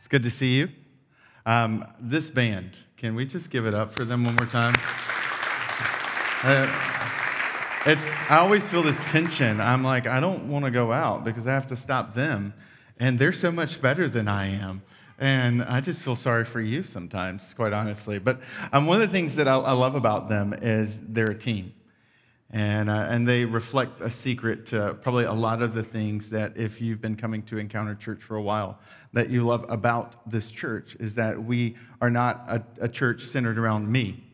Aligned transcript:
It's 0.00 0.08
good 0.08 0.22
to 0.22 0.30
see 0.30 0.54
you. 0.54 0.70
Um, 1.44 1.86
this 2.00 2.30
band, 2.30 2.70
can 2.96 3.14
we 3.14 3.26
just 3.26 3.50
give 3.50 3.66
it 3.66 3.74
up 3.74 3.92
for 3.92 4.06
them 4.06 4.24
one 4.24 4.34
more 4.34 4.46
time? 4.46 4.74
Uh, 6.42 6.66
it's, 7.84 8.06
I 8.30 8.38
always 8.38 8.66
feel 8.66 8.82
this 8.82 8.98
tension. 9.02 9.60
I'm 9.60 9.84
like, 9.84 10.06
I 10.06 10.18
don't 10.18 10.48
want 10.48 10.64
to 10.64 10.70
go 10.70 10.90
out 10.90 11.22
because 11.22 11.46
I 11.46 11.52
have 11.52 11.66
to 11.66 11.76
stop 11.76 12.14
them. 12.14 12.54
And 12.98 13.18
they're 13.18 13.30
so 13.30 13.52
much 13.52 13.82
better 13.82 14.08
than 14.08 14.26
I 14.26 14.46
am. 14.46 14.80
And 15.18 15.62
I 15.62 15.82
just 15.82 16.02
feel 16.02 16.16
sorry 16.16 16.46
for 16.46 16.62
you 16.62 16.82
sometimes, 16.82 17.52
quite 17.52 17.74
honestly. 17.74 18.18
But 18.18 18.40
um, 18.72 18.86
one 18.86 19.02
of 19.02 19.06
the 19.06 19.12
things 19.12 19.36
that 19.36 19.48
I, 19.48 19.56
I 19.56 19.72
love 19.72 19.96
about 19.96 20.30
them 20.30 20.54
is 20.54 20.98
they're 20.98 21.30
a 21.30 21.38
team. 21.38 21.74
And, 22.52 22.90
uh, 22.90 23.06
and 23.08 23.28
they 23.28 23.44
reflect 23.44 24.00
a 24.00 24.10
secret 24.10 24.66
to 24.66 24.94
probably 25.02 25.24
a 25.24 25.32
lot 25.32 25.62
of 25.62 25.72
the 25.72 25.84
things 25.84 26.30
that 26.30 26.56
if 26.56 26.80
you've 26.80 27.00
been 27.00 27.14
coming 27.14 27.42
to 27.44 27.58
encounter 27.58 27.94
church 27.94 28.20
for 28.20 28.36
a 28.36 28.42
while 28.42 28.80
that 29.12 29.30
you 29.30 29.42
love 29.42 29.64
about 29.68 30.28
this 30.28 30.50
church 30.50 30.96
is 30.98 31.14
that 31.14 31.42
we 31.42 31.76
are 32.00 32.10
not 32.10 32.44
a, 32.48 32.62
a 32.80 32.88
church 32.88 33.22
centered 33.22 33.58
around 33.58 33.90
me 33.90 34.24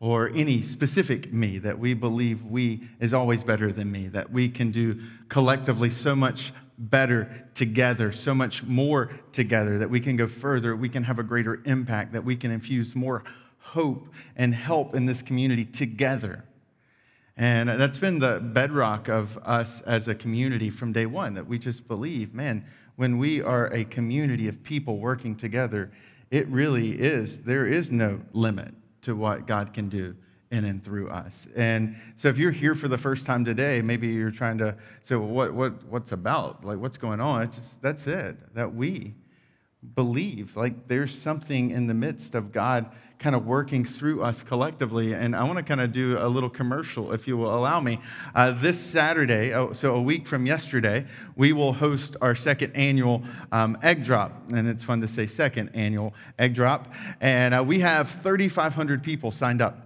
or 0.00 0.28
any 0.34 0.62
specific 0.62 1.32
me 1.32 1.58
that 1.58 1.78
we 1.78 1.94
believe 1.94 2.44
we 2.44 2.86
is 3.00 3.14
always 3.14 3.42
better 3.42 3.72
than 3.72 3.90
me 3.90 4.08
that 4.08 4.30
we 4.30 4.48
can 4.48 4.70
do 4.70 5.00
collectively 5.28 5.88
so 5.88 6.14
much 6.14 6.52
better 6.76 7.46
together 7.54 8.12
so 8.12 8.34
much 8.34 8.62
more 8.64 9.10
together 9.32 9.78
that 9.78 9.88
we 9.88 10.00
can 10.00 10.16
go 10.16 10.26
further 10.26 10.76
we 10.76 10.88
can 10.88 11.04
have 11.04 11.18
a 11.18 11.22
greater 11.22 11.62
impact 11.64 12.12
that 12.12 12.24
we 12.24 12.36
can 12.36 12.50
infuse 12.50 12.94
more 12.94 13.24
hope 13.58 14.08
and 14.36 14.54
help 14.54 14.94
in 14.94 15.06
this 15.06 15.22
community 15.22 15.64
together 15.64 16.44
and 17.36 17.68
that's 17.68 17.98
been 17.98 18.20
the 18.20 18.40
bedrock 18.40 19.08
of 19.08 19.38
us 19.38 19.80
as 19.82 20.06
a 20.06 20.14
community 20.14 20.70
from 20.70 20.92
day 20.92 21.06
one 21.06 21.34
that 21.34 21.46
we 21.46 21.58
just 21.58 21.88
believe, 21.88 22.32
man, 22.32 22.64
when 22.96 23.18
we 23.18 23.42
are 23.42 23.66
a 23.72 23.84
community 23.84 24.46
of 24.46 24.62
people 24.62 24.98
working 24.98 25.34
together, 25.34 25.90
it 26.30 26.46
really 26.48 26.92
is, 26.92 27.40
there 27.40 27.66
is 27.66 27.90
no 27.90 28.20
limit 28.32 28.74
to 29.02 29.16
what 29.16 29.46
God 29.46 29.72
can 29.72 29.88
do 29.88 30.16
in 30.50 30.64
and 30.64 30.82
through 30.82 31.08
us. 31.08 31.48
And 31.56 31.96
so 32.14 32.28
if 32.28 32.38
you're 32.38 32.52
here 32.52 32.76
for 32.76 32.86
the 32.86 32.98
first 32.98 33.26
time 33.26 33.44
today, 33.44 33.82
maybe 33.82 34.06
you're 34.06 34.30
trying 34.30 34.58
to 34.58 34.76
say, 35.02 35.16
well, 35.16 35.28
what, 35.28 35.52
what, 35.52 35.84
what's 35.86 36.12
about? 36.12 36.64
Like, 36.64 36.78
what's 36.78 36.96
going 36.96 37.20
on? 37.20 37.42
It's 37.42 37.56
just, 37.56 37.82
that's 37.82 38.06
it, 38.06 38.54
that 38.54 38.72
we 38.72 39.14
believe. 39.96 40.56
Like, 40.56 40.86
there's 40.86 41.12
something 41.16 41.72
in 41.72 41.88
the 41.88 41.94
midst 41.94 42.36
of 42.36 42.52
God 42.52 42.92
kind 43.18 43.34
of 43.34 43.46
working 43.46 43.84
through 43.84 44.22
us 44.22 44.42
collectively. 44.42 45.12
And 45.12 45.34
I 45.34 45.44
want 45.44 45.56
to 45.56 45.62
kind 45.62 45.80
of 45.80 45.92
do 45.92 46.16
a 46.18 46.28
little 46.28 46.50
commercial, 46.50 47.12
if 47.12 47.26
you 47.26 47.36
will 47.36 47.54
allow 47.54 47.80
me. 47.80 48.00
Uh, 48.34 48.52
this 48.52 48.78
Saturday, 48.78 49.52
oh, 49.54 49.72
so 49.72 49.94
a 49.94 50.02
week 50.02 50.26
from 50.26 50.46
yesterday, 50.46 51.06
we 51.36 51.52
will 51.52 51.72
host 51.72 52.16
our 52.20 52.34
second 52.34 52.74
annual 52.74 53.22
um, 53.52 53.78
egg 53.82 54.04
drop. 54.04 54.50
And 54.52 54.68
it's 54.68 54.84
fun 54.84 55.00
to 55.00 55.08
say 55.08 55.26
second 55.26 55.70
annual 55.74 56.14
egg 56.38 56.54
drop. 56.54 56.92
And 57.20 57.54
uh, 57.54 57.64
we 57.64 57.80
have 57.80 58.10
3,500 58.10 59.02
people 59.02 59.30
signed 59.30 59.62
up 59.62 59.80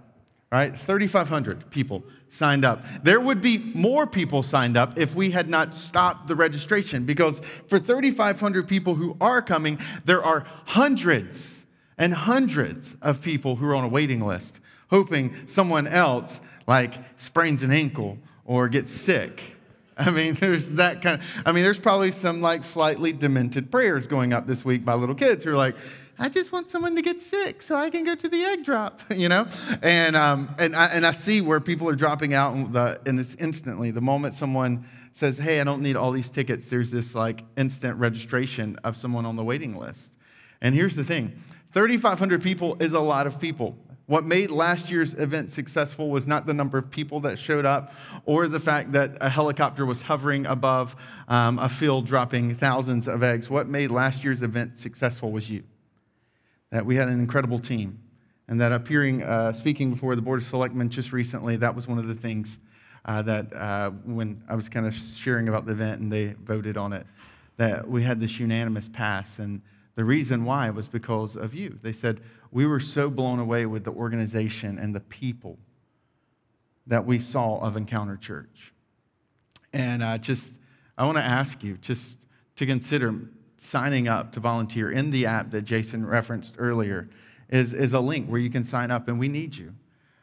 right? 0.51 0.75
3,500 0.75 1.69
people 1.69 2.03
signed 2.27 2.65
up. 2.65 2.83
There 3.03 3.19
would 3.19 3.39
be 3.39 3.57
more 3.57 4.07
people 4.07 4.41
signed 4.41 4.77
up 4.77 4.97
if 4.97 5.13
we 5.13 5.29
had 5.31 5.47
not 5.47 5.75
stopped 5.75 6.27
the 6.27 6.35
registration 6.35 7.05
because 7.05 7.39
for 7.67 7.77
3,500 7.77 8.67
people 8.67 8.95
who 8.95 9.15
are 9.21 9.41
coming, 9.43 9.79
there 10.05 10.23
are 10.23 10.47
hundreds 10.65 11.58
and 11.99 12.13
hundreds 12.13 12.95
of 13.01 13.21
people 13.21 13.57
who 13.57 13.65
are 13.67 13.75
on 13.75 13.83
a 13.83 13.87
waiting 13.87 14.25
list, 14.25 14.59
hoping 14.89 15.35
someone 15.45 15.85
else 15.85 16.41
like 16.65 16.93
sprains 17.19 17.61
an 17.61 17.71
ankle 17.71 18.17
or 18.45 18.69
gets 18.69 18.91
sick. 18.91 19.43
I 19.97 20.09
mean, 20.09 20.33
there's 20.39 20.69
that 20.71 21.01
kind 21.01 21.21
of, 21.21 21.27
I 21.45 21.51
mean, 21.51 21.63
there's 21.63 21.77
probably 21.77 22.11
some 22.11 22.41
like 22.41 22.63
slightly 22.63 23.11
demented 23.11 23.69
prayers 23.69 24.07
going 24.07 24.33
up 24.33 24.47
this 24.47 24.63
week 24.63 24.85
by 24.85 24.93
little 24.93 25.13
kids 25.13 25.43
who 25.43 25.51
are 25.51 25.57
like, 25.57 25.75
I 26.17 26.27
just 26.27 26.51
want 26.51 26.69
someone 26.69 26.95
to 26.95 27.01
get 27.01 27.21
sick 27.21 27.61
so 27.61 27.75
I 27.75 27.89
can 27.89 28.03
go 28.03 28.15
to 28.15 28.27
the 28.27 28.43
egg 28.43 28.63
drop, 28.63 29.01
you 29.15 29.29
know? 29.29 29.47
And, 29.81 30.15
um, 30.15 30.55
and, 30.57 30.75
I, 30.75 30.87
and 30.87 31.05
I 31.05 31.11
see 31.11 31.41
where 31.41 31.59
people 31.59 31.87
are 31.87 31.95
dropping 31.95 32.33
out, 32.33 32.55
and, 32.55 32.73
the, 32.73 32.99
and 33.05 33.19
it's 33.19 33.35
instantly. 33.35 33.91
The 33.91 34.01
moment 34.01 34.33
someone 34.33 34.85
says, 35.13 35.37
hey, 35.37 35.61
I 35.61 35.63
don't 35.63 35.81
need 35.81 35.95
all 35.95 36.11
these 36.11 36.29
tickets, 36.29 36.67
there's 36.67 36.91
this 36.91 37.13
like 37.13 37.43
instant 37.57 37.97
registration 37.97 38.77
of 38.83 38.95
someone 38.95 39.25
on 39.25 39.35
the 39.35 39.43
waiting 39.43 39.77
list. 39.77 40.11
And 40.61 40.75
here's 40.75 40.95
the 40.95 41.03
thing 41.03 41.41
3,500 41.71 42.41
people 42.41 42.77
is 42.79 42.93
a 42.93 42.99
lot 42.99 43.27
of 43.27 43.39
people. 43.39 43.77
What 44.07 44.23
made 44.23 44.49
last 44.49 44.89
year's 44.89 45.13
event 45.13 45.51
successful 45.51 46.09
was 46.09 46.25
not 46.25 46.47
the 46.47 46.53
number 46.53 46.79
of 46.79 46.89
people 46.89 47.19
that 47.19 47.37
showed 47.37 47.63
up 47.63 47.93
or 48.25 48.47
the 48.47 48.59
fact 48.59 48.93
that 48.93 49.15
a 49.21 49.29
helicopter 49.29 49.85
was 49.85 50.01
hovering 50.01 50.47
above 50.47 50.95
um, 51.27 51.59
a 51.59 51.69
field 51.69 52.07
dropping 52.07 52.55
thousands 52.55 53.07
of 53.07 53.21
eggs. 53.21 53.51
What 53.51 53.67
made 53.67 53.91
last 53.91 54.23
year's 54.23 54.41
event 54.41 54.79
successful 54.79 55.31
was 55.31 55.51
you. 55.51 55.63
That 56.71 56.87
we 56.87 56.95
had 56.95 57.07
an 57.07 57.19
incredible 57.19 57.59
team. 57.59 57.99
And 58.47 58.59
that 58.61 58.71
appearing, 58.71 59.21
uh, 59.21 59.53
speaking 59.53 59.91
before 59.91 60.15
the 60.15 60.23
Board 60.23 60.39
of 60.39 60.47
Selectmen 60.47 60.89
just 60.89 61.13
recently, 61.13 61.55
that 61.57 61.75
was 61.75 61.87
one 61.87 61.99
of 61.99 62.07
the 62.07 62.15
things 62.15 62.57
uh, 63.05 63.21
that 63.21 63.53
uh, 63.53 63.91
when 64.05 64.41
I 64.49 64.55
was 64.55 64.69
kind 64.69 64.87
of 64.87 64.95
sharing 64.95 65.47
about 65.47 65.65
the 65.67 65.73
event 65.73 66.01
and 66.01 66.11
they 66.11 66.33
voted 66.43 66.77
on 66.77 66.93
it, 66.93 67.05
that 67.57 67.87
we 67.87 68.01
had 68.01 68.19
this 68.19 68.39
unanimous 68.39 68.89
pass. 68.89 69.37
And 69.37 69.61
the 69.99 70.05
reason 70.05 70.45
why 70.45 70.69
was 70.69 70.87
because 70.87 71.35
of 71.35 71.53
you. 71.53 71.77
They 71.81 71.91
said, 71.91 72.21
We 72.53 72.65
were 72.65 72.79
so 72.79 73.09
blown 73.09 73.37
away 73.37 73.65
with 73.65 73.83
the 73.83 73.91
organization 73.91 74.79
and 74.79 74.95
the 74.95 75.01
people 75.01 75.57
that 76.87 77.05
we 77.05 77.19
saw 77.19 77.59
of 77.59 77.75
Encounter 77.75 78.15
Church. 78.15 78.71
And 79.73 80.01
uh, 80.01 80.17
just, 80.17 80.57
I 80.97 81.03
want 81.03 81.17
to 81.17 81.23
ask 81.25 81.65
you 81.65 81.75
just 81.81 82.17
to 82.55 82.65
consider 82.65 83.13
signing 83.57 84.07
up 84.07 84.31
to 84.31 84.39
volunteer 84.39 84.89
in 84.89 85.11
the 85.11 85.25
app 85.25 85.51
that 85.51 85.63
Jason 85.63 86.05
referenced 86.05 86.55
earlier 86.57 87.09
is, 87.49 87.73
is 87.73 87.91
a 87.91 87.99
link 87.99 88.29
where 88.29 88.39
you 88.39 88.49
can 88.49 88.63
sign 88.63 88.91
up, 88.91 89.09
and 89.09 89.19
we 89.19 89.27
need 89.27 89.53
you. 89.57 89.73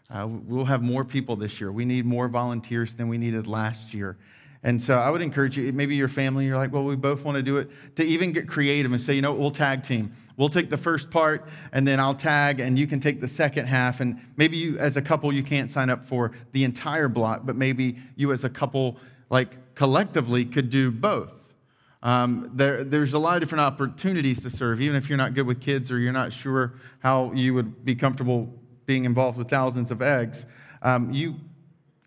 Uh, 0.08 0.26
we'll 0.26 0.64
have 0.64 0.82
more 0.82 1.04
people 1.04 1.36
this 1.36 1.60
year. 1.60 1.70
We 1.70 1.84
need 1.84 2.06
more 2.06 2.28
volunteers 2.28 2.94
than 2.94 3.08
we 3.08 3.18
needed 3.18 3.46
last 3.46 3.92
year. 3.92 4.16
And 4.66 4.82
so 4.82 4.98
I 4.98 5.10
would 5.10 5.22
encourage 5.22 5.56
you, 5.56 5.72
maybe 5.72 5.94
your 5.94 6.08
family, 6.08 6.44
you're 6.44 6.56
like, 6.56 6.72
well, 6.72 6.82
we 6.82 6.96
both 6.96 7.22
want 7.22 7.36
to 7.36 7.42
do 7.42 7.58
it, 7.58 7.70
to 7.94 8.04
even 8.04 8.32
get 8.32 8.48
creative 8.48 8.90
and 8.90 9.00
say, 9.00 9.14
you 9.14 9.22
know, 9.22 9.32
we'll 9.32 9.52
tag 9.52 9.84
team. 9.84 10.12
We'll 10.36 10.48
take 10.48 10.70
the 10.70 10.76
first 10.76 11.08
part 11.08 11.46
and 11.70 11.86
then 11.86 12.00
I'll 12.00 12.16
tag 12.16 12.58
and 12.58 12.76
you 12.76 12.88
can 12.88 12.98
take 12.98 13.20
the 13.20 13.28
second 13.28 13.66
half. 13.66 14.00
And 14.00 14.20
maybe 14.36 14.56
you, 14.56 14.76
as 14.80 14.96
a 14.96 15.02
couple, 15.02 15.32
you 15.32 15.44
can't 15.44 15.70
sign 15.70 15.88
up 15.88 16.04
for 16.04 16.32
the 16.50 16.64
entire 16.64 17.06
block, 17.06 17.42
but 17.44 17.54
maybe 17.54 17.96
you, 18.16 18.32
as 18.32 18.42
a 18.42 18.50
couple, 18.50 18.96
like 19.30 19.76
collectively, 19.76 20.44
could 20.44 20.68
do 20.68 20.90
both. 20.90 21.54
Um, 22.02 22.50
there, 22.52 22.82
there's 22.82 23.14
a 23.14 23.20
lot 23.20 23.36
of 23.36 23.42
different 23.42 23.62
opportunities 23.62 24.42
to 24.42 24.50
serve, 24.50 24.80
even 24.80 24.96
if 24.96 25.08
you're 25.08 25.16
not 25.16 25.34
good 25.34 25.46
with 25.46 25.60
kids 25.60 25.92
or 25.92 26.00
you're 26.00 26.12
not 26.12 26.32
sure 26.32 26.74
how 26.98 27.30
you 27.34 27.54
would 27.54 27.84
be 27.84 27.94
comfortable 27.94 28.52
being 28.84 29.04
involved 29.04 29.38
with 29.38 29.48
thousands 29.48 29.92
of 29.92 30.02
eggs. 30.02 30.44
Um, 30.82 31.12
you 31.12 31.36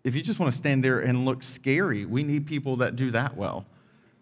if 0.04 0.14
you 0.14 0.22
just 0.22 0.38
want 0.38 0.52
to 0.52 0.56
stand 0.56 0.84
there 0.84 1.00
and 1.00 1.24
look 1.24 1.42
scary, 1.42 2.04
we 2.04 2.22
need 2.22 2.46
people 2.46 2.76
that 2.76 2.96
do 2.96 3.10
that 3.10 3.36
well. 3.36 3.66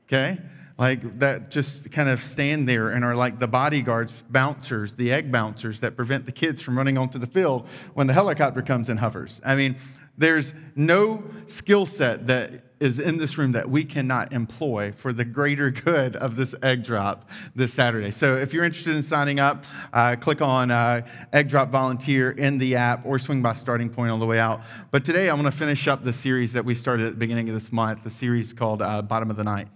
Okay? 0.07 0.39
Like 0.79 1.19
that 1.19 1.51
just 1.51 1.91
kind 1.91 2.09
of 2.09 2.23
stand 2.23 2.69
there 2.69 2.91
and 2.91 3.05
are 3.05 3.15
like 3.15 3.41
the 3.41 3.49
bodyguards, 3.49 4.13
bouncers, 4.31 4.95
the 4.95 5.13
egg 5.13 5.33
bouncers 5.33 5.81
that 5.81 5.97
prevent 5.97 6.25
the 6.25 6.33
kids 6.33 6.63
from 6.63 6.79
running 6.79 6.97
onto 6.97 7.19
the 7.19 7.27
field 7.27 7.67
when 7.95 8.07
the 8.07 8.15
helicopter 8.15 8.63
comes 8.63 8.89
and 8.89 9.01
hovers. 9.01 9.41
I 9.45 9.57
mean, 9.57 9.77
there's 10.19 10.53
no 10.75 11.25
skill 11.47 11.87
set 11.87 12.27
that 12.27 12.65
is 12.81 12.99
in 13.01 13.19
this 13.19 13.37
room 13.39 13.53
that 13.53 13.69
we 13.69 13.85
cannot 13.85 14.33
employ 14.33 14.93
for 14.93 15.13
the 15.13 15.25
greater 15.25 15.71
good 15.85 16.17
of 16.17 16.37
this 16.37 16.55
egg 16.63 16.85
drop 16.85 17.29
this 17.55 17.73
Saturday. 17.73 18.11
So 18.11 18.37
if 18.37 18.53
you're 18.53 18.65
interested 18.65 18.95
in 18.95 19.03
signing 19.03 19.41
up, 19.41 19.65
uh, 19.93 20.17
click 20.17 20.41
on 20.43 20.71
uh, 20.71 21.03
Egg 21.33 21.49
Drop 21.49 21.71
Volunteer 21.71 22.31
in 22.31 22.59
the 22.59 22.77
app 22.77 23.05
or 23.05 23.19
swing 23.19 23.43
by 23.43 23.53
Starting 23.53 23.91
Point 23.91 24.11
on 24.11 24.21
the 24.21 24.27
way 24.27 24.39
out. 24.39 24.61
But 24.91 25.05
today 25.05 25.29
I 25.29 25.35
want 25.35 25.47
to 25.47 25.53
finish 25.53 25.89
up 25.89 26.05
the 26.05 26.13
series 26.13 26.53
that 26.53 26.65
we 26.65 26.75
started 26.75 27.07
at 27.07 27.13
the 27.13 27.19
beginning 27.19 27.49
of 27.49 27.55
this 27.55 27.73
month, 27.73 28.05
the 28.05 28.11
series 28.11 28.53
called 28.53 28.83
uh, 28.83 29.03
Bottom 29.03 29.31
of 29.31 29.37
the 29.37 29.45
Ninth. 29.45 29.71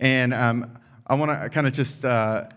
And 0.00 0.34
um, 0.34 0.78
I 1.06 1.14
want 1.14 1.30
to 1.30 1.48
kind 1.50 1.66
of 1.66 1.72
just 1.72 2.04
uh, 2.04 2.48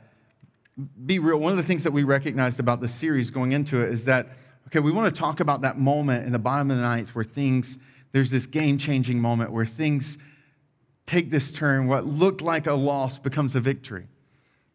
be 1.05 1.19
real. 1.19 1.37
One 1.37 1.51
of 1.51 1.57
the 1.57 1.63
things 1.63 1.83
that 1.83 1.91
we 1.91 2.03
recognized 2.03 2.59
about 2.59 2.81
the 2.81 2.87
series 2.87 3.31
going 3.31 3.51
into 3.51 3.81
it 3.81 3.91
is 3.91 4.05
that 4.05 4.29
Okay, 4.67 4.79
we 4.79 4.91
want 4.91 5.13
to 5.13 5.17
talk 5.17 5.39
about 5.39 5.61
that 5.61 5.77
moment 5.77 6.25
in 6.25 6.33
the 6.33 6.39
bottom 6.39 6.69
of 6.69 6.75
the 6.77 6.83
ninth 6.83 7.15
where 7.15 7.23
things, 7.23 7.77
there's 8.11 8.31
this 8.31 8.45
game 8.47 8.77
changing 8.77 9.17
moment 9.17 9.51
where 9.51 9.65
things 9.65 10.17
take 11.05 11.29
this 11.29 11.53
turn. 11.53 11.87
What 11.87 12.05
looked 12.05 12.41
like 12.41 12.67
a 12.67 12.73
loss 12.73 13.17
becomes 13.17 13.55
a 13.55 13.61
victory. 13.61 14.07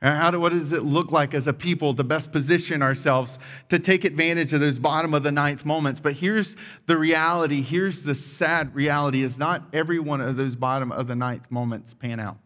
And 0.01 0.17
how 0.17 0.31
do, 0.31 0.41
what 0.41 0.53
does 0.53 0.73
it 0.73 0.83
look 0.83 1.13
like 1.13 1.35
as 1.35 1.47
a 1.47 1.53
people 1.53 1.95
to 1.95 2.03
best 2.03 2.33
position 2.33 2.81
ourselves 2.81 3.39
to 3.69 3.79
take 3.79 4.07
advantage 4.07 4.55
of 4.55 4.61
those 4.61 4.79
bottom 4.79 5.13
of 5.13 5.25
the 5.25 5.31
ninth 5.31 5.67
moments? 5.67 6.01
But 6.01 6.15
here's 6.15 6.57
the 6.87 6.97
reality. 6.97 7.61
Here's 7.61 8.03
the 8.03 8.15
sad 8.15 8.75
reality 8.75 9.23
is 9.23 9.37
not 9.37 9.69
every 9.75 9.99
one 9.99 10.23
of 10.23 10.37
those 10.37 10.57
bottom 10.57 10.91
of 10.91 11.07
the 11.07 11.15
ninth 11.15 11.51
moments 11.51 11.93
pan 11.93 12.19
out. 12.19 12.39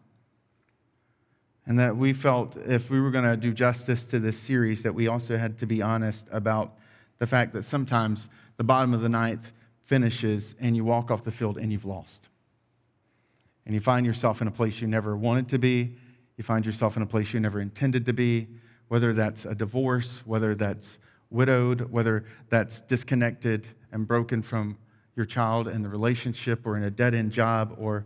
And 1.65 1.79
that 1.79 1.95
we 1.95 2.11
felt 2.11 2.57
if 2.57 2.91
we 2.91 2.99
were 2.99 3.09
going 3.09 3.25
to 3.25 3.37
do 3.37 3.53
justice 3.53 4.05
to 4.07 4.19
this 4.19 4.37
series, 4.37 4.83
that 4.83 4.93
we 4.93 5.07
also 5.07 5.37
had 5.37 5.57
to 5.59 5.65
be 5.65 5.81
honest 5.81 6.27
about 6.29 6.77
the 7.19 7.27
fact 7.27 7.53
that 7.53 7.63
sometimes 7.63 8.29
the 8.57 8.63
bottom 8.63 8.93
of 8.93 9.01
the 9.01 9.09
ninth 9.09 9.51
finishes 9.85 10.55
and 10.59 10.75
you 10.75 10.83
walk 10.83 11.11
off 11.11 11.23
the 11.23 11.31
field 11.31 11.57
and 11.57 11.71
you've 11.71 11.85
lost. 11.85 12.27
And 13.65 13.73
you 13.73 13.81
find 13.81 14.05
yourself 14.05 14.41
in 14.41 14.47
a 14.47 14.51
place 14.51 14.81
you 14.81 14.87
never 14.87 15.15
wanted 15.15 15.49
to 15.49 15.59
be, 15.59 15.95
you 16.37 16.43
find 16.43 16.65
yourself 16.65 16.95
in 16.95 17.03
a 17.03 17.05
place 17.05 17.33
you 17.33 17.39
never 17.39 17.59
intended 17.59 18.05
to 18.05 18.13
be, 18.13 18.47
whether 18.87 19.13
that's 19.13 19.45
a 19.45 19.55
divorce, 19.55 20.23
whether 20.25 20.55
that's 20.55 20.99
widowed, 21.29 21.81
whether 21.91 22.25
that's 22.49 22.81
disconnected 22.81 23.67
and 23.91 24.07
broken 24.07 24.41
from 24.41 24.77
your 25.15 25.25
child 25.25 25.67
and 25.67 25.83
the 25.83 25.89
relationship, 25.89 26.65
or 26.65 26.77
in 26.77 26.83
a 26.83 26.91
dead 26.91 27.15
end 27.15 27.31
job, 27.31 27.75
or 27.79 28.05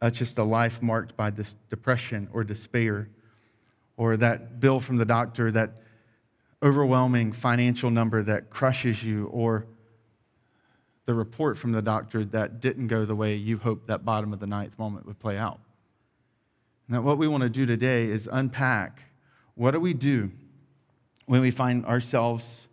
uh, 0.00 0.10
just 0.10 0.38
a 0.38 0.42
life 0.42 0.82
marked 0.82 1.16
by 1.16 1.30
this 1.30 1.54
depression 1.68 2.28
or 2.32 2.42
despair, 2.42 3.08
or 3.96 4.16
that 4.16 4.58
bill 4.58 4.80
from 4.80 4.96
the 4.96 5.04
doctor, 5.04 5.52
that 5.52 5.81
overwhelming 6.62 7.32
financial 7.32 7.90
number 7.90 8.22
that 8.22 8.50
crushes 8.50 9.02
you, 9.02 9.26
or 9.26 9.66
the 11.06 11.14
report 11.14 11.58
from 11.58 11.72
the 11.72 11.82
doctor 11.82 12.24
that 12.24 12.60
didn't 12.60 12.86
go 12.86 13.04
the 13.04 13.16
way 13.16 13.34
you 13.34 13.58
hoped 13.58 13.88
that 13.88 14.04
bottom 14.04 14.32
of 14.32 14.40
the 14.40 14.46
ninth 14.46 14.78
moment 14.78 15.04
would 15.06 15.18
play 15.18 15.36
out. 15.36 15.60
Now, 16.88 17.00
what 17.00 17.18
we 17.18 17.26
want 17.26 17.42
to 17.42 17.48
do 17.48 17.66
today 17.66 18.06
is 18.06 18.28
unpack 18.30 19.02
what 19.54 19.72
do 19.72 19.80
we 19.80 19.92
do 19.92 20.30
when 21.26 21.40
we 21.40 21.50
find 21.50 21.84
ourselves 21.84 22.68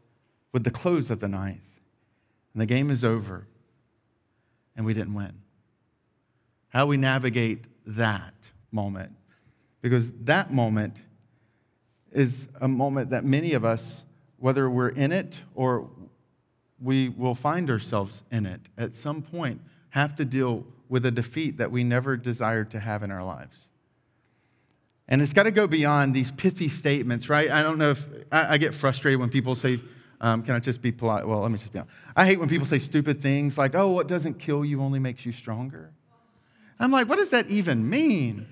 with 0.51 0.63
the 0.63 0.71
close 0.71 1.09
of 1.09 1.19
the 1.19 1.27
ninth 1.27 1.79
and 2.53 2.61
the 2.61 2.65
game 2.65 2.89
is 2.89 3.03
over 3.03 3.47
and 4.75 4.85
we 4.85 4.93
didn't 4.93 5.13
win? 5.13 5.33
How 6.69 6.85
we 6.85 6.97
navigate 6.97 7.65
that 7.85 8.33
moment. 8.71 9.15
Because 9.81 10.11
that 10.11 10.53
moment 10.53 10.97
is 12.11 12.47
a 12.59 12.67
moment 12.67 13.11
that 13.11 13.23
many 13.23 13.53
of 13.53 13.63
us, 13.63 14.03
whether 14.37 14.69
we're 14.69 14.89
in 14.89 15.11
it 15.11 15.41
or 15.55 15.89
we 16.81 17.09
will 17.09 17.35
find 17.35 17.69
ourselves 17.69 18.23
in 18.31 18.45
it 18.45 18.61
at 18.77 18.95
some 18.95 19.21
point, 19.21 19.61
have 19.89 20.15
to 20.15 20.25
deal 20.25 20.65
with 20.87 21.05
a 21.05 21.11
defeat 21.11 21.57
that 21.57 21.71
we 21.71 21.83
never 21.83 22.17
desired 22.17 22.71
to 22.71 22.79
have 22.79 23.03
in 23.03 23.11
our 23.11 23.23
lives. 23.23 23.67
And 25.07 25.21
it's 25.21 25.33
got 25.33 25.43
to 25.43 25.51
go 25.51 25.67
beyond 25.67 26.13
these 26.13 26.31
pithy 26.31 26.67
statements, 26.67 27.29
right? 27.29 27.49
I 27.49 27.63
don't 27.63 27.77
know 27.77 27.91
if 27.91 28.05
I, 28.31 28.53
I 28.53 28.57
get 28.57 28.73
frustrated 28.73 29.19
when 29.19 29.29
people 29.29 29.55
say, 29.55 29.79
um, 30.21 30.43
can 30.43 30.53
I 30.53 30.59
just 30.59 30.81
be 30.81 30.91
polite? 30.91 31.27
Well, 31.27 31.39
let 31.39 31.51
me 31.51 31.57
just 31.57 31.71
be 31.71 31.79
honest. 31.79 31.95
I 32.15 32.25
hate 32.25 32.39
when 32.39 32.49
people 32.49 32.65
say 32.65 32.77
stupid 32.77 33.21
things 33.21 33.57
like, 33.57 33.73
oh, 33.73 33.89
what 33.89 34.07
doesn't 34.07 34.37
kill 34.37 34.63
you 34.65 34.81
only 34.81 34.99
makes 34.99 35.25
you 35.25 35.31
stronger. 35.31 35.91
I'm 36.79 36.91
like, 36.91 37.09
what 37.09 37.17
does 37.17 37.31
that 37.31 37.47
even 37.47 37.89
mean? 37.89 38.47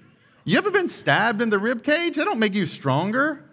You 0.45 0.57
ever 0.57 0.71
been 0.71 0.87
stabbed 0.87 1.41
in 1.41 1.49
the 1.49 1.59
rib 1.59 1.83
cage? 1.83 2.15
That 2.15 2.25
don't 2.25 2.39
make 2.39 2.53
you 2.53 2.65
stronger. 2.65 3.43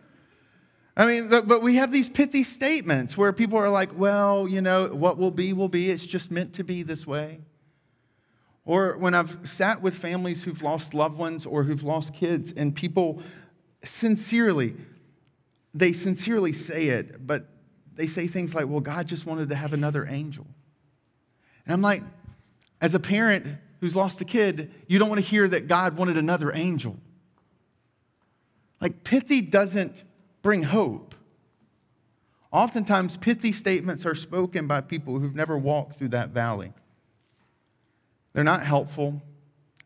I 0.96 1.06
mean, 1.06 1.29
but 1.29 1.61
we 1.61 1.75
have 1.76 1.91
these 1.91 2.08
pithy 2.08 2.44
statements 2.44 3.17
where 3.17 3.32
people 3.32 3.58
are 3.58 3.69
like, 3.69 3.99
well, 3.99 4.46
you 4.46 4.61
know, 4.61 4.87
what 4.87 5.19
will 5.19 5.32
be, 5.32 5.52
will 5.52 5.69
be. 5.69 5.91
It's 5.91 6.06
just 6.06 6.31
meant 6.31 6.52
to 6.55 6.62
be 6.64 6.85
this 6.85 7.05
way. 7.05 7.41
Or 8.64 8.96
when 8.96 9.12
I've 9.12 9.38
sat 9.43 9.82
with 9.82 9.94
families 9.96 10.44
who've 10.44 10.62
lost 10.62 10.94
loved 10.94 11.19
ones 11.19 11.46
or 11.46 11.64
who've 11.64 11.82
lost 11.82 12.14
kids, 12.14 12.52
and 12.56 12.75
people 12.75 13.20
sincerely, 13.82 14.75
they 15.75 15.93
sincerely 15.93 16.52
say 16.52 16.88
it, 16.88 17.26
but 17.26 17.49
they 17.94 18.06
say 18.06 18.26
things 18.29 18.55
like, 18.55 18.67
well, 18.67 18.81
God 18.81 19.08
just 19.08 19.26
wanted 19.26 19.49
to 19.49 19.55
have 19.56 19.73
another 19.73 20.06
angel. 20.06 20.46
And 21.67 21.75
I'm 21.75 21.82
like, 21.82 22.02
as 22.81 22.94
a 22.94 23.00
parent 23.00 23.46
who's 23.81 23.96
lost 23.96 24.20
a 24.20 24.25
kid, 24.25 24.73
you 24.87 24.99
don't 24.99 25.08
want 25.08 25.20
to 25.20 25.26
hear 25.26 25.49
that 25.49 25.67
God 25.67 25.96
wanted 25.96 26.17
another 26.17 26.52
angel. 26.55 26.96
Like, 28.81 29.02
pithy 29.05 29.41
doesn't 29.41 30.05
bring 30.44 30.62
hope. 30.62 31.14
Oftentimes, 32.52 33.17
pithy 33.17 33.50
statements 33.50 34.05
are 34.05 34.14
spoken 34.14 34.67
by 34.67 34.82
people 34.82 35.19
who've 35.19 35.35
never 35.35 35.56
walked 35.56 35.94
through 35.94 36.11
that 36.11 36.29
valley. 36.29 36.73
They're 38.35 38.44
not 38.44 38.62
helpful. 38.62 39.23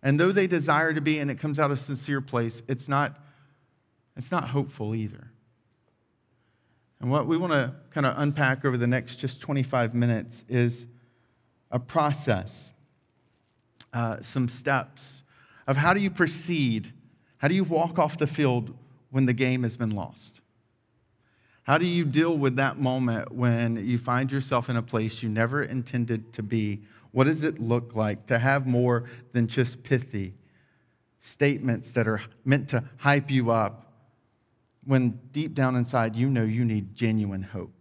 And 0.03 0.19
though 0.19 0.33
they 0.33 0.49
desire 0.49 0.93
to 0.93 1.01
be, 1.01 1.21
and 1.21 1.31
it 1.31 1.39
comes 1.39 1.61
out 1.61 1.71
of 1.71 1.79
a 1.79 1.81
sincere 1.81 2.21
place, 2.21 2.61
it's 2.67 2.89
not, 2.89 3.23
it's 4.17 4.33
not 4.33 4.49
hopeful 4.49 4.97
either. 4.97 5.31
And 7.01 7.09
what 7.09 7.29
we 7.29 7.37
want 7.37 7.53
to 7.53 7.73
kind 7.91 8.05
of 8.05 8.19
unpack 8.19 8.65
over 8.65 8.77
the 8.77 8.89
next 8.89 9.17
just 9.17 9.41
25 9.41 9.95
minutes 9.95 10.45
is 10.49 10.87
a 11.71 11.79
process, 11.79 12.73
uh, 13.93 14.17
some 14.23 14.49
steps 14.49 15.23
of 15.69 15.77
how 15.77 15.95
do 15.95 16.01
you 16.01 16.11
proceed? 16.11 16.93
How 17.37 17.47
do 17.47 17.55
you 17.55 17.63
walk 17.63 18.01
off 18.01 18.19
the 18.19 18.27
field 18.27 18.77
when 19.11 19.27
the 19.27 19.33
game 19.33 19.63
has 19.63 19.77
been 19.77 19.91
lost? 19.91 20.38
How 21.69 21.77
do 21.77 21.85
you 21.85 22.07
deal 22.07 22.35
with 22.35 22.57
that 22.57 22.79
moment 22.79 23.31
when 23.31 23.77
you 23.77 23.99
find 23.99 24.33
yourself 24.33 24.71
in 24.71 24.79
a 24.79 24.83
place 24.83 25.23
you 25.23 25.29
never 25.29 25.63
intended 25.63 26.33
to 26.33 26.43
be? 26.43 26.81
What 27.13 27.25
does 27.25 27.43
it 27.43 27.61
look 27.61 27.95
like 27.95 28.25
to 28.29 28.39
have 28.39 28.67
more 28.67 29.05
than 29.33 29.49
just 29.49 29.83
pithy 29.83 30.33
statements 31.21 31.93
that 31.93 32.09
are 32.09 32.23
meant 32.43 32.71
to 32.71 32.85
hype 32.97 33.31
you 33.31 33.51
up 33.51 33.93
when 34.87 35.21
deep 35.31 35.55
down 35.55 35.77
inside 35.77 36.17
you 36.17 36.31
know 36.31 36.43
you 36.43 36.65
need 36.65 36.95
genuine 36.95 37.43
hope? 37.43 37.75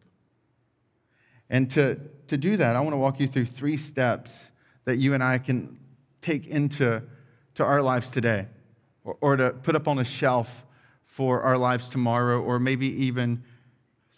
And 1.49 1.69
to, 1.69 1.97
to 2.27 2.35
do 2.35 2.57
that, 2.57 2.75
I 2.75 2.81
want 2.81 2.91
to 2.91 2.97
walk 2.97 3.21
you 3.21 3.27
through 3.29 3.45
three 3.45 3.77
steps 3.77 4.51
that 4.83 4.97
you 4.97 5.13
and 5.13 5.23
I 5.23 5.37
can 5.37 5.79
take 6.19 6.45
into 6.45 7.03
to 7.55 7.63
our 7.63 7.81
lives 7.81 8.11
today 8.11 8.47
or, 9.05 9.17
or 9.21 9.37
to 9.37 9.51
put 9.51 9.77
up 9.77 9.87
on 9.87 9.97
a 9.97 10.03
shelf 10.03 10.65
for 11.05 11.43
our 11.43 11.57
lives 11.57 11.87
tomorrow 11.87 12.41
or 12.41 12.59
maybe 12.59 12.87
even 13.05 13.45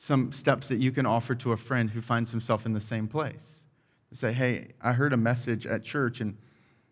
some 0.02 0.32
steps 0.32 0.70
that 0.70 0.78
you 0.78 0.94
can 0.94 1.06
offer 1.06 1.36
to 1.36 1.52
a 1.52 1.58
friend 1.58 1.90
who 1.90 2.02
finds 2.02 2.32
himself 2.32 2.66
in 2.66 2.72
the 2.72 2.80
same 2.80 3.06
place. 3.06 3.66
Say, 4.14 4.32
hey, 4.32 4.70
I 4.82 4.94
heard 4.94 5.12
a 5.12 5.18
message 5.18 5.68
at 5.68 5.84
church, 5.84 6.22
and 6.22 6.38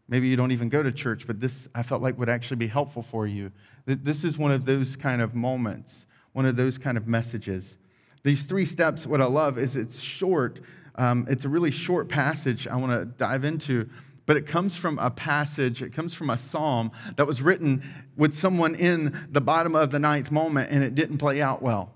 maybe 0.10 0.28
you 0.28 0.36
don't 0.36 0.52
even 0.52 0.68
go 0.68 0.84
to 0.84 0.92
church, 0.92 1.26
but 1.26 1.40
this 1.40 1.70
I 1.74 1.84
felt 1.84 2.02
like 2.02 2.20
would 2.20 2.28
actually 2.28 2.58
be 2.58 2.68
helpful 2.68 3.02
for 3.02 3.26
you. 3.26 3.54
This 3.86 4.26
is 4.26 4.38
one 4.38 4.52
of 4.52 4.66
those 4.66 4.98
kind 4.98 5.22
of 5.22 5.34
moments, 5.34 6.06
one 6.34 6.46
of 6.46 6.58
those 6.58 6.78
kind 6.78 6.98
of 6.98 7.08
messages. 7.08 7.78
These 8.24 8.46
three 8.46 8.66
steps, 8.66 9.08
what 9.08 9.22
I 9.22 9.26
love 9.26 9.58
is 9.58 9.78
it's 9.78 10.02
short. 10.02 10.60
Um, 10.96 11.28
it's 11.30 11.46
a 11.46 11.50
really 11.50 11.72
short 11.72 12.10
passage 12.10 12.68
I 12.68 12.76
want 12.76 12.92
to 12.92 13.06
dive 13.06 13.46
into, 13.46 13.90
but 14.26 14.36
it 14.36 14.46
comes 14.46 14.76
from 14.76 15.00
a 15.00 15.10
passage, 15.10 15.82
it 15.82 15.94
comes 15.94 16.14
from 16.14 16.30
a 16.30 16.38
psalm 16.38 16.92
that 17.16 17.26
was 17.26 17.42
written 17.42 17.90
with 18.18 18.34
someone 18.34 18.76
in 18.76 19.30
the 19.32 19.40
bottom 19.40 19.76
of 19.76 19.92
the 19.92 20.00
ninth 20.00 20.30
moment, 20.30 20.72
and 20.72 20.84
it 20.84 20.94
didn't 20.94 21.20
play 21.20 21.42
out 21.42 21.62
well. 21.62 21.94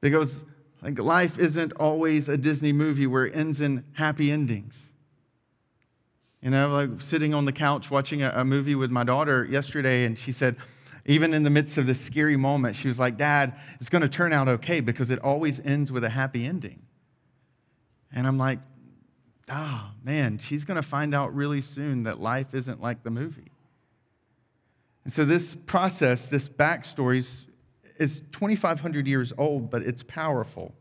Because 0.00 0.42
like 0.82 0.98
life 0.98 1.38
isn't 1.38 1.72
always 1.74 2.28
a 2.28 2.36
Disney 2.36 2.72
movie 2.72 3.06
where 3.06 3.26
it 3.26 3.36
ends 3.36 3.60
in 3.60 3.84
happy 3.94 4.30
endings. 4.30 4.90
You 6.42 6.50
know, 6.50 6.68
like 6.68 7.02
sitting 7.02 7.34
on 7.34 7.44
the 7.44 7.52
couch 7.52 7.90
watching 7.90 8.22
a, 8.22 8.30
a 8.30 8.44
movie 8.44 8.74
with 8.74 8.90
my 8.90 9.04
daughter 9.04 9.44
yesterday, 9.44 10.04
and 10.04 10.18
she 10.18 10.32
said, 10.32 10.56
even 11.04 11.34
in 11.34 11.42
the 11.42 11.50
midst 11.50 11.76
of 11.76 11.86
this 11.86 12.00
scary 12.00 12.36
moment, 12.36 12.76
she 12.76 12.88
was 12.88 12.98
like, 12.98 13.16
Dad, 13.16 13.54
it's 13.78 13.90
going 13.90 14.02
to 14.02 14.08
turn 14.08 14.32
out 14.32 14.48
okay 14.48 14.80
because 14.80 15.10
it 15.10 15.18
always 15.18 15.60
ends 15.60 15.92
with 15.92 16.04
a 16.04 16.10
happy 16.10 16.46
ending. 16.46 16.82
And 18.12 18.26
I'm 18.26 18.38
like, 18.38 18.58
oh, 19.50 19.90
man, 20.02 20.38
she's 20.38 20.64
going 20.64 20.76
to 20.76 20.82
find 20.82 21.14
out 21.14 21.34
really 21.34 21.60
soon 21.60 22.04
that 22.04 22.20
life 22.20 22.54
isn't 22.54 22.80
like 22.80 23.02
the 23.02 23.10
movie. 23.10 23.50
And 25.04 25.12
so, 25.12 25.24
this 25.24 25.54
process, 25.54 26.28
this 26.28 26.48
backstory, 26.48 27.18
is 27.18 27.46
2,500 28.32 29.06
years 29.06 29.32
old, 29.36 29.70
but 29.70 29.82
it's 29.82 30.02
powerful. 30.02 30.72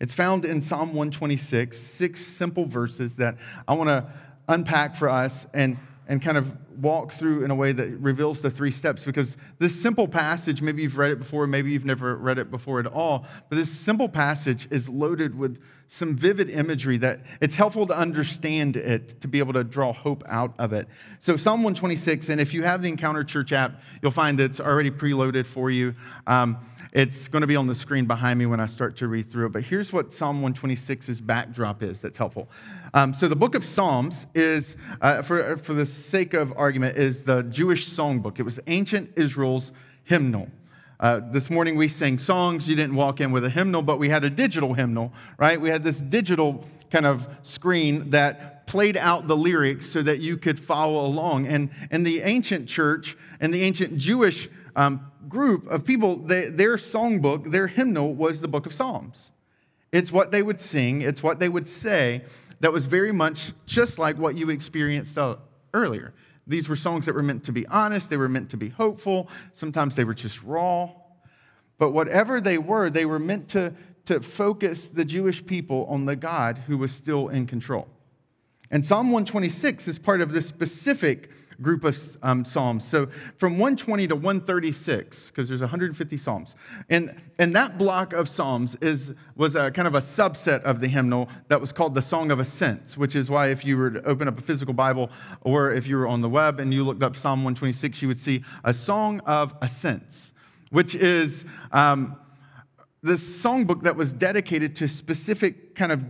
It's 0.00 0.14
found 0.14 0.44
in 0.44 0.60
Psalm 0.60 0.94
126, 0.94 1.76
six 1.78 2.20
simple 2.20 2.64
verses 2.64 3.16
that 3.16 3.36
I 3.68 3.74
want 3.74 3.88
to 3.88 4.10
unpack 4.48 4.96
for 4.96 5.08
us 5.08 5.46
and, 5.52 5.76
and 6.10 6.20
kind 6.20 6.36
of 6.36 6.52
walk 6.82 7.12
through 7.12 7.44
in 7.44 7.52
a 7.52 7.54
way 7.54 7.70
that 7.70 7.88
reveals 8.00 8.42
the 8.42 8.50
three 8.50 8.72
steps 8.72 9.04
because 9.04 9.36
this 9.60 9.80
simple 9.80 10.08
passage, 10.08 10.60
maybe 10.60 10.82
you've 10.82 10.98
read 10.98 11.12
it 11.12 11.20
before, 11.20 11.46
maybe 11.46 11.70
you've 11.70 11.84
never 11.84 12.16
read 12.16 12.36
it 12.36 12.50
before 12.50 12.80
at 12.80 12.86
all, 12.86 13.24
but 13.48 13.54
this 13.54 13.70
simple 13.70 14.08
passage 14.08 14.66
is 14.72 14.88
loaded 14.88 15.38
with 15.38 15.62
some 15.86 16.16
vivid 16.16 16.50
imagery 16.50 16.98
that 16.98 17.20
it's 17.40 17.54
helpful 17.54 17.86
to 17.86 17.96
understand 17.96 18.76
it 18.76 19.20
to 19.20 19.28
be 19.28 19.38
able 19.38 19.52
to 19.52 19.62
draw 19.62 19.92
hope 19.92 20.24
out 20.26 20.52
of 20.58 20.72
it. 20.72 20.88
So, 21.20 21.36
Psalm 21.36 21.60
126, 21.60 22.28
and 22.28 22.40
if 22.40 22.52
you 22.52 22.64
have 22.64 22.82
the 22.82 22.88
Encounter 22.88 23.22
Church 23.22 23.52
app, 23.52 23.80
you'll 24.02 24.10
find 24.10 24.36
that 24.40 24.46
it's 24.46 24.60
already 24.60 24.90
preloaded 24.90 25.46
for 25.46 25.70
you. 25.70 25.94
Um, 26.26 26.58
it's 26.92 27.28
going 27.28 27.42
to 27.42 27.46
be 27.46 27.54
on 27.54 27.68
the 27.68 27.74
screen 27.74 28.06
behind 28.06 28.36
me 28.36 28.46
when 28.46 28.58
I 28.58 28.66
start 28.66 28.96
to 28.96 29.06
read 29.06 29.30
through 29.30 29.46
it. 29.46 29.52
But 29.52 29.62
here's 29.62 29.92
what 29.92 30.12
Psalm 30.12 30.42
126's 30.42 31.20
backdrop 31.20 31.84
is 31.84 32.00
that's 32.00 32.18
helpful. 32.18 32.48
Um, 32.92 33.14
so 33.14 33.28
the 33.28 33.36
book 33.36 33.54
of 33.54 33.64
Psalms 33.64 34.26
is, 34.34 34.76
uh, 35.00 35.22
for, 35.22 35.56
for 35.56 35.74
the 35.74 35.86
sake 35.86 36.34
of 36.34 36.52
argument, 36.56 36.96
is 36.96 37.22
the 37.22 37.42
Jewish 37.42 37.86
songbook. 37.86 38.40
It 38.40 38.42
was 38.42 38.58
ancient 38.66 39.12
Israel's 39.16 39.72
hymnal. 40.02 40.48
Uh, 40.98 41.20
this 41.30 41.50
morning 41.50 41.76
we 41.76 41.86
sang 41.86 42.18
songs. 42.18 42.68
You 42.68 42.74
didn't 42.74 42.96
walk 42.96 43.20
in 43.20 43.30
with 43.30 43.44
a 43.44 43.50
hymnal, 43.50 43.82
but 43.82 43.98
we 43.98 44.08
had 44.08 44.24
a 44.24 44.30
digital 44.30 44.74
hymnal, 44.74 45.12
right? 45.38 45.60
We 45.60 45.70
had 45.70 45.84
this 45.84 46.00
digital 46.00 46.64
kind 46.90 47.06
of 47.06 47.28
screen 47.42 48.10
that 48.10 48.66
played 48.66 48.96
out 48.96 49.28
the 49.28 49.36
lyrics 49.36 49.86
so 49.86 50.02
that 50.02 50.18
you 50.18 50.36
could 50.36 50.58
follow 50.58 51.04
along. 51.06 51.46
And 51.46 51.70
in 51.92 52.02
the 52.02 52.22
ancient 52.22 52.68
church 52.68 53.16
and 53.38 53.54
the 53.54 53.62
ancient 53.62 53.98
Jewish 53.98 54.48
um, 54.74 55.06
group 55.28 55.66
of 55.68 55.84
people, 55.84 56.16
they, 56.16 56.48
their 56.48 56.74
songbook, 56.74 57.52
their 57.52 57.68
hymnal 57.68 58.14
was 58.14 58.40
the 58.40 58.48
book 58.48 58.66
of 58.66 58.74
Psalms. 58.74 59.30
It's 59.92 60.10
what 60.12 60.32
they 60.32 60.42
would 60.42 60.60
sing, 60.60 61.02
it's 61.02 61.22
what 61.22 61.38
they 61.38 61.48
would 61.48 61.68
say 61.68 62.24
that 62.60 62.72
was 62.72 62.86
very 62.86 63.12
much 63.12 63.52
just 63.66 63.98
like 63.98 64.18
what 64.18 64.36
you 64.36 64.50
experienced 64.50 65.18
uh, 65.18 65.36
earlier. 65.74 66.12
these 66.46 66.68
were 66.68 66.76
songs 66.76 67.06
that 67.06 67.14
were 67.14 67.22
meant 67.22 67.44
to 67.44 67.52
be 67.52 67.66
honest, 67.66 68.10
they 68.10 68.16
were 68.16 68.28
meant 68.28 68.50
to 68.50 68.56
be 68.56 68.68
hopeful, 68.68 69.28
sometimes 69.52 69.96
they 69.96 70.04
were 70.04 70.14
just 70.14 70.42
raw. 70.42 70.90
But 71.78 71.92
whatever 71.92 72.40
they 72.40 72.58
were, 72.58 72.90
they 72.90 73.06
were 73.06 73.18
meant 73.18 73.48
to, 73.50 73.72
to 74.04 74.20
focus 74.20 74.88
the 74.88 75.04
Jewish 75.04 75.44
people 75.44 75.86
on 75.88 76.04
the 76.04 76.16
God 76.16 76.58
who 76.66 76.76
was 76.76 76.92
still 76.92 77.28
in 77.28 77.46
control. 77.46 77.88
And 78.70 78.84
Psalm 78.84 79.06
126 79.06 79.88
is 79.88 79.98
part 79.98 80.20
of 80.20 80.30
this 80.30 80.46
specific 80.46 81.30
group 81.62 81.84
of 81.84 81.96
um, 82.22 82.44
psalms. 82.44 82.84
So 82.84 83.08
from 83.36 83.52
120 83.52 84.08
to 84.08 84.14
136, 84.14 85.28
because 85.28 85.48
there's 85.48 85.60
150 85.60 86.16
psalms, 86.16 86.54
and 86.88 87.14
and 87.38 87.54
that 87.54 87.78
block 87.78 88.12
of 88.12 88.28
psalms 88.28 88.76
is 88.76 89.14
was 89.36 89.56
a 89.56 89.70
kind 89.70 89.88
of 89.88 89.94
a 89.94 90.00
subset 90.00 90.62
of 90.62 90.80
the 90.80 90.88
hymnal 90.88 91.28
that 91.48 91.60
was 91.60 91.72
called 91.72 91.94
the 91.94 92.02
Song 92.02 92.30
of 92.30 92.40
Ascents, 92.40 92.96
which 92.96 93.14
is 93.14 93.30
why 93.30 93.48
if 93.48 93.64
you 93.64 93.76
were 93.76 93.90
to 93.90 94.04
open 94.04 94.28
up 94.28 94.38
a 94.38 94.42
physical 94.42 94.74
Bible 94.74 95.10
or 95.42 95.72
if 95.72 95.86
you 95.86 95.96
were 95.96 96.06
on 96.06 96.20
the 96.20 96.28
web 96.28 96.60
and 96.60 96.72
you 96.72 96.84
looked 96.84 97.02
up 97.02 97.16
Psalm 97.16 97.40
126, 97.40 98.02
you 98.02 98.08
would 98.08 98.20
see 98.20 98.44
a 98.64 98.72
Song 98.72 99.20
of 99.20 99.54
Ascents, 99.60 100.32
which 100.70 100.94
is 100.94 101.44
um, 101.72 102.16
this 103.02 103.42
songbook 103.42 103.82
that 103.82 103.96
was 103.96 104.12
dedicated 104.12 104.76
to 104.76 104.88
specific 104.88 105.74
kind 105.74 105.92
of 105.92 106.04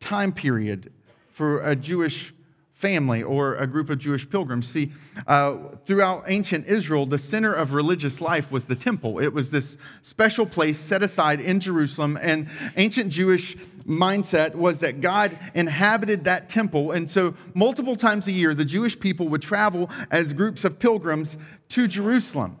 time 0.00 0.32
period 0.32 0.92
for 1.28 1.60
a 1.60 1.74
Jewish 1.74 2.32
family 2.76 3.22
or 3.22 3.56
a 3.56 3.66
group 3.66 3.88
of 3.88 3.98
Jewish 3.98 4.28
pilgrims. 4.28 4.68
See, 4.68 4.92
uh, 5.26 5.56
throughout 5.86 6.24
ancient 6.26 6.66
Israel, 6.66 7.06
the 7.06 7.16
center 7.18 7.52
of 7.52 7.72
religious 7.72 8.20
life 8.20 8.52
was 8.52 8.66
the 8.66 8.76
temple. 8.76 9.18
It 9.18 9.32
was 9.32 9.50
this 9.50 9.78
special 10.02 10.44
place 10.44 10.78
set 10.78 11.02
aside 11.02 11.40
in 11.40 11.58
Jerusalem, 11.58 12.18
and 12.20 12.48
ancient 12.76 13.10
Jewish 13.10 13.56
mindset 13.86 14.54
was 14.54 14.80
that 14.80 15.00
God 15.00 15.38
inhabited 15.54 16.24
that 16.24 16.50
temple. 16.50 16.92
And 16.92 17.10
so, 17.10 17.34
multiple 17.54 17.96
times 17.96 18.28
a 18.28 18.32
year, 18.32 18.54
the 18.54 18.64
Jewish 18.64 19.00
people 19.00 19.28
would 19.28 19.42
travel 19.42 19.88
as 20.10 20.34
groups 20.34 20.64
of 20.64 20.78
pilgrims 20.78 21.38
to 21.70 21.88
Jerusalem. 21.88 22.58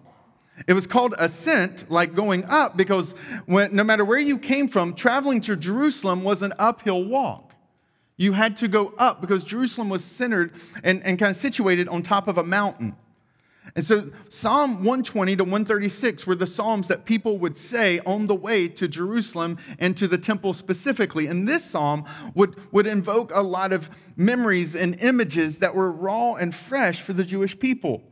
It 0.66 0.72
was 0.72 0.86
called 0.86 1.14
ascent, 1.18 1.90
like 1.90 2.14
going 2.14 2.44
up, 2.44 2.78
because 2.78 3.12
when, 3.44 3.76
no 3.76 3.84
matter 3.84 4.04
where 4.04 4.18
you 4.18 4.38
came 4.38 4.68
from, 4.68 4.94
traveling 4.94 5.42
to 5.42 5.56
Jerusalem 5.56 6.24
was 6.24 6.40
an 6.40 6.54
uphill 6.58 7.04
walk. 7.04 7.45
You 8.16 8.32
had 8.32 8.56
to 8.58 8.68
go 8.68 8.94
up 8.98 9.20
because 9.20 9.44
Jerusalem 9.44 9.88
was 9.88 10.04
centered 10.04 10.52
and, 10.82 11.02
and 11.04 11.18
kind 11.18 11.30
of 11.30 11.36
situated 11.36 11.88
on 11.88 12.02
top 12.02 12.28
of 12.28 12.38
a 12.38 12.42
mountain. 12.42 12.96
And 13.74 13.84
so 13.84 14.10
Psalm 14.30 14.76
120 14.76 15.36
to 15.36 15.44
136 15.44 16.26
were 16.26 16.34
the 16.34 16.46
Psalms 16.46 16.88
that 16.88 17.04
people 17.04 17.36
would 17.38 17.58
say 17.58 17.98
on 18.06 18.26
the 18.26 18.34
way 18.34 18.68
to 18.68 18.88
Jerusalem 18.88 19.58
and 19.78 19.94
to 19.98 20.08
the 20.08 20.16
temple 20.16 20.54
specifically. 20.54 21.26
And 21.26 21.46
this 21.46 21.64
Psalm 21.64 22.04
would, 22.34 22.72
would 22.72 22.86
invoke 22.86 23.32
a 23.34 23.42
lot 23.42 23.72
of 23.72 23.90
memories 24.16 24.74
and 24.74 24.98
images 25.00 25.58
that 25.58 25.74
were 25.74 25.90
raw 25.90 26.34
and 26.34 26.54
fresh 26.54 27.02
for 27.02 27.12
the 27.12 27.24
Jewish 27.24 27.58
people. 27.58 28.02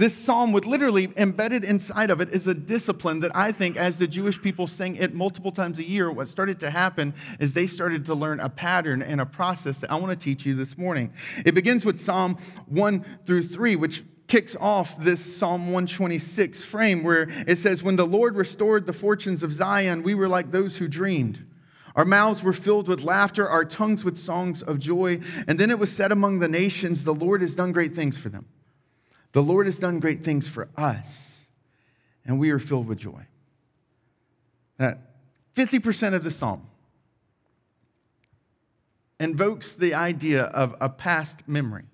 This 0.00 0.16
psalm, 0.16 0.52
with 0.52 0.64
literally 0.64 1.12
embedded 1.18 1.62
inside 1.62 2.08
of 2.08 2.22
it, 2.22 2.30
is 2.30 2.46
a 2.46 2.54
discipline 2.54 3.20
that 3.20 3.36
I 3.36 3.52
think, 3.52 3.76
as 3.76 3.98
the 3.98 4.06
Jewish 4.06 4.40
people 4.40 4.66
sang 4.66 4.96
it 4.96 5.12
multiple 5.12 5.52
times 5.52 5.78
a 5.78 5.84
year, 5.84 6.10
what 6.10 6.26
started 6.26 6.58
to 6.60 6.70
happen 6.70 7.12
is 7.38 7.52
they 7.52 7.66
started 7.66 8.06
to 8.06 8.14
learn 8.14 8.40
a 8.40 8.48
pattern 8.48 9.02
and 9.02 9.20
a 9.20 9.26
process 9.26 9.76
that 9.80 9.90
I 9.90 9.96
want 9.96 10.08
to 10.08 10.16
teach 10.16 10.46
you 10.46 10.54
this 10.54 10.78
morning. 10.78 11.12
It 11.44 11.54
begins 11.54 11.84
with 11.84 12.00
Psalm 12.00 12.38
1 12.64 13.18
through 13.26 13.42
3, 13.42 13.76
which 13.76 14.02
kicks 14.26 14.56
off 14.58 14.98
this 14.98 15.20
Psalm 15.20 15.66
126 15.66 16.64
frame 16.64 17.02
where 17.02 17.28
it 17.46 17.58
says, 17.58 17.82
When 17.82 17.96
the 17.96 18.06
Lord 18.06 18.36
restored 18.36 18.86
the 18.86 18.94
fortunes 18.94 19.42
of 19.42 19.52
Zion, 19.52 20.02
we 20.02 20.14
were 20.14 20.28
like 20.28 20.50
those 20.50 20.78
who 20.78 20.88
dreamed. 20.88 21.44
Our 21.94 22.06
mouths 22.06 22.42
were 22.42 22.54
filled 22.54 22.88
with 22.88 23.02
laughter, 23.02 23.46
our 23.46 23.66
tongues 23.66 24.02
with 24.02 24.16
songs 24.16 24.62
of 24.62 24.78
joy. 24.78 25.20
And 25.46 25.60
then 25.60 25.70
it 25.70 25.78
was 25.78 25.94
said 25.94 26.10
among 26.10 26.38
the 26.38 26.48
nations, 26.48 27.04
The 27.04 27.12
Lord 27.12 27.42
has 27.42 27.54
done 27.54 27.72
great 27.72 27.94
things 27.94 28.16
for 28.16 28.30
them. 28.30 28.46
The 29.32 29.42
Lord 29.42 29.66
has 29.66 29.78
done 29.78 30.00
great 30.00 30.24
things 30.24 30.48
for 30.48 30.68
us, 30.76 31.46
and 32.24 32.38
we 32.38 32.50
are 32.50 32.58
filled 32.58 32.86
with 32.86 32.98
joy. 32.98 33.26
That 34.78 34.98
50% 35.54 36.14
of 36.14 36.22
the 36.22 36.30
psalm 36.30 36.66
invokes 39.18 39.72
the 39.72 39.94
idea 39.94 40.44
of 40.44 40.74
a 40.80 40.88
past 40.88 41.46
memory. 41.46 41.84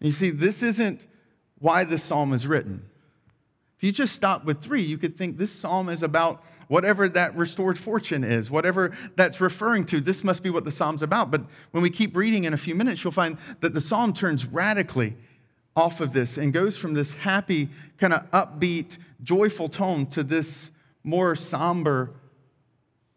You 0.00 0.10
see, 0.10 0.30
this 0.30 0.62
isn't 0.62 1.06
why 1.60 1.84
the 1.84 1.96
psalm 1.96 2.32
is 2.34 2.46
written. 2.46 2.84
If 3.78 3.84
you 3.84 3.92
just 3.92 4.14
stop 4.14 4.44
with 4.44 4.60
three, 4.60 4.82
you 4.82 4.98
could 4.98 5.16
think 5.16 5.38
this 5.38 5.52
psalm 5.52 5.88
is 5.88 6.02
about 6.02 6.42
whatever 6.68 7.08
that 7.08 7.36
restored 7.36 7.78
fortune 7.78 8.24
is, 8.24 8.50
whatever 8.50 8.94
that's 9.16 9.40
referring 9.40 9.86
to. 9.86 10.00
This 10.00 10.22
must 10.22 10.42
be 10.42 10.50
what 10.50 10.64
the 10.64 10.72
psalm's 10.72 11.02
about. 11.02 11.30
But 11.30 11.44
when 11.70 11.82
we 11.82 11.90
keep 11.90 12.16
reading 12.16 12.44
in 12.44 12.52
a 12.52 12.58
few 12.58 12.74
minutes, 12.74 13.02
you'll 13.02 13.12
find 13.12 13.38
that 13.60 13.72
the 13.72 13.80
psalm 13.80 14.12
turns 14.12 14.46
radically 14.46 15.16
off 15.76 16.00
of 16.00 16.12
this 16.12 16.38
and 16.38 16.52
goes 16.52 16.76
from 16.76 16.94
this 16.94 17.14
happy, 17.14 17.68
kind 17.98 18.12
of 18.12 18.30
upbeat, 18.30 18.98
joyful 19.22 19.68
tone 19.68 20.06
to 20.06 20.22
this 20.22 20.70
more 21.02 21.34
somber, 21.34 22.14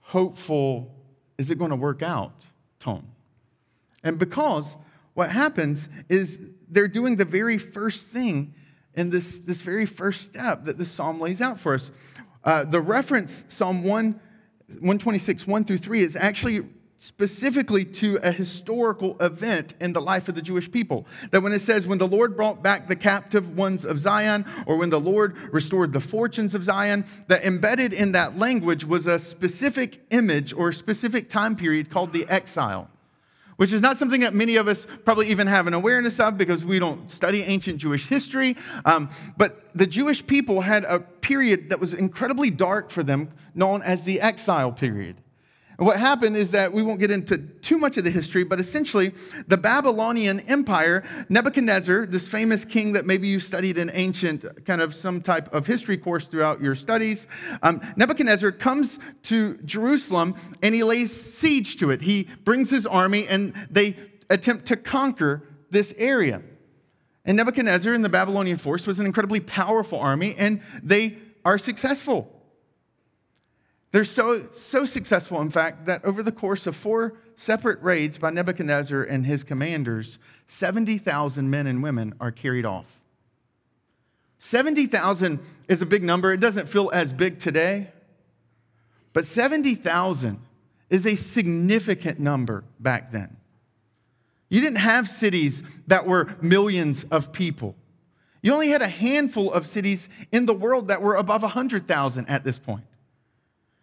hopeful, 0.01 0.93
is 1.37 1.51
it 1.51 1.57
going 1.57 1.69
to 1.69 1.75
work 1.75 2.01
out 2.01 2.45
tone. 2.79 3.07
And 4.03 4.17
because 4.17 4.77
what 5.13 5.31
happens 5.31 5.89
is 6.09 6.39
they're 6.69 6.87
doing 6.87 7.15
the 7.15 7.25
very 7.25 7.57
first 7.57 8.09
thing 8.09 8.53
in 8.93 9.09
this, 9.09 9.39
this 9.39 9.61
very 9.61 9.85
first 9.85 10.21
step 10.21 10.65
that 10.65 10.77
the 10.77 10.85
psalm 10.85 11.19
lays 11.19 11.41
out 11.41 11.59
for 11.59 11.73
us. 11.73 11.91
Uh, 12.43 12.63
the 12.63 12.81
reference, 12.81 13.45
Psalm 13.47 13.83
1, 13.83 14.19
126, 14.67 15.47
1 15.47 15.63
through 15.65 15.77
3, 15.77 16.01
is 16.01 16.15
actually 16.15 16.65
specifically 16.97 17.85
to 17.85 18.17
a 18.23 18.31
historical 18.31 19.15
event 19.19 19.75
in 19.79 19.93
the 19.93 20.01
life 20.01 20.27
of 20.27 20.35
the 20.35 20.41
Jewish 20.41 20.71
people. 20.71 21.05
That 21.31 21.41
when 21.41 21.53
it 21.53 21.59
says, 21.59 21.85
when 21.85 21.99
the 21.99 22.07
Lord 22.07 22.35
brought 22.35 22.63
back 22.63 22.87
the 22.87 22.95
captive 22.95 23.55
ones 23.55 23.85
of 23.85 23.99
Zion, 23.99 24.45
or 24.65 24.77
when 24.77 24.89
the 24.89 24.99
Lord 24.99 25.37
restored 25.53 25.93
the 25.93 25.99
fortunes 25.99 26.55
of 26.55 26.63
Zion, 26.63 27.05
that 27.27 27.45
embedded 27.45 27.93
in 27.93 28.13
that 28.13 28.37
language 28.37 28.83
was 28.83 29.05
a 29.07 29.19
specific 29.19 30.01
image 30.09 30.53
or 30.53 30.71
specific 30.71 31.29
time 31.29 31.55
period 31.55 31.89
called 31.89 32.13
the 32.13 32.27
exile. 32.27 32.89
Which 33.57 33.73
is 33.73 33.81
not 33.81 33.97
something 33.97 34.21
that 34.21 34.35
many 34.35 34.55
of 34.55 34.67
us 34.67 34.85
probably 35.03 35.29
even 35.29 35.47
have 35.47 35.65
an 35.65 35.73
awareness 35.73 36.19
of 36.19 36.37
because 36.37 36.63
we 36.63 36.77
don't 36.77 37.09
study 37.09 37.41
ancient 37.41 37.79
Jewish 37.79 38.07
history. 38.07 38.55
Um, 38.85 39.09
but 39.35 39.75
the 39.75 39.87
Jewish 39.87 40.25
people 40.25 40.61
had 40.61 40.83
a 40.83 40.99
period 40.99 41.69
that 41.69 41.79
was 41.79 41.93
incredibly 41.93 42.51
dark 42.51 42.91
for 42.91 43.01
them, 43.01 43.31
known 43.55 43.81
as 43.81 44.03
the 44.03 44.21
exile 44.21 44.71
period. 44.71 45.15
And 45.77 45.85
what 45.85 45.99
happened 45.99 46.35
is 46.35 46.51
that 46.51 46.73
we 46.73 46.81
won't 46.81 46.99
get 46.99 47.11
into 47.11 47.37
too 47.37 47.77
much 47.77 47.97
of 47.97 48.03
the 48.03 48.09
history, 48.09 48.43
but 48.43 48.59
essentially, 48.59 49.13
the 49.47 49.57
Babylonian 49.57 50.39
Empire, 50.41 51.03
Nebuchadnezzar, 51.29 52.07
this 52.07 52.27
famous 52.27 52.65
king 52.65 52.93
that 52.93 53.05
maybe 53.05 53.27
you 53.27 53.39
studied 53.39 53.77
in 53.77 53.91
ancient, 53.93 54.65
kind 54.65 54.81
of 54.81 54.95
some 54.95 55.21
type 55.21 55.53
of 55.53 55.67
history 55.67 55.97
course 55.97 56.27
throughout 56.27 56.61
your 56.61 56.73
studies, 56.73 57.27
um, 57.61 57.79
Nebuchadnezzar 57.95 58.53
comes 58.53 58.97
to 59.23 59.57
Jerusalem 59.65 60.35
and 60.63 60.73
he 60.73 60.83
lays 60.83 61.11
siege 61.11 61.77
to 61.77 61.91
it. 61.91 62.01
He 62.01 62.27
brings 62.43 62.71
his 62.71 62.87
army 62.87 63.27
and 63.27 63.53
they 63.69 63.97
attempt 64.31 64.65
to 64.67 64.77
conquer 64.77 65.43
this 65.69 65.93
area. 65.97 66.41
And 67.23 67.37
Nebuchadnezzar 67.37 67.93
and 67.93 68.03
the 68.03 68.09
Babylonian 68.09 68.57
force 68.57 68.87
was 68.87 68.99
an 68.99 69.05
incredibly 69.05 69.41
powerful 69.41 69.99
army, 69.99 70.33
and 70.37 70.61
they 70.81 71.17
are 71.43 71.57
successful. 71.57 72.36
They're 73.91 74.03
so, 74.03 74.47
so 74.51 74.85
successful, 74.85 75.41
in 75.41 75.49
fact, 75.49 75.85
that 75.85 76.03
over 76.03 76.21
the 76.21 76.31
course 76.31 76.67
of 76.67 76.75
four 76.75 77.13
separate 77.35 77.81
raids 77.81 78.17
by 78.17 78.31
Nebuchadnezzar 78.31 79.03
and 79.03 79.25
his 79.25 79.43
commanders, 79.43 80.19
70,000 80.47 81.49
men 81.49 81.67
and 81.67 81.81
women 81.81 82.13
are 82.19 82.31
carried 82.31 82.65
off. 82.65 82.99
70,000 84.39 85.39
is 85.67 85.81
a 85.81 85.85
big 85.85 86.03
number. 86.03 86.33
It 86.33 86.39
doesn't 86.39 86.67
feel 86.67 86.89
as 86.93 87.13
big 87.13 87.39
today, 87.39 87.91
but 89.13 89.25
70,000 89.25 90.39
is 90.89 91.07
a 91.07 91.15
significant 91.15 92.19
number 92.19 92.63
back 92.79 93.11
then. 93.11 93.37
You 94.49 94.61
didn't 94.61 94.79
have 94.79 95.09
cities 95.09 95.63
that 95.87 96.05
were 96.05 96.35
millions 96.41 97.05
of 97.11 97.33
people. 97.33 97.75
You 98.41 98.53
only 98.53 98.69
had 98.69 98.81
a 98.81 98.87
handful 98.87 99.51
of 99.51 99.67
cities 99.67 100.07
in 100.31 100.45
the 100.45 100.53
world 100.53 100.87
that 100.87 101.01
were 101.01 101.15
above 101.15 101.41
100,000 101.41 102.25
at 102.27 102.43
this 102.43 102.57
point. 102.57 102.85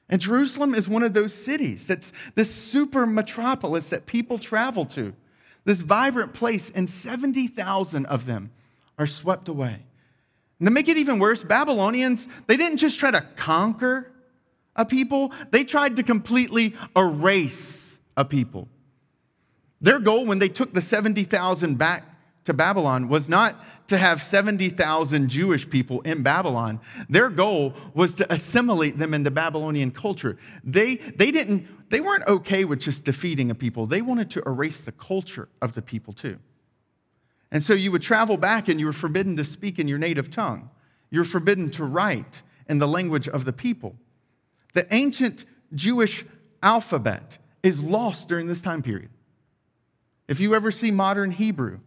And 0.09 0.21
Jerusalem 0.21 0.75
is 0.75 0.89
one 0.89 1.03
of 1.03 1.15
those 1.15 1.33
cities 1.33 1.87
that's 1.87 2.13
this 2.35 2.55
super 2.55 3.07
metropolis 3.07 3.89
that 3.89 4.07
people 4.07 4.39
travel 4.39 4.85
to, 4.87 5.15
this 5.65 5.81
vibrant 5.81 6.35
place, 6.35 6.71
and 6.71 6.89
70,000 6.89 8.07
of 8.07 8.27
them 8.27 8.51
are 8.99 9.07
swept 9.07 9.49
away. 9.49 9.81
And 10.59 10.67
to 10.67 10.71
make 10.71 10.89
it 10.89 10.99
even 10.99 11.19
worse, 11.19 11.43
Babylonians, 11.43 12.29
they 12.47 12.57
didn't 12.57 12.79
just 12.79 12.99
try 12.99 13.11
to 13.11 13.23
conquer 13.37 14.11
a 14.77 14.85
people, 14.85 15.33
they 15.51 15.65
tried 15.65 15.97
to 15.97 16.03
completely 16.03 16.75
erase 16.97 17.99
a 18.17 18.25
people. 18.25 18.69
Their 19.81 20.01
goal 20.01 20.27
when 20.27 20.39
they 20.39 20.49
took 20.49 20.73
the 20.75 20.81
70,000 20.81 21.77
back 21.79 22.14
to 22.45 22.53
Babylon 22.53 23.09
was 23.09 23.29
not 23.29 23.63
to 23.89 23.99
have 23.99 24.23
70,000 24.23 25.29
Jewish 25.29 25.69
people 25.69 26.01
in 26.03 26.23
Babylon. 26.23 26.81
Their 27.09 27.29
goal 27.29 27.75
was 27.93 28.15
to 28.15 28.33
assimilate 28.33 28.99
them 28.99 29.13
into 29.13 29.31
Babylonian 29.31 29.91
culture. 29.91 30.39
They, 30.63 30.97
they, 30.97 31.31
didn't, 31.31 31.91
they 31.91 32.01
weren't 32.01 32.27
okay 32.27 32.65
with 32.65 32.81
just 32.81 33.05
defeating 33.05 33.51
a 33.51 33.55
people, 33.55 33.87
they 33.87 34.03
wanted 34.03 34.31
to 34.33 34.43
erase 34.47 34.81
the 34.81 34.93
culture 34.93 35.49
of 35.61 35.75
the 35.75 35.83
people 35.83 36.13
too. 36.13 36.39
And 37.51 37.63
so 37.63 37.73
you 37.73 37.93
would 37.93 38.03
travel 38.03 38.37
back 38.37 38.69
and 38.69 38.81
you 38.81 38.87
were 38.87 38.93
forbidden 38.93 39.37
to 39.37 39.45
speak 39.45 39.79
in 39.79 39.87
your 39.87 39.99
native 39.99 40.31
tongue. 40.31 40.71
You're 41.11 41.25
forbidden 41.25 41.71
to 41.73 41.85
write 41.85 42.43
in 42.69 42.79
the 42.79 42.89
language 42.89 43.29
of 43.29 43.45
the 43.45 43.53
people. 43.53 43.95
The 44.73 44.93
ancient 44.93 45.45
Jewish 45.75 46.25
alphabet 46.63 47.39
is 47.63 47.83
lost 47.83 48.29
during 48.29 48.49
this 48.49 48.61
time 48.61 48.83
period. 48.83 49.11
If 50.27 50.41
you 50.41 50.55
ever 50.55 50.71
see 50.71 50.91
modern 50.91 51.31
Hebrew, 51.31 51.81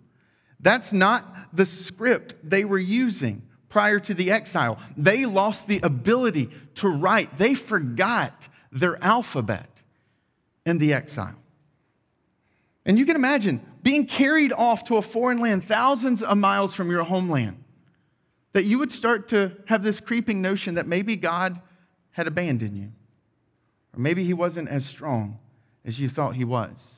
that's 0.59 0.91
not 0.93 1.25
the 1.53 1.65
script 1.65 2.35
they 2.43 2.65
were 2.65 2.77
using 2.77 3.43
prior 3.69 3.99
to 3.99 4.13
the 4.13 4.31
exile. 4.31 4.79
They 4.95 5.25
lost 5.25 5.67
the 5.67 5.79
ability 5.83 6.49
to 6.75 6.89
write, 6.89 7.37
they 7.37 7.53
forgot 7.53 8.47
their 8.71 9.01
alphabet 9.03 9.69
in 10.65 10.77
the 10.77 10.93
exile. 10.93 11.35
And 12.85 12.97
you 12.97 13.05
can 13.05 13.15
imagine 13.15 13.61
being 13.83 14.05
carried 14.05 14.53
off 14.53 14.85
to 14.85 14.97
a 14.97 15.01
foreign 15.01 15.39
land 15.39 15.63
thousands 15.63 16.23
of 16.23 16.37
miles 16.37 16.73
from 16.73 16.89
your 16.89 17.03
homeland, 17.03 17.63
that 18.53 18.63
you 18.63 18.79
would 18.79 18.91
start 18.91 19.27
to 19.29 19.51
have 19.65 19.83
this 19.83 19.99
creeping 19.99 20.41
notion 20.41 20.75
that 20.75 20.87
maybe 20.87 21.15
God 21.15 21.61
had 22.11 22.27
abandoned 22.27 22.77
you, 22.77 22.91
or 23.93 23.99
maybe 23.99 24.23
he 24.23 24.33
wasn't 24.33 24.69
as 24.69 24.85
strong 24.85 25.37
as 25.85 25.99
you 25.99 26.09
thought 26.09 26.35
he 26.35 26.43
was. 26.43 26.95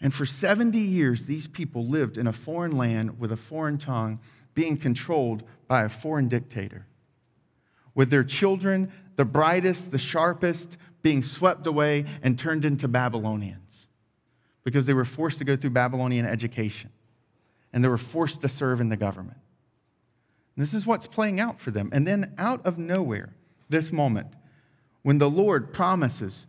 And 0.00 0.12
for 0.12 0.26
70 0.26 0.78
years, 0.78 1.26
these 1.26 1.46
people 1.46 1.86
lived 1.86 2.18
in 2.18 2.26
a 2.26 2.32
foreign 2.32 2.76
land 2.76 3.18
with 3.18 3.32
a 3.32 3.36
foreign 3.36 3.78
tongue, 3.78 4.20
being 4.54 4.76
controlled 4.76 5.42
by 5.68 5.82
a 5.82 5.88
foreign 5.88 6.28
dictator. 6.28 6.86
With 7.94 8.10
their 8.10 8.24
children, 8.24 8.92
the 9.16 9.24
brightest, 9.24 9.90
the 9.90 9.98
sharpest, 9.98 10.76
being 11.02 11.22
swept 11.22 11.66
away 11.66 12.04
and 12.22 12.38
turned 12.38 12.64
into 12.64 12.88
Babylonians 12.88 13.86
because 14.64 14.86
they 14.86 14.94
were 14.94 15.04
forced 15.04 15.38
to 15.38 15.44
go 15.44 15.56
through 15.56 15.70
Babylonian 15.70 16.26
education 16.26 16.90
and 17.72 17.84
they 17.84 17.88
were 17.88 17.96
forced 17.96 18.40
to 18.40 18.48
serve 18.48 18.80
in 18.80 18.88
the 18.88 18.96
government. 18.96 19.38
And 20.56 20.62
this 20.62 20.74
is 20.74 20.86
what's 20.86 21.06
playing 21.06 21.38
out 21.38 21.60
for 21.60 21.70
them. 21.70 21.90
And 21.92 22.06
then, 22.06 22.34
out 22.38 22.64
of 22.66 22.78
nowhere, 22.78 23.34
this 23.68 23.92
moment, 23.92 24.28
when 25.02 25.18
the 25.18 25.30
Lord 25.30 25.72
promises 25.72 26.46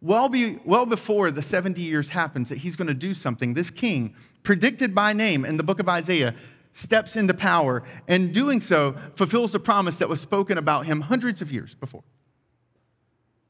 well, 0.00 0.28
be, 0.28 0.58
well 0.64 0.86
before 0.86 1.30
the 1.30 1.42
70 1.42 1.80
years 1.82 2.10
happens 2.10 2.48
that 2.48 2.58
he's 2.58 2.76
going 2.76 2.88
to 2.88 2.94
do 2.94 3.12
something, 3.12 3.54
this 3.54 3.70
king, 3.70 4.14
predicted 4.42 4.94
by 4.94 5.12
name 5.12 5.44
in 5.44 5.56
the 5.56 5.62
book 5.62 5.78
of 5.78 5.88
Isaiah, 5.88 6.34
steps 6.72 7.16
into 7.16 7.34
power 7.34 7.82
and 8.08 8.32
doing 8.32 8.60
so 8.60 8.96
fulfills 9.14 9.52
the 9.52 9.60
promise 9.60 9.96
that 9.96 10.08
was 10.08 10.20
spoken 10.20 10.56
about 10.56 10.86
him 10.86 11.02
hundreds 11.02 11.42
of 11.42 11.52
years 11.52 11.74
before. 11.74 12.04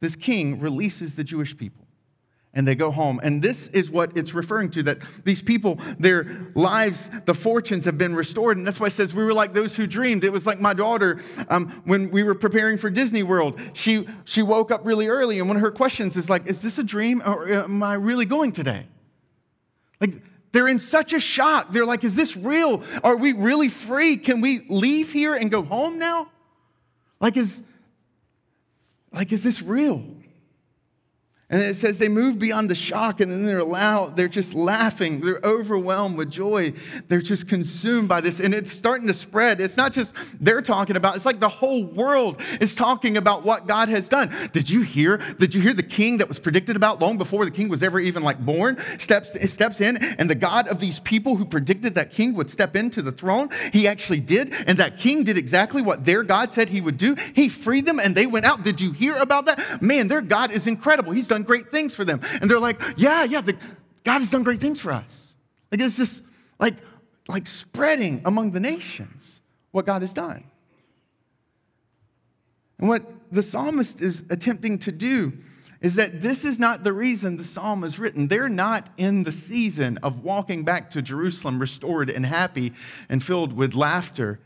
This 0.00 0.16
king 0.16 0.59
releases 0.59 1.14
the 1.14 1.25
Jewish 1.25 1.57
people 1.57 1.87
and 2.52 2.66
they 2.66 2.75
go 2.75 2.90
home. 2.90 3.21
And 3.23 3.40
this 3.40 3.69
is 3.69 3.90
what 3.90 4.16
it's 4.16 4.35
referring 4.35 4.71
to 4.71 4.83
that 4.85 4.99
these 5.25 5.40
people, 5.40 5.78
their 5.99 6.49
lives, 6.54 7.11
the 7.25 7.35
fortunes 7.35 7.85
have 7.85 7.97
been 7.97 8.14
restored. 8.14 8.57
And 8.57 8.66
that's 8.66 8.80
why 8.80 8.88
it 8.88 8.92
says 8.92 9.14
we 9.14 9.25
were 9.25 9.33
like 9.33 9.52
those 9.52 9.76
who 9.76 9.87
dreamed. 9.87 10.25
It 10.25 10.33
was 10.33 10.47
like 10.47 10.61
my 10.61 10.75
daughter 10.75 11.21
um, 11.49 11.83
when 11.85 12.11
we 12.11 12.23
were 12.23 12.35
preparing 12.35 12.76
for 12.76 12.90
Disney 12.90 13.23
World. 13.23 13.61
She, 13.73 14.07
she 14.25 14.42
woke 14.42 14.73
up 14.73 14.85
really 14.85 15.07
early, 15.07 15.38
and 15.38 15.47
one 15.47 15.57
of 15.57 15.62
her 15.62 15.71
questions 15.71 16.16
is 16.16 16.28
like, 16.28 16.47
Is 16.47 16.61
this 16.61 16.78
a 16.78 16.85
dream 16.85 17.23
or 17.25 17.49
am 17.49 17.83
I 17.83 17.95
really 17.95 18.26
going 18.26 18.52
today? 18.52 18.87
Like, 20.00 20.21
they're 20.52 20.69
in 20.69 20.80
such 20.80 21.12
a 21.12 21.21
shock. 21.21 21.73
They're 21.73 21.87
like, 21.87 22.02
Is 22.02 22.16
this 22.16 22.37
real? 22.37 22.83
Are 23.04 23.16
we 23.16 23.33
really 23.33 23.69
free? 23.69 24.16
Can 24.16 24.40
we 24.40 24.66
leave 24.69 25.12
here 25.12 25.35
and 25.35 25.52
go 25.52 25.62
home 25.62 26.00
now? 26.00 26.30
Like, 27.21 27.37
is, 27.37 27.62
like, 29.12 29.30
is 29.30 29.45
this 29.45 29.62
real? 29.62 30.02
And 31.50 31.61
it 31.61 31.75
says 31.75 31.99
they 31.99 32.09
move 32.09 32.38
beyond 32.38 32.71
the 32.71 32.76
shock 32.76 33.21
and 33.21 33.30
then 33.30 33.45
they're 33.45 33.64
loud. 33.64 34.16
They're 34.16 34.28
just 34.28 34.54
laughing. 34.54 35.21
They're 35.21 35.40
overwhelmed 35.42 36.16
with 36.16 36.30
joy. 36.30 36.75
They're 37.09 37.21
just 37.21 37.49
consumed 37.49 38.09
by 38.09 38.21
this. 38.21 38.38
And 38.38 38.54
it's 38.54 38.71
starting 38.71 39.09
to 39.09 39.14
spread. 39.14 39.61
It's 39.61 39.76
not 39.76 39.92
just 39.92 40.14
they're 40.40 40.62
talking 40.62 40.95
about, 40.95 41.16
it's 41.16 41.26
like 41.26 41.40
the 41.40 41.49
whole 41.49 41.84
world 41.84 42.41
is 42.60 42.76
talking 42.76 43.17
about 43.17 43.45
what 43.45 43.67
God 43.67 43.89
has 43.89 44.08
done. 44.08 44.32
Did 44.52 44.71
you 44.71 44.82
hear? 44.82 45.17
Did 45.17 45.52
you 45.52 45.60
hear 45.60 45.75
the 45.75 45.82
king 45.82 46.19
that 46.19 46.28
was 46.28 46.39
predicted 46.39 46.76
about 46.76 47.00
long 47.00 47.19
before 47.19 47.45
the 47.45 47.50
king 47.50 47.69
was 47.69 47.82
ever 47.82 47.99
even 47.99 48.23
like 48.23 48.39
born 48.39 48.78
steps, 48.99 49.36
steps 49.50 49.80
in? 49.80 49.97
And 49.97 50.30
the 50.30 50.36
God 50.36 50.69
of 50.69 50.78
these 50.78 51.00
people 51.00 51.34
who 51.34 51.45
predicted 51.45 51.97
that 51.97 52.13
king 52.13 52.34
would 52.34 52.49
step 52.49 52.76
into 52.76 53.02
the 53.02 53.13
throne, 53.13 53.49
he 53.73 53.89
actually 53.89 54.21
did. 54.21 54.52
And 54.69 54.78
that 54.78 54.99
king 54.99 55.25
did 55.25 55.36
exactly 55.36 55.82
what 55.82 56.04
their 56.04 56.23
God 56.23 56.52
said 56.52 56.69
he 56.69 56.80
would 56.80 56.97
do. 56.97 57.17
He 57.34 57.49
freed 57.49 57.86
them 57.86 57.99
and 57.99 58.15
they 58.15 58.26
went 58.26 58.47
out. 58.47 58.63
Did 58.63 58.80
you 58.80 58.93
hear 58.93 59.17
about 59.17 59.47
that? 59.47 59.82
Man, 59.82 60.06
their 60.06 60.23
God 60.23 60.52
is 60.52 60.69
incredible. 60.69 61.13
He's 61.13 61.26
done 61.26 61.40
done 61.41 61.47
great 61.47 61.71
things 61.71 61.95
for 61.95 62.05
them. 62.05 62.21
And 62.41 62.50
they're 62.50 62.61
like, 62.61 62.81
yeah, 62.97 63.25
yeah, 63.25 63.41
the, 63.41 63.57
God 64.05 64.19
has 64.19 64.31
done 64.31 64.43
great 64.43 64.61
things 64.61 64.81
for 64.81 64.93
us. 64.93 65.35
Like 65.71 65.81
it's 65.81 65.97
just 65.97 66.23
like, 66.59 66.75
like 67.29 67.47
spreading 67.47 68.23
among 68.25 68.50
the 68.50 68.61
nations 68.61 69.41
what 69.71 69.87
God 69.87 70.03
has 70.03 70.13
done. 70.13 70.45
And 72.79 72.89
what 72.89 73.05
the 73.31 73.43
psalmist 73.43 74.00
is 74.00 74.25
attempting 74.31 74.79
to 74.81 74.93
do 74.93 75.33
is 75.81 75.95
that 75.95 76.21
this 76.21 76.45
is 76.45 76.59
not 76.59 76.83
the 76.83 76.93
reason 76.93 77.37
the 77.37 77.45
psalm 77.45 77.85
is 77.85 77.99
written. 77.99 78.29
They're 78.29 78.49
not 78.49 78.89
in 78.97 79.23
the 79.23 79.33
season 79.33 79.99
of 80.03 80.23
walking 80.23 80.65
back 80.65 80.91
to 80.91 81.03
Jerusalem 81.03 81.59
restored 81.59 82.11
and 82.11 82.26
happy 82.26 82.73
and 83.09 83.23
filled 83.23 83.55
with 83.55 83.75
laughter. 83.75 84.41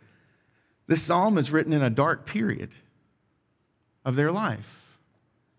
The 0.86 0.96
psalm 0.96 1.38
is 1.38 1.50
written 1.50 1.72
in 1.72 1.82
a 1.82 1.90
dark 1.90 2.26
period 2.26 2.70
of 4.04 4.16
their 4.16 4.30
life, 4.30 4.98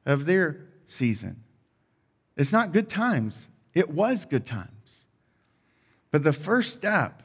of 0.06 0.26
their 0.26 0.65
season. 0.88 1.43
It's 2.38 2.52
not 2.52 2.74
good 2.74 2.89
times, 2.89 3.48
it 3.74 3.89
was 3.89 4.26
good 4.26 4.45
times. 4.45 5.06
But 6.12 6.24
the 6.24 6.34
first 6.34 6.74
step, 6.74 7.24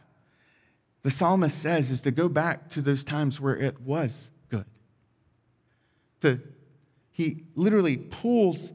the 1.03 1.11
psalmist 1.11 1.59
says, 1.59 1.91
is 1.91 2.03
to 2.03 2.11
go 2.11 2.29
back 2.29 2.69
to 2.71 2.83
those 2.83 3.05
times 3.05 3.41
where 3.41 3.57
it 3.57 3.81
was 3.81 4.31
good. 4.49 4.65
To, 6.23 6.41
he 7.11 7.45
literally 7.55 7.97
pulls 7.97 8.73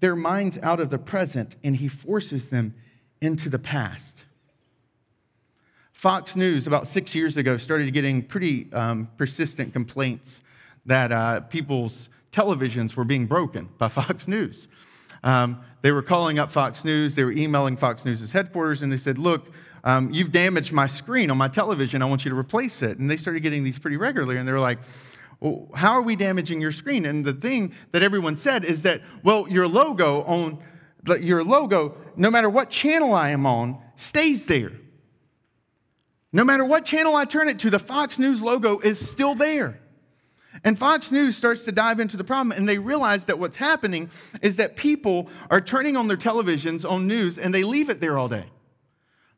their 0.00 0.16
minds 0.16 0.58
out 0.62 0.80
of 0.80 0.90
the 0.90 0.98
present 0.98 1.56
and 1.62 1.76
he 1.76 1.88
forces 1.88 2.48
them 2.48 2.74
into 3.20 3.48
the 3.48 3.58
past. 3.58 4.24
Fox 5.92 6.34
News, 6.34 6.66
about 6.66 6.88
six 6.88 7.14
years 7.14 7.36
ago, 7.36 7.58
started 7.58 7.92
getting 7.92 8.22
pretty 8.22 8.72
um, 8.72 9.10
persistent 9.18 9.74
complaints 9.74 10.40
that 10.86 11.12
uh, 11.12 11.40
people's 11.40 12.08
televisions 12.32 12.94
were 12.94 13.04
being 13.04 13.26
broken 13.26 13.68
by 13.78 13.88
Fox 13.90 14.28
News. 14.28 14.68
Um, 15.22 15.60
they 15.82 15.92
were 15.92 16.02
calling 16.02 16.38
up 16.38 16.50
Fox 16.50 16.84
News, 16.84 17.14
they 17.14 17.24
were 17.24 17.32
emailing 17.32 17.76
Fox 17.76 18.04
News' 18.04 18.32
headquarters, 18.32 18.82
and 18.82 18.90
they 18.92 18.96
said, 18.96 19.18
Look, 19.18 19.52
um, 19.84 20.10
you've 20.12 20.30
damaged 20.30 20.72
my 20.72 20.86
screen 20.86 21.30
on 21.30 21.38
my 21.38 21.48
television. 21.48 22.02
I 22.02 22.06
want 22.06 22.24
you 22.24 22.30
to 22.30 22.36
replace 22.36 22.82
it. 22.82 22.98
And 22.98 23.10
they 23.10 23.16
started 23.16 23.40
getting 23.40 23.64
these 23.64 23.78
pretty 23.78 23.96
regularly, 23.96 24.36
and 24.36 24.46
they 24.46 24.52
were 24.52 24.60
like, 24.60 24.78
well, 25.40 25.68
how 25.74 25.92
are 25.92 26.02
we 26.02 26.16
damaging 26.16 26.60
your 26.60 26.70
screen? 26.70 27.06
And 27.06 27.24
the 27.24 27.32
thing 27.32 27.72
that 27.92 28.02
everyone 28.02 28.36
said 28.36 28.64
is 28.64 28.82
that, 28.82 29.00
well, 29.24 29.48
your 29.48 29.66
logo 29.66 30.22
on 30.24 30.62
your 31.18 31.42
logo, 31.42 31.96
no 32.14 32.30
matter 32.30 32.50
what 32.50 32.68
channel 32.68 33.14
I 33.14 33.30
am 33.30 33.46
on, 33.46 33.78
stays 33.96 34.44
there. 34.44 34.72
No 36.30 36.44
matter 36.44 36.64
what 36.64 36.84
channel 36.84 37.16
I 37.16 37.24
turn 37.24 37.48
it 37.48 37.58
to, 37.60 37.70
the 37.70 37.78
Fox 37.78 38.18
News 38.18 38.42
logo 38.42 38.80
is 38.80 39.10
still 39.10 39.34
there. 39.34 39.80
And 40.64 40.78
Fox 40.78 41.12
News 41.12 41.36
starts 41.36 41.64
to 41.64 41.72
dive 41.72 42.00
into 42.00 42.16
the 42.16 42.24
problem, 42.24 42.56
and 42.56 42.68
they 42.68 42.78
realize 42.78 43.26
that 43.26 43.38
what's 43.38 43.56
happening 43.56 44.10
is 44.42 44.56
that 44.56 44.76
people 44.76 45.28
are 45.50 45.60
turning 45.60 45.96
on 45.96 46.08
their 46.08 46.16
televisions 46.16 46.88
on 46.88 47.06
news 47.06 47.38
and 47.38 47.54
they 47.54 47.62
leave 47.62 47.88
it 47.88 48.00
there 48.00 48.18
all 48.18 48.28
day. 48.28 48.46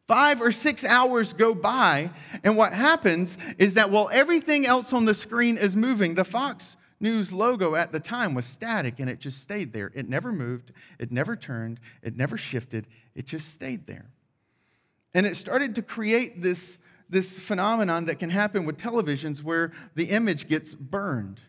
Five 0.09 0.40
or 0.40 0.51
six 0.51 0.85
hours 0.85 1.33
go 1.33 1.55
by, 1.55 2.11
and 2.42 2.57
what 2.57 2.72
happens 2.72 3.38
is 3.57 3.75
that 3.75 3.90
while 3.90 4.11
everything 4.12 4.66
else 4.66 4.92
on 4.92 5.05
the 5.05 5.14
screen 5.14 5.57
is 5.57 5.77
moving, 5.77 6.14
the 6.14 6.25
Fox 6.25 6.77
News 6.98 7.33
logo 7.33 7.75
at 7.75 7.92
the 7.92 8.01
time 8.01 8.33
was 8.33 8.46
static 8.46 9.01
and 9.01 9.11
it 9.11 9.18
just 9.18 9.40
stayed 9.40 9.72
there. 9.72 9.90
It 9.94 10.09
never 10.09 10.33
moved, 10.33 10.72
it 10.98 11.11
never 11.11 11.35
turned, 11.35 11.81
it 12.01 12.16
never 12.16 12.37
shifted, 12.37 12.87
it 13.14 13.27
just 13.27 13.53
stayed 13.53 13.87
there. 13.87 14.07
And 15.14 15.27
it 15.27 15.37
started 15.37 15.75
to 15.75 15.83
create 15.83 16.42
this 16.42 16.79
this 17.12 17.38
phenomenon 17.38 18.07
that 18.07 18.18
can 18.18 18.31
happen 18.31 18.64
with 18.64 18.79
televisions 18.79 19.42
where 19.42 19.70
the 19.94 20.07
image 20.07 20.48
gets 20.48 20.75
burned 20.75 21.40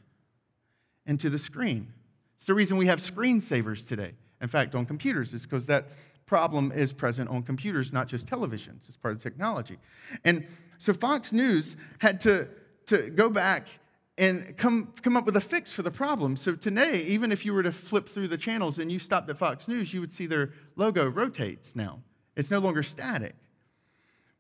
into 1.06 1.30
the 1.30 1.39
screen. 1.39 1.93
It's 2.36 2.45
the 2.45 2.54
reason 2.54 2.76
we 2.76 2.88
have 2.88 2.99
screensavers 2.99 3.88
today. 3.88 4.12
In 4.41 4.49
fact, 4.49 4.76
on 4.76 4.86
computers, 4.86 5.34
is 5.34 5.43
because 5.43 5.65
that 5.67 5.88
problem 6.26 6.73
is 6.73 6.91
present 6.91 7.30
on 7.30 7.43
computers, 7.43 7.93
not 7.93 8.10
just 8.10 8.28
televisions. 8.28 8.89
It's 8.89 8.97
part 8.97 9.13
of 9.13 9.23
the 9.23 9.30
technology. 9.30 9.78
And 10.26 10.45
so 10.80 10.91
Fox 10.91 11.32
News 11.32 11.78
had 11.99 12.19
to, 12.21 12.49
to 12.88 13.10
go 13.10 13.30
back 13.30 13.69
and 14.17 14.58
come, 14.58 14.93
come 15.02 15.15
up 15.15 15.26
with 15.26 15.38
a 15.38 15.41
fix 15.41 15.71
for 15.71 15.82
the 15.82 15.91
problem. 15.91 16.36
So 16.36 16.56
today, 16.56 17.04
even 17.04 17.32
if 17.32 17.45
you 17.45 17.54
were 17.54 17.63
to 17.63 17.71
flip 17.71 18.10
through 18.10 18.28
the 18.28 18.38
channels 18.38 18.80
and 18.80 18.91
you 18.91 18.99
stopped 18.99 19.30
at 19.30 19.38
Fox 19.38 19.69
News, 19.69 19.93
you 19.93 20.02
would 20.02 20.12
see 20.12 20.26
their 20.26 20.52
logo 20.76 21.08
rotates 21.08 21.73
now. 21.73 22.02
It's 22.36 22.52
no 22.52 22.60
longer 22.60 22.84
static. 22.84 23.36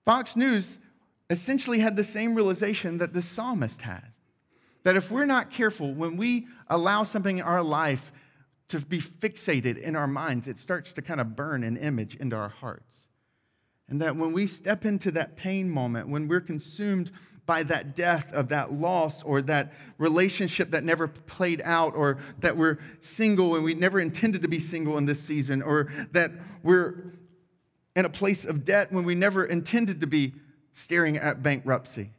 Fox 0.03 0.35
News 0.35 0.79
essentially 1.29 1.79
had 1.79 1.95
the 1.95 2.03
same 2.03 2.35
realization 2.35 2.97
that 2.97 3.13
the 3.13 3.21
psalmist 3.21 3.83
has 3.83 4.03
that 4.83 4.97
if 4.97 5.09
we're 5.09 5.25
not 5.25 5.49
careful, 5.49 5.93
when 5.93 6.17
we 6.17 6.47
allow 6.67 7.03
something 7.03 7.37
in 7.37 7.43
our 7.43 7.63
life 7.63 8.11
to 8.67 8.79
be 8.79 8.99
fixated 8.99 9.77
in 9.77 9.95
our 9.95 10.07
minds, 10.07 10.47
it 10.47 10.57
starts 10.57 10.93
to 10.93 11.01
kind 11.01 11.19
of 11.19 11.35
burn 11.35 11.63
an 11.63 11.77
image 11.77 12.15
into 12.15 12.35
our 12.35 12.49
hearts. 12.49 13.07
And 13.89 14.01
that 14.01 14.15
when 14.15 14.33
we 14.33 14.47
step 14.47 14.85
into 14.85 15.11
that 15.11 15.35
pain 15.35 15.69
moment, 15.69 16.07
when 16.07 16.27
we're 16.27 16.41
consumed 16.41 17.11
by 17.45 17.63
that 17.63 17.95
death 17.95 18.31
of 18.33 18.47
that 18.49 18.71
loss 18.71 19.21
or 19.23 19.41
that 19.41 19.73
relationship 19.97 20.71
that 20.71 20.83
never 20.83 21.07
played 21.07 21.61
out 21.65 21.93
or 21.93 22.17
that 22.39 22.55
we're 22.55 22.79
single 22.99 23.55
and 23.55 23.63
we 23.63 23.73
never 23.73 23.99
intended 23.99 24.41
to 24.41 24.47
be 24.47 24.59
single 24.59 24.97
in 24.97 25.05
this 25.05 25.21
season 25.21 25.61
or 25.61 25.91
that 26.13 26.31
we're 26.63 27.13
in 27.95 28.05
a 28.05 28.09
place 28.09 28.45
of 28.45 28.63
debt 28.63 28.91
when 28.93 29.03
we 29.03 29.13
never 29.13 29.43
intended 29.43 29.99
to 29.99 30.07
be 30.07 30.33
staring 30.73 31.17
at 31.17 31.41
bankruptcy. 31.41 32.11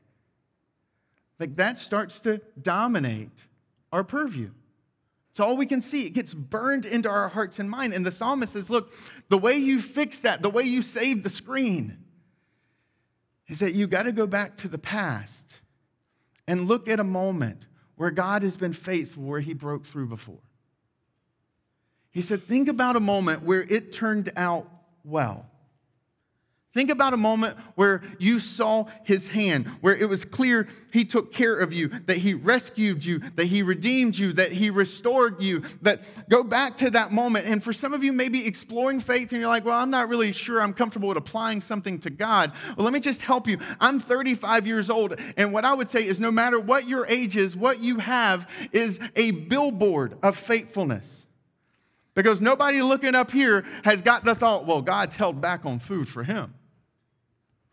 Like 1.38 1.57
that 1.57 1.79
starts 1.79 2.21
to 2.21 2.40
dominate 2.61 3.33
our 3.93 4.05
purview. 4.05 4.51
It's 5.31 5.40
all 5.40 5.57
we 5.57 5.67
can 5.67 5.83
see. 5.83 6.07
It 6.07 6.11
gets 6.11 6.33
burned 6.33 6.85
into 6.85 7.09
our 7.09 7.29
hearts 7.29 7.59
and 7.59 7.69
mind. 7.69 7.93
And 7.93 8.07
the 8.07 8.12
psalmist 8.12 8.53
says, 8.53 8.71
Look, 8.71 8.93
the 9.29 9.38
way 9.38 9.57
you 9.57 9.81
fix 9.81 10.21
that, 10.21 10.43
the 10.43 10.51
way 10.51 10.62
you 10.62 10.81
save 10.81 11.25
the 11.25 11.29
screen, 11.29 11.99
is 13.49 13.59
that 13.59 13.73
you 13.73 13.88
got 13.88 14.05
to 14.05 14.12
go 14.12 14.29
back 14.29 14.57
to 14.59 14.69
the 14.69 14.79
past 14.79 15.61
and 16.47 16.69
look 16.69 16.88
at 16.88 17.01
a 17.01 17.05
moment 17.05 17.67
where 17.97 18.12
God 18.12 18.45
has 18.45 18.57
been 18.57 18.73
faithful, 18.73 19.25
where 19.25 19.40
he 19.40 19.55
broke 19.55 19.85
through 19.85 20.07
before. 20.07 20.38
He 22.12 22.21
said, 22.21 22.45
Think 22.45 22.69
about 22.69 22.95
a 22.95 23.01
moment 23.01 23.43
where 23.43 23.62
it 23.62 23.90
turned 23.90 24.31
out 24.37 24.71
well. 25.03 25.47
Think 26.74 26.90
about 26.90 27.14
a 27.14 27.16
moment 27.16 27.56
where 27.76 28.02
you 28.18 28.40
saw 28.40 28.87
his 29.04 29.28
hand, 29.28 29.68
where 29.80 29.94
it 29.94 30.08
was 30.08 30.24
clear 30.24 30.66
he 30.92 31.04
took 31.04 31.32
care 31.32 31.54
of 31.54 31.72
you, 31.72 31.87
that 32.06 32.16
he 32.16 32.34
rescued 32.34 33.04
you, 33.04 33.20
that 33.37 33.44
he 33.44 33.62
redeemed 33.62 34.18
you, 34.18 34.32
that 34.32 34.50
he 34.50 34.70
restored 34.70 35.40
you. 35.40 35.62
That 35.82 36.02
go 36.28 36.42
back 36.42 36.76
to 36.78 36.90
that 36.90 37.12
moment. 37.12 37.46
And 37.46 37.62
for 37.62 37.72
some 37.72 37.94
of 37.94 38.02
you, 38.02 38.12
maybe 38.12 38.44
exploring 38.44 38.98
faith, 38.98 39.30
and 39.30 39.40
you're 39.40 39.48
like, 39.48 39.64
well, 39.64 39.78
I'm 39.78 39.90
not 39.90 40.08
really 40.08 40.32
sure 40.32 40.60
I'm 40.60 40.74
comfortable 40.74 41.08
with 41.08 41.16
applying 41.16 41.60
something 41.60 42.00
to 42.00 42.10
God. 42.10 42.50
Well, 42.76 42.82
let 42.82 42.92
me 42.92 42.98
just 42.98 43.22
help 43.22 43.46
you. 43.46 43.58
I'm 43.78 44.00
35 44.00 44.66
years 44.66 44.90
old, 44.90 45.14
and 45.37 45.52
what 45.52 45.64
I 45.64 45.74
would 45.74 45.88
say 45.88 46.04
is 46.04 46.18
no 46.18 46.32
matter 46.32 46.58
what 46.58 46.88
your 46.88 47.06
age 47.06 47.37
is, 47.37 47.54
what 47.54 47.78
you 47.78 47.98
have 47.98 48.50
is 48.72 48.98
a 49.14 49.30
billboard 49.30 50.18
of 50.24 50.37
faithfulness. 50.37 51.24
Because 52.14 52.40
nobody 52.40 52.82
looking 52.82 53.14
up 53.14 53.30
here 53.30 53.64
has 53.84 54.02
got 54.02 54.24
the 54.24 54.34
thought, 54.34 54.66
well, 54.66 54.82
God's 54.82 55.14
held 55.14 55.40
back 55.40 55.64
on 55.64 55.78
food 55.78 56.08
for 56.08 56.24
him 56.24 56.52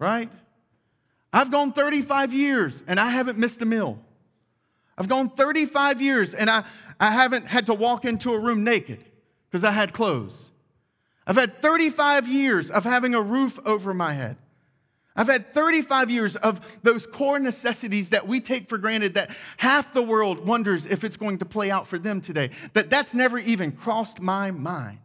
right? 0.01 0.29
I've 1.31 1.51
gone 1.51 1.71
35 1.71 2.33
years 2.33 2.83
and 2.87 2.99
I 2.99 3.09
haven't 3.09 3.37
missed 3.37 3.61
a 3.61 3.65
meal. 3.65 3.99
I've 4.97 5.07
gone 5.07 5.29
35 5.29 6.01
years 6.01 6.33
and 6.33 6.49
I, 6.49 6.63
I 6.99 7.11
haven't 7.11 7.45
had 7.45 7.67
to 7.67 7.73
walk 7.73 8.03
into 8.03 8.33
a 8.33 8.39
room 8.39 8.63
naked 8.63 9.05
because 9.49 9.63
I 9.63 9.71
had 9.71 9.93
clothes. 9.93 10.51
I've 11.25 11.37
had 11.37 11.61
35 11.61 12.27
years 12.27 12.71
of 12.71 12.83
having 12.83 13.13
a 13.13 13.21
roof 13.21 13.59
over 13.63 13.93
my 13.93 14.13
head. 14.13 14.37
I've 15.15 15.27
had 15.27 15.53
35 15.53 16.09
years 16.09 16.35
of 16.35 16.79
those 16.83 17.05
core 17.05 17.37
necessities 17.37 18.09
that 18.09 18.27
we 18.27 18.41
take 18.41 18.67
for 18.67 18.79
granted 18.79 19.13
that 19.13 19.29
half 19.57 19.93
the 19.93 20.01
world 20.01 20.47
wonders 20.47 20.85
if 20.85 21.03
it's 21.03 21.17
going 21.17 21.37
to 21.39 21.45
play 21.45 21.69
out 21.69 21.85
for 21.85 21.99
them 21.99 22.21
today. 22.21 22.49
That 22.73 22.89
that's 22.89 23.13
never 23.13 23.37
even 23.37 23.71
crossed 23.71 24.19
my 24.19 24.49
mind. 24.51 24.97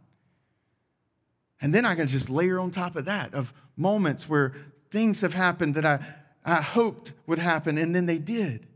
And 1.61 1.73
then 1.73 1.85
I 1.85 1.95
can 1.95 2.07
just 2.07 2.29
layer 2.29 2.59
on 2.59 2.71
top 2.71 2.95
of 2.95 3.05
that 3.05 3.33
of 3.33 3.53
moments 3.75 4.27
where 4.29 4.53
things 4.89 5.21
have 5.21 5.33
happened 5.33 5.75
that 5.75 5.85
I, 5.85 5.99
I 6.45 6.61
hoped 6.61 7.13
would 7.25 7.39
happen, 7.39 7.77
and 7.77 7.95
then 7.95 8.05
they 8.05 8.17
did. 8.17 8.67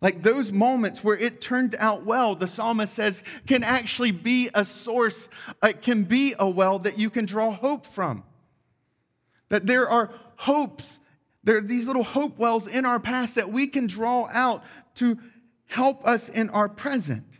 Like 0.00 0.22
those 0.22 0.52
moments 0.52 1.02
where 1.02 1.16
it 1.16 1.40
turned 1.40 1.74
out 1.78 2.04
well, 2.04 2.34
the 2.34 2.46
psalmist 2.46 2.92
says, 2.92 3.22
can 3.46 3.64
actually 3.64 4.10
be 4.10 4.50
a 4.54 4.64
source, 4.64 5.28
it 5.62 5.80
can 5.80 6.04
be 6.04 6.34
a 6.38 6.46
well 6.48 6.78
that 6.80 6.98
you 6.98 7.08
can 7.08 7.24
draw 7.24 7.50
hope 7.52 7.86
from. 7.86 8.24
That 9.48 9.66
there 9.66 9.88
are 9.88 10.12
hopes, 10.36 11.00
there 11.42 11.56
are 11.56 11.62
these 11.62 11.86
little 11.86 12.04
hope 12.04 12.38
wells 12.38 12.66
in 12.66 12.84
our 12.84 13.00
past 13.00 13.36
that 13.36 13.50
we 13.50 13.66
can 13.66 13.86
draw 13.86 14.28
out 14.30 14.62
to 14.96 15.18
help 15.66 16.06
us 16.06 16.28
in 16.28 16.50
our 16.50 16.68
present. 16.68 17.38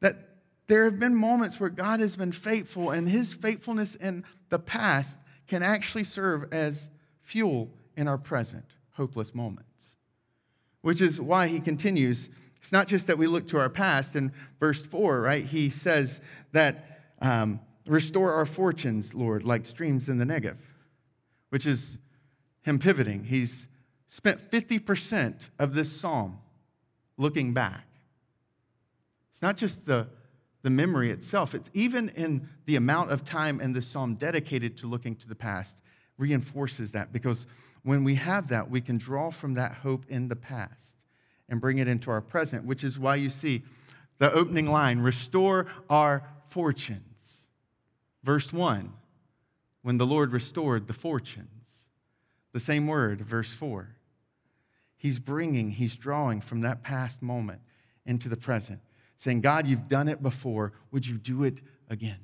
That 0.00 0.16
there 0.66 0.84
have 0.84 0.98
been 0.98 1.14
moments 1.14 1.58
where 1.58 1.70
God 1.70 2.00
has 2.00 2.16
been 2.16 2.32
faithful, 2.32 2.90
and 2.90 3.08
his 3.08 3.32
faithfulness 3.32 3.94
in 3.94 4.24
the 4.50 4.58
past 4.58 5.18
can 5.46 5.62
actually 5.62 6.04
serve 6.04 6.52
as 6.52 6.90
fuel 7.22 7.70
in 7.96 8.08
our 8.08 8.18
present 8.18 8.64
hopeless 8.92 9.34
moments. 9.34 9.96
Which 10.80 11.00
is 11.00 11.20
why 11.20 11.48
he 11.48 11.60
continues. 11.60 12.28
It's 12.58 12.72
not 12.72 12.86
just 12.86 13.06
that 13.06 13.18
we 13.18 13.26
look 13.26 13.48
to 13.48 13.58
our 13.58 13.68
past. 13.68 14.16
In 14.16 14.32
verse 14.60 14.82
4, 14.82 15.20
right, 15.20 15.44
he 15.44 15.70
says 15.70 16.20
that 16.52 17.00
um, 17.20 17.60
restore 17.86 18.32
our 18.32 18.46
fortunes, 18.46 19.14
Lord, 19.14 19.44
like 19.44 19.64
streams 19.64 20.08
in 20.08 20.18
the 20.18 20.24
Negev, 20.24 20.56
which 21.50 21.66
is 21.66 21.98
him 22.62 22.78
pivoting. 22.78 23.24
He's 23.24 23.68
spent 24.08 24.50
50% 24.50 25.50
of 25.58 25.74
this 25.74 25.92
psalm 25.92 26.38
looking 27.16 27.52
back. 27.52 27.86
It's 29.32 29.42
not 29.42 29.56
just 29.56 29.86
the 29.86 30.08
the 30.66 30.70
memory 30.70 31.12
itself. 31.12 31.54
It's 31.54 31.70
even 31.74 32.08
in 32.16 32.48
the 32.64 32.74
amount 32.74 33.12
of 33.12 33.22
time 33.22 33.60
in 33.60 33.72
this 33.72 33.86
psalm 33.86 34.16
dedicated 34.16 34.76
to 34.78 34.88
looking 34.88 35.14
to 35.14 35.28
the 35.28 35.36
past 35.36 35.76
reinforces 36.18 36.90
that 36.90 37.12
because 37.12 37.46
when 37.84 38.02
we 38.02 38.16
have 38.16 38.48
that, 38.48 38.68
we 38.68 38.80
can 38.80 38.98
draw 38.98 39.30
from 39.30 39.54
that 39.54 39.74
hope 39.74 40.04
in 40.08 40.26
the 40.26 40.34
past 40.34 40.96
and 41.48 41.60
bring 41.60 41.78
it 41.78 41.86
into 41.86 42.10
our 42.10 42.20
present, 42.20 42.64
which 42.64 42.82
is 42.82 42.98
why 42.98 43.14
you 43.14 43.30
see 43.30 43.62
the 44.18 44.32
opening 44.32 44.68
line 44.68 44.98
restore 44.98 45.68
our 45.88 46.24
fortunes. 46.48 47.46
Verse 48.24 48.52
1, 48.52 48.92
when 49.82 49.98
the 49.98 50.06
Lord 50.06 50.32
restored 50.32 50.88
the 50.88 50.92
fortunes. 50.92 51.46
The 52.52 52.58
same 52.58 52.88
word, 52.88 53.20
verse 53.20 53.52
4. 53.52 53.94
He's 54.96 55.20
bringing, 55.20 55.70
he's 55.70 55.94
drawing 55.94 56.40
from 56.40 56.62
that 56.62 56.82
past 56.82 57.22
moment 57.22 57.60
into 58.04 58.28
the 58.28 58.36
present 58.36 58.80
saying, 59.16 59.40
God, 59.40 59.66
you've 59.66 59.88
done 59.88 60.08
it 60.08 60.22
before. 60.22 60.72
Would 60.92 61.06
you 61.06 61.16
do 61.16 61.44
it 61.44 61.60
again? 61.88 62.18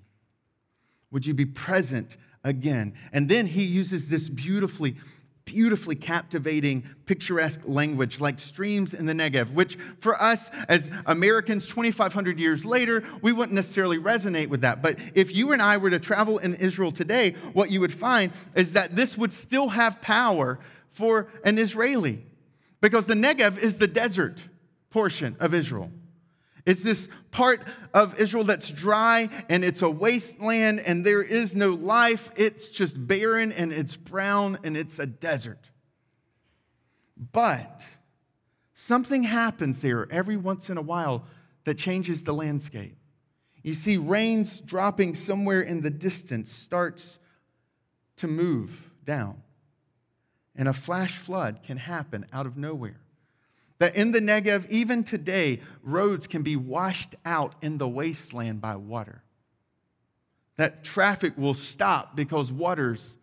Would 1.10 1.26
you 1.26 1.34
be 1.34 1.46
present 1.46 2.16
again? 2.44 2.94
And 3.12 3.28
then 3.28 3.46
he 3.46 3.64
uses 3.64 4.08
this 4.08 4.28
beautifully, 4.28 4.96
beautifully 5.44 5.94
captivating, 5.94 6.84
picturesque 7.06 7.60
language 7.64 8.20
like 8.20 8.38
streams 8.38 8.94
in 8.94 9.06
the 9.06 9.12
Negev, 9.12 9.52
which 9.52 9.76
for 10.00 10.20
us 10.20 10.50
as 10.68 10.90
Americans 11.06 11.66
2,500 11.66 12.38
years 12.38 12.64
later, 12.64 13.04
we 13.20 13.32
wouldn't 13.32 13.54
necessarily 13.54 13.98
resonate 13.98 14.48
with 14.48 14.62
that. 14.62 14.82
But 14.82 14.98
if 15.14 15.34
you 15.34 15.52
and 15.52 15.62
I 15.62 15.76
were 15.76 15.90
to 15.90 15.98
travel 15.98 16.38
in 16.38 16.54
Israel 16.54 16.92
today, 16.92 17.34
what 17.52 17.70
you 17.70 17.80
would 17.80 17.92
find 17.92 18.32
is 18.54 18.72
that 18.72 18.96
this 18.96 19.16
would 19.16 19.32
still 19.32 19.68
have 19.68 20.00
power 20.00 20.58
for 20.88 21.28
an 21.44 21.58
Israeli 21.58 22.24
because 22.80 23.06
the 23.06 23.14
Negev 23.14 23.58
is 23.58 23.78
the 23.78 23.86
desert 23.86 24.44
portion 24.90 25.36
of 25.40 25.54
Israel. 25.54 25.90
It's 26.64 26.82
this 26.82 27.08
part 27.30 27.62
of 27.92 28.18
Israel 28.20 28.44
that's 28.44 28.70
dry 28.70 29.28
and 29.48 29.64
it's 29.64 29.82
a 29.82 29.90
wasteland 29.90 30.80
and 30.80 31.04
there 31.04 31.22
is 31.22 31.56
no 31.56 31.70
life. 31.70 32.30
It's 32.36 32.68
just 32.68 33.06
barren 33.06 33.50
and 33.52 33.72
it's 33.72 33.96
brown 33.96 34.58
and 34.62 34.76
it's 34.76 34.98
a 34.98 35.06
desert. 35.06 35.70
But 37.32 37.86
something 38.74 39.24
happens 39.24 39.82
there 39.82 40.10
every 40.10 40.36
once 40.36 40.70
in 40.70 40.76
a 40.76 40.82
while 40.82 41.24
that 41.64 41.78
changes 41.78 42.24
the 42.24 42.34
landscape. 42.34 42.96
You 43.62 43.74
see, 43.74 43.96
rains 43.96 44.60
dropping 44.60 45.14
somewhere 45.14 45.60
in 45.60 45.82
the 45.82 45.90
distance 45.90 46.50
starts 46.50 47.20
to 48.16 48.26
move 48.26 48.90
down, 49.04 49.42
and 50.56 50.68
a 50.68 50.72
flash 50.72 51.16
flood 51.16 51.60
can 51.64 51.76
happen 51.76 52.26
out 52.32 52.46
of 52.46 52.56
nowhere. 52.56 53.01
That 53.82 53.96
in 53.96 54.12
the 54.12 54.20
Negev, 54.20 54.70
even 54.70 55.02
today, 55.02 55.58
roads 55.82 56.28
can 56.28 56.44
be 56.44 56.54
washed 56.54 57.16
out 57.24 57.56
in 57.60 57.78
the 57.78 57.88
wasteland 57.88 58.60
by 58.60 58.76
water. 58.76 59.24
That 60.56 60.84
traffic 60.84 61.36
will 61.36 61.52
stop 61.52 62.14
because 62.14 62.52
waters, 62.52 63.16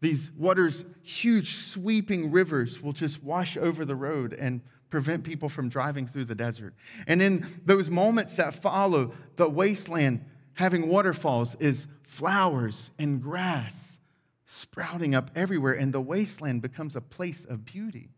these 0.00 0.30
waters, 0.38 0.84
huge 1.02 1.56
sweeping 1.56 2.30
rivers, 2.30 2.80
will 2.80 2.92
just 2.92 3.24
wash 3.24 3.56
over 3.56 3.84
the 3.84 3.96
road 3.96 4.32
and 4.32 4.60
prevent 4.90 5.24
people 5.24 5.48
from 5.48 5.68
driving 5.68 6.06
through 6.06 6.26
the 6.26 6.36
desert. 6.36 6.72
And 7.08 7.20
in 7.20 7.60
those 7.64 7.90
moments 7.90 8.36
that 8.36 8.54
follow, 8.54 9.12
the 9.34 9.48
wasteland 9.48 10.24
having 10.54 10.86
waterfalls 10.86 11.56
is 11.56 11.88
flowers 12.04 12.92
and 12.96 13.20
grass 13.20 13.98
sprouting 14.46 15.16
up 15.16 15.32
everywhere, 15.34 15.72
and 15.72 15.92
the 15.92 16.00
wasteland 16.00 16.62
becomes 16.62 16.94
a 16.94 17.00
place 17.00 17.44
of 17.44 17.64
beauty. 17.64 18.10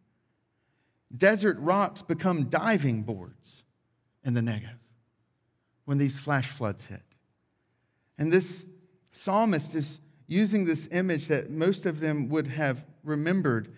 Desert 1.16 1.58
rocks 1.58 2.02
become 2.02 2.44
diving 2.44 3.02
boards 3.02 3.64
in 4.24 4.34
the 4.34 4.40
Negev 4.40 4.78
when 5.84 5.98
these 5.98 6.18
flash 6.18 6.48
floods 6.48 6.86
hit. 6.86 7.02
And 8.18 8.32
this 8.32 8.64
psalmist 9.10 9.74
is 9.74 10.00
using 10.26 10.64
this 10.64 10.88
image 10.90 11.28
that 11.28 11.50
most 11.50 11.84
of 11.86 12.00
them 12.00 12.28
would 12.28 12.46
have 12.46 12.84
remembered 13.04 13.74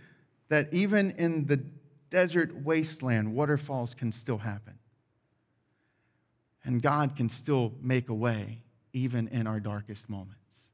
that 0.49 0.73
even 0.73 1.11
in 1.13 1.47
the 1.47 1.57
desert 2.11 2.55
wasteland, 2.63 3.35
waterfalls 3.35 3.95
can 3.95 4.13
still 4.13 4.39
happen. 4.39 4.79
And 6.63 6.81
God 6.81 7.17
can 7.17 7.29
still 7.29 7.75
make 7.81 8.09
a 8.09 8.15
way 8.15 8.63
even 8.93 9.29
in 9.29 9.47
our 9.47 9.61
darkest 9.61 10.09
moments. 10.09 10.71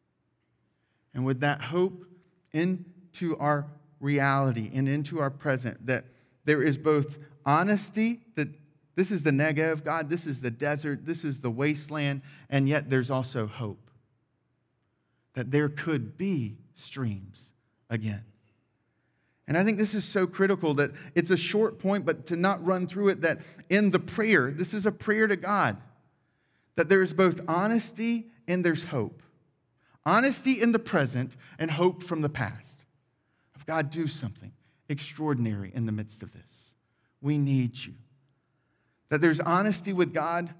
And 1.14 1.24
with 1.24 1.40
that 1.40 1.62
hope 1.62 2.04
into 2.52 3.36
our 3.38 3.66
reality 3.98 4.70
and 4.72 4.88
into 4.88 5.20
our 5.20 5.30
present, 5.30 5.86
that 5.86 6.04
there 6.44 6.62
is 6.62 6.78
both 6.78 7.18
honesty, 7.44 8.20
that 8.34 8.48
this 8.94 9.10
is 9.10 9.22
the 9.22 9.30
Negev, 9.30 9.84
God, 9.84 10.08
this 10.08 10.26
is 10.26 10.40
the 10.40 10.50
desert, 10.50 11.06
this 11.06 11.24
is 11.24 11.40
the 11.40 11.50
wasteland, 11.50 12.22
and 12.48 12.68
yet 12.68 12.90
there's 12.90 13.10
also 13.10 13.46
hope. 13.46 13.90
That 15.34 15.50
there 15.50 15.68
could 15.68 16.18
be 16.18 16.58
streams 16.74 17.52
again. 17.88 18.24
And 19.46 19.56
I 19.56 19.64
think 19.64 19.78
this 19.78 19.94
is 19.94 20.04
so 20.04 20.26
critical 20.26 20.74
that 20.74 20.92
it's 21.14 21.30
a 21.30 21.36
short 21.36 21.78
point, 21.78 22.04
but 22.04 22.26
to 22.26 22.36
not 22.36 22.64
run 22.64 22.86
through 22.86 23.08
it, 23.08 23.22
that 23.22 23.40
in 23.68 23.90
the 23.90 23.98
prayer, 23.98 24.50
this 24.50 24.74
is 24.74 24.86
a 24.86 24.92
prayer 24.92 25.26
to 25.26 25.36
God, 25.36 25.76
that 26.76 26.88
there 26.88 27.02
is 27.02 27.12
both 27.12 27.40
honesty 27.48 28.30
and 28.46 28.64
there's 28.64 28.84
hope. 28.84 29.22
Honesty 30.06 30.60
in 30.60 30.72
the 30.72 30.78
present 30.78 31.36
and 31.58 31.70
hope 31.70 32.02
from 32.02 32.22
the 32.22 32.28
past. 32.28 32.84
Of 33.54 33.66
God, 33.66 33.90
do 33.90 34.06
something 34.06 34.52
extraordinary 34.90 35.70
in 35.74 35.86
the 35.86 35.92
midst 35.92 36.22
of 36.22 36.32
this. 36.32 36.72
We 37.22 37.38
need 37.38 37.78
you. 37.78 37.94
That 39.08 39.20
there's 39.20 39.40
honesty 39.40 39.92
with 39.92 40.12
God, 40.12 40.52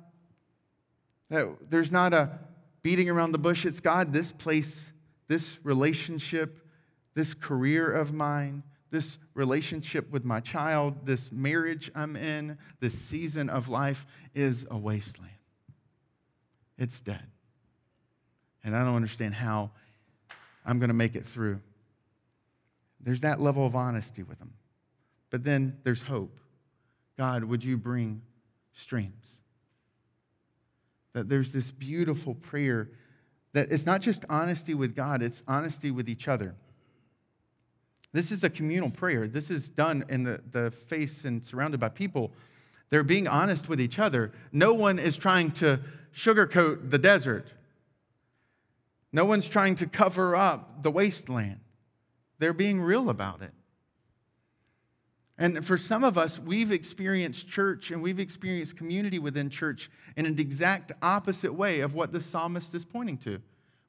that 1.28 1.48
there's 1.68 1.92
not 1.92 2.14
a 2.14 2.38
beating 2.82 3.10
around 3.10 3.32
the 3.32 3.38
bush. 3.38 3.66
It's 3.66 3.80
God, 3.80 4.12
this 4.12 4.32
place, 4.32 4.92
this 5.28 5.58
relationship, 5.62 6.66
this 7.14 7.34
career 7.34 7.92
of 7.92 8.12
mine, 8.12 8.62
this 8.90 9.18
relationship 9.34 10.10
with 10.10 10.24
my 10.24 10.40
child, 10.40 11.06
this 11.06 11.30
marriage 11.30 11.90
I'm 11.94 12.16
in, 12.16 12.56
this 12.80 12.98
season 12.98 13.50
of 13.50 13.68
life 13.68 14.06
is 14.34 14.66
a 14.70 14.78
wasteland. 14.78 15.32
It's 16.78 17.00
dead. 17.00 17.26
And 18.64 18.76
I 18.76 18.84
don't 18.84 18.96
understand 18.96 19.34
how 19.34 19.70
I'm 20.64 20.78
going 20.78 20.88
to 20.88 20.94
make 20.94 21.14
it 21.14 21.26
through. 21.26 21.60
There's 23.02 23.22
that 23.22 23.40
level 23.40 23.66
of 23.66 23.74
honesty 23.74 24.22
with 24.22 24.38
them. 24.38 24.52
But 25.30 25.44
then 25.44 25.78
there's 25.84 26.02
hope. 26.02 26.38
God, 27.16 27.44
would 27.44 27.64
you 27.64 27.76
bring 27.76 28.22
streams? 28.72 29.40
That 31.12 31.28
there's 31.28 31.52
this 31.52 31.70
beautiful 31.70 32.34
prayer 32.34 32.90
that 33.52 33.72
it's 33.72 33.86
not 33.86 34.00
just 34.00 34.24
honesty 34.28 34.74
with 34.74 34.94
God, 34.94 35.22
it's 35.22 35.42
honesty 35.48 35.90
with 35.90 36.08
each 36.08 36.28
other. 36.28 36.54
This 38.12 38.32
is 38.32 38.42
a 38.44 38.50
communal 38.50 38.90
prayer. 38.90 39.28
This 39.28 39.50
is 39.50 39.70
done 39.70 40.04
in 40.08 40.24
the, 40.24 40.40
the 40.50 40.70
face 40.70 41.24
and 41.24 41.44
surrounded 41.44 41.78
by 41.78 41.88
people. 41.88 42.32
They're 42.90 43.04
being 43.04 43.28
honest 43.28 43.68
with 43.68 43.80
each 43.80 43.98
other. 43.98 44.32
No 44.52 44.74
one 44.74 44.98
is 44.98 45.16
trying 45.16 45.52
to 45.52 45.80
sugarcoat 46.14 46.90
the 46.90 46.98
desert. 46.98 47.52
No 49.12 49.24
one's 49.24 49.48
trying 49.48 49.76
to 49.76 49.86
cover 49.86 50.34
up 50.34 50.82
the 50.82 50.90
wasteland. 50.90 51.60
They're 52.40 52.52
being 52.52 52.80
real 52.80 53.08
about 53.08 53.42
it. 53.42 53.52
And 55.38 55.64
for 55.64 55.78
some 55.78 56.04
of 56.04 56.18
us, 56.18 56.38
we've 56.38 56.72
experienced 56.72 57.48
church 57.48 57.90
and 57.90 58.02
we've 58.02 58.18
experienced 58.18 58.76
community 58.76 59.18
within 59.18 59.48
church 59.48 59.90
in 60.16 60.26
an 60.26 60.38
exact 60.38 60.92
opposite 61.00 61.54
way 61.54 61.80
of 61.80 61.94
what 61.94 62.12
the 62.12 62.20
psalmist 62.20 62.74
is 62.74 62.84
pointing 62.84 63.16
to. 63.18 63.40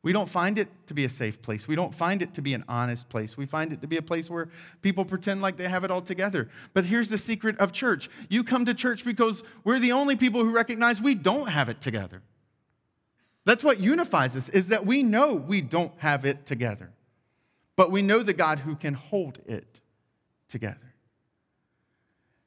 We 0.03 0.13
don't 0.13 0.29
find 0.29 0.57
it 0.57 0.69
to 0.87 0.93
be 0.93 1.05
a 1.05 1.09
safe 1.09 1.41
place. 1.41 1.67
We 1.67 1.75
don't 1.75 1.93
find 1.93 2.21
it 2.21 2.33
to 2.35 2.41
be 2.41 2.53
an 2.53 2.63
honest 2.67 3.09
place. 3.09 3.37
We 3.37 3.45
find 3.45 3.71
it 3.71 3.81
to 3.81 3.87
be 3.87 3.97
a 3.97 4.01
place 4.01 4.29
where 4.29 4.49
people 4.81 5.05
pretend 5.05 5.41
like 5.41 5.57
they 5.57 5.67
have 5.67 5.83
it 5.83 5.91
all 5.91 6.01
together. 6.01 6.49
But 6.73 6.85
here's 6.85 7.09
the 7.09 7.17
secret 7.17 7.57
of 7.59 7.71
church 7.71 8.09
you 8.29 8.43
come 8.43 8.65
to 8.65 8.73
church 8.73 9.05
because 9.05 9.43
we're 9.63 9.79
the 9.79 9.91
only 9.91 10.15
people 10.15 10.43
who 10.43 10.51
recognize 10.51 10.99
we 11.01 11.15
don't 11.15 11.49
have 11.49 11.69
it 11.69 11.81
together. 11.81 12.21
That's 13.45 13.63
what 13.63 13.79
unifies 13.79 14.35
us, 14.35 14.49
is 14.49 14.69
that 14.69 14.85
we 14.85 15.03
know 15.03 15.35
we 15.35 15.61
don't 15.61 15.93
have 15.97 16.25
it 16.25 16.45
together, 16.45 16.91
but 17.75 17.91
we 17.91 18.01
know 18.01 18.23
the 18.23 18.33
God 18.33 18.59
who 18.59 18.75
can 18.75 18.93
hold 18.93 19.39
it 19.45 19.81
together. 20.47 20.93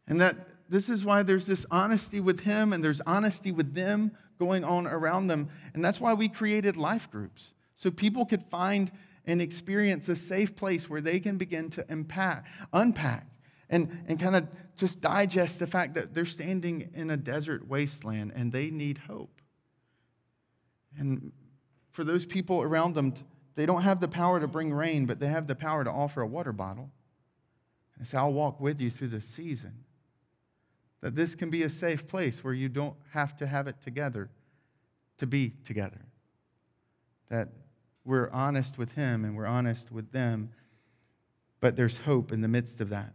And 0.07 0.21
that 0.21 0.37
this 0.69 0.89
is 0.89 1.05
why 1.05 1.23
there's 1.23 1.47
this 1.47 1.67
honesty 1.71 2.21
with 2.21 2.41
Him 2.41 2.73
and 2.73 2.83
there's 2.83 3.01
honesty 3.03 3.53
with 3.53 3.75
them 3.75 4.13
going 4.39 4.65
on 4.65 4.87
around 4.87 5.29
them. 5.29 5.49
And 5.73 5.85
that's 5.85 6.01
why 6.01 6.15
we 6.15 6.29
created 6.29 6.77
life 6.77 7.11
groups, 7.11 7.55
so 7.77 7.91
people 7.91 8.27
could 8.27 8.45
find 8.45 8.91
and 9.27 9.41
experience 9.41 10.09
a 10.09 10.17
safe 10.17 10.55
place 10.55 10.89
where 10.89 11.01
they 11.01 11.19
can 11.19 11.39
begin 11.39 11.71
to 11.71 11.85
impact, 11.89 12.47
unpack 12.73 13.27
and, 13.71 14.05
and 14.07 14.21
kind 14.21 14.37
of 14.37 14.47
just 14.77 15.01
digest 15.01 15.59
the 15.59 15.67
fact 15.67 15.95
that 15.95 16.15
they're 16.15 16.27
standing 16.27 16.91
in 16.95 17.11
a 17.11 17.17
desert 17.17 17.67
wasteland 17.67 18.33
and 18.35 18.53
they 18.53 18.71
need 18.71 18.99
hope. 18.99 19.41
And 20.99 21.33
for 21.91 22.05
those 22.05 22.27
people 22.27 22.63
around 22.63 22.95
them, 22.95 23.15
they 23.55 23.67
don't 23.67 23.83
have 23.83 24.01
the 24.01 24.09
power 24.09 24.41
to 24.41 24.49
bring 24.49 24.73
rain, 24.73 25.07
but 25.07 25.21
they 25.21 25.29
have 25.29 25.47
the 25.47 25.55
power 25.55 25.85
to 25.85 25.91
offer 25.91 26.21
a 26.21 26.27
water 26.27 26.53
bottle. 26.53 26.91
And 27.97 28.07
say, 28.07 28.19
I'll 28.19 28.33
walk 28.33 28.61
with 28.61 28.81
you 28.81 28.91
through 28.91 29.09
the 29.09 29.21
season. 29.21 29.85
That 31.01 31.15
this 31.15 31.35
can 31.35 31.51
be 31.51 31.63
a 31.63 31.71
safe 31.71 32.07
place 32.09 32.43
where 32.43 32.55
you 32.55 32.69
don't 32.69 32.97
have 33.13 33.37
to 33.37 33.47
have 33.47 33.69
it 33.69 33.81
together 33.81 34.31
to 35.19 35.27
be 35.27 35.53
together. 35.65 36.01
That 37.31 37.51
we're 38.05 38.31
honest 38.31 38.79
with 38.79 38.93
Him 38.93 39.25
and 39.25 39.37
we're 39.37 39.47
honest 39.47 39.93
with 39.93 40.11
them, 40.13 40.51
but 41.61 41.77
there's 41.77 41.99
hope 42.01 42.33
in 42.33 42.41
the 42.41 42.49
midst 42.49 42.81
of 42.81 42.91
that. 42.91 43.13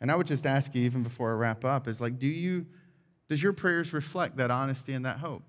And 0.00 0.10
I 0.10 0.16
would 0.16 0.26
just 0.26 0.44
ask 0.44 0.74
you, 0.74 0.82
even 0.82 1.02
before 1.02 1.30
I 1.30 1.34
wrap 1.34 1.64
up, 1.64 1.86
is 1.88 2.00
like, 2.00 2.18
do 2.18 2.26
you, 2.26 2.66
does 3.28 3.42
your 3.42 3.52
prayers 3.52 3.92
reflect 3.92 4.36
that 4.36 4.50
honesty 4.50 4.92
and 4.92 5.04
that 5.06 5.18
hope? 5.18 5.44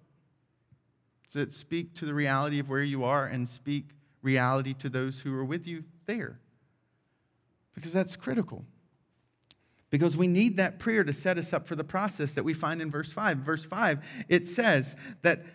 Does 1.27 1.35
it 1.35 1.53
speak 1.53 1.93
to 1.95 2.05
the 2.05 2.13
reality 2.13 2.59
of 2.59 2.69
where 2.69 2.83
you 2.83 3.03
are 3.03 3.25
and 3.25 3.47
speak 3.49 3.89
reality 4.21 4.73
to 4.75 4.89
those 4.89 5.21
who 5.21 5.35
are 5.35 5.45
with 5.45 5.67
you 5.67 5.83
there? 6.05 6.39
Because 7.73 7.93
that's 7.93 8.15
critical. 8.15 8.65
Because 9.89 10.17
we 10.17 10.27
need 10.27 10.57
that 10.57 10.79
prayer 10.79 11.03
to 11.03 11.13
set 11.13 11.37
us 11.37 11.53
up 11.53 11.67
for 11.67 11.75
the 11.75 11.83
process 11.83 12.33
that 12.33 12.43
we 12.43 12.53
find 12.53 12.81
in 12.81 12.89
verse 12.89 13.11
5. 13.11 13.37
Verse 13.39 13.65
5, 13.65 14.03
it 14.29 14.47
says 14.47 14.95
that 15.21 15.45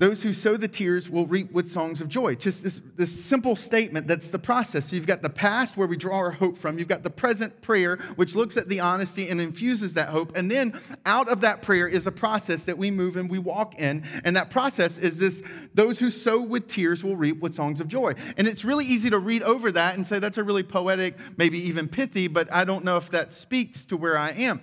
those 0.00 0.22
who 0.22 0.32
sow 0.32 0.56
the 0.56 0.66
tears 0.66 1.10
will 1.10 1.26
reap 1.26 1.52
with 1.52 1.68
songs 1.68 2.00
of 2.00 2.08
joy. 2.08 2.34
Just 2.34 2.62
this, 2.62 2.80
this 2.96 3.22
simple 3.22 3.54
statement 3.54 4.06
that's 4.06 4.30
the 4.30 4.38
process. 4.38 4.86
So 4.86 4.96
you've 4.96 5.06
got 5.06 5.20
the 5.20 5.28
past 5.28 5.76
where 5.76 5.86
we 5.86 5.98
draw 5.98 6.16
our 6.16 6.30
hope 6.30 6.56
from. 6.56 6.78
You've 6.78 6.88
got 6.88 7.02
the 7.02 7.10
present 7.10 7.60
prayer, 7.60 7.98
which 8.16 8.34
looks 8.34 8.56
at 8.56 8.70
the 8.70 8.80
honesty 8.80 9.28
and 9.28 9.42
infuses 9.42 9.92
that 9.94 10.08
hope. 10.08 10.34
And 10.34 10.50
then 10.50 10.80
out 11.04 11.28
of 11.28 11.42
that 11.42 11.60
prayer 11.60 11.86
is 11.86 12.06
a 12.06 12.12
process 12.12 12.62
that 12.62 12.78
we 12.78 12.90
move 12.90 13.18
and 13.18 13.28
we 13.28 13.38
walk 13.38 13.78
in. 13.78 14.02
And 14.24 14.34
that 14.36 14.48
process 14.48 14.96
is 14.96 15.18
this 15.18 15.42
those 15.74 15.98
who 15.98 16.10
sow 16.10 16.40
with 16.40 16.66
tears 16.66 17.04
will 17.04 17.16
reap 17.16 17.40
with 17.40 17.54
songs 17.54 17.78
of 17.78 17.86
joy. 17.86 18.14
And 18.38 18.48
it's 18.48 18.64
really 18.64 18.86
easy 18.86 19.10
to 19.10 19.18
read 19.18 19.42
over 19.42 19.70
that 19.70 19.96
and 19.96 20.06
say 20.06 20.18
that's 20.18 20.38
a 20.38 20.42
really 20.44 20.62
poetic, 20.62 21.14
maybe 21.36 21.58
even 21.58 21.88
pithy, 21.88 22.26
but 22.26 22.50
I 22.50 22.64
don't 22.64 22.86
know 22.86 22.96
if 22.96 23.10
that 23.10 23.34
speaks 23.34 23.84
to 23.84 23.98
where 23.98 24.16
I 24.16 24.30
am. 24.30 24.62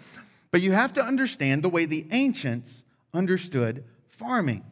But 0.50 0.62
you 0.62 0.71
have 0.71 0.93
to 0.93 1.04
understand 1.04 1.63
the 1.63 1.69
way 1.69 1.86
the 1.86 2.08
ancients 2.10 2.84
understood 3.13 3.84
farming. 4.08 4.63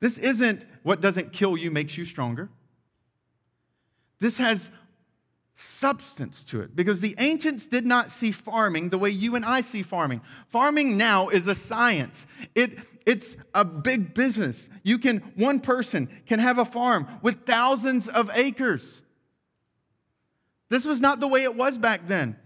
This 0.00 0.18
isn't 0.18 0.64
what 0.82 1.00
doesn't 1.00 1.32
kill 1.32 1.56
you 1.56 1.70
makes 1.70 1.96
you 1.96 2.04
stronger. 2.04 2.48
This 4.18 4.38
has 4.38 4.70
substance 5.54 6.42
to 6.42 6.62
it 6.62 6.74
because 6.74 7.00
the 7.00 7.14
ancients 7.18 7.66
did 7.66 7.84
not 7.84 8.10
see 8.10 8.32
farming 8.32 8.88
the 8.88 8.96
way 8.96 9.10
you 9.10 9.36
and 9.36 9.44
I 9.44 9.60
see 9.60 9.82
farming. 9.82 10.22
Farming 10.48 10.96
now 10.96 11.28
is 11.28 11.46
a 11.46 11.54
science. 11.54 12.26
It 12.54 12.78
it's 13.04 13.36
a 13.54 13.64
big 13.64 14.14
business. 14.14 14.70
You 14.82 14.98
can 14.98 15.18
one 15.36 15.60
person 15.60 16.08
can 16.26 16.38
have 16.38 16.58
a 16.58 16.64
farm 16.64 17.06
with 17.22 17.44
thousands 17.44 18.08
of 18.08 18.30
acres. 18.32 19.02
This 20.70 20.86
was 20.86 21.00
not 21.00 21.20
the 21.20 21.28
way 21.28 21.42
it 21.42 21.56
was 21.56 21.76
back 21.76 22.06
then. 22.06 22.36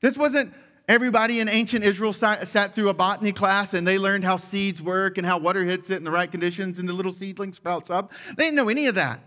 This 0.00 0.18
wasn't 0.18 0.52
Everybody 0.90 1.38
in 1.38 1.48
ancient 1.48 1.84
Israel 1.84 2.12
sat, 2.12 2.48
sat, 2.48 2.74
through 2.74 2.88
a 2.88 2.94
botany 2.94 3.30
class 3.30 3.74
and 3.74 3.86
they 3.86 3.96
learned 3.96 4.24
how 4.24 4.36
seeds 4.36 4.82
work 4.82 5.18
and 5.18 5.24
how 5.24 5.38
water 5.38 5.64
hits 5.64 5.88
it 5.88 5.98
in 5.98 6.02
the 6.02 6.10
right 6.10 6.28
conditions 6.28 6.80
and 6.80 6.88
the 6.88 6.92
little 6.92 7.12
seedling 7.12 7.52
sprouts 7.52 7.90
up. 7.90 8.10
They 8.36 8.46
didn't 8.46 8.56
know 8.56 8.68
any 8.68 8.88
of 8.88 8.96
that. 8.96 9.20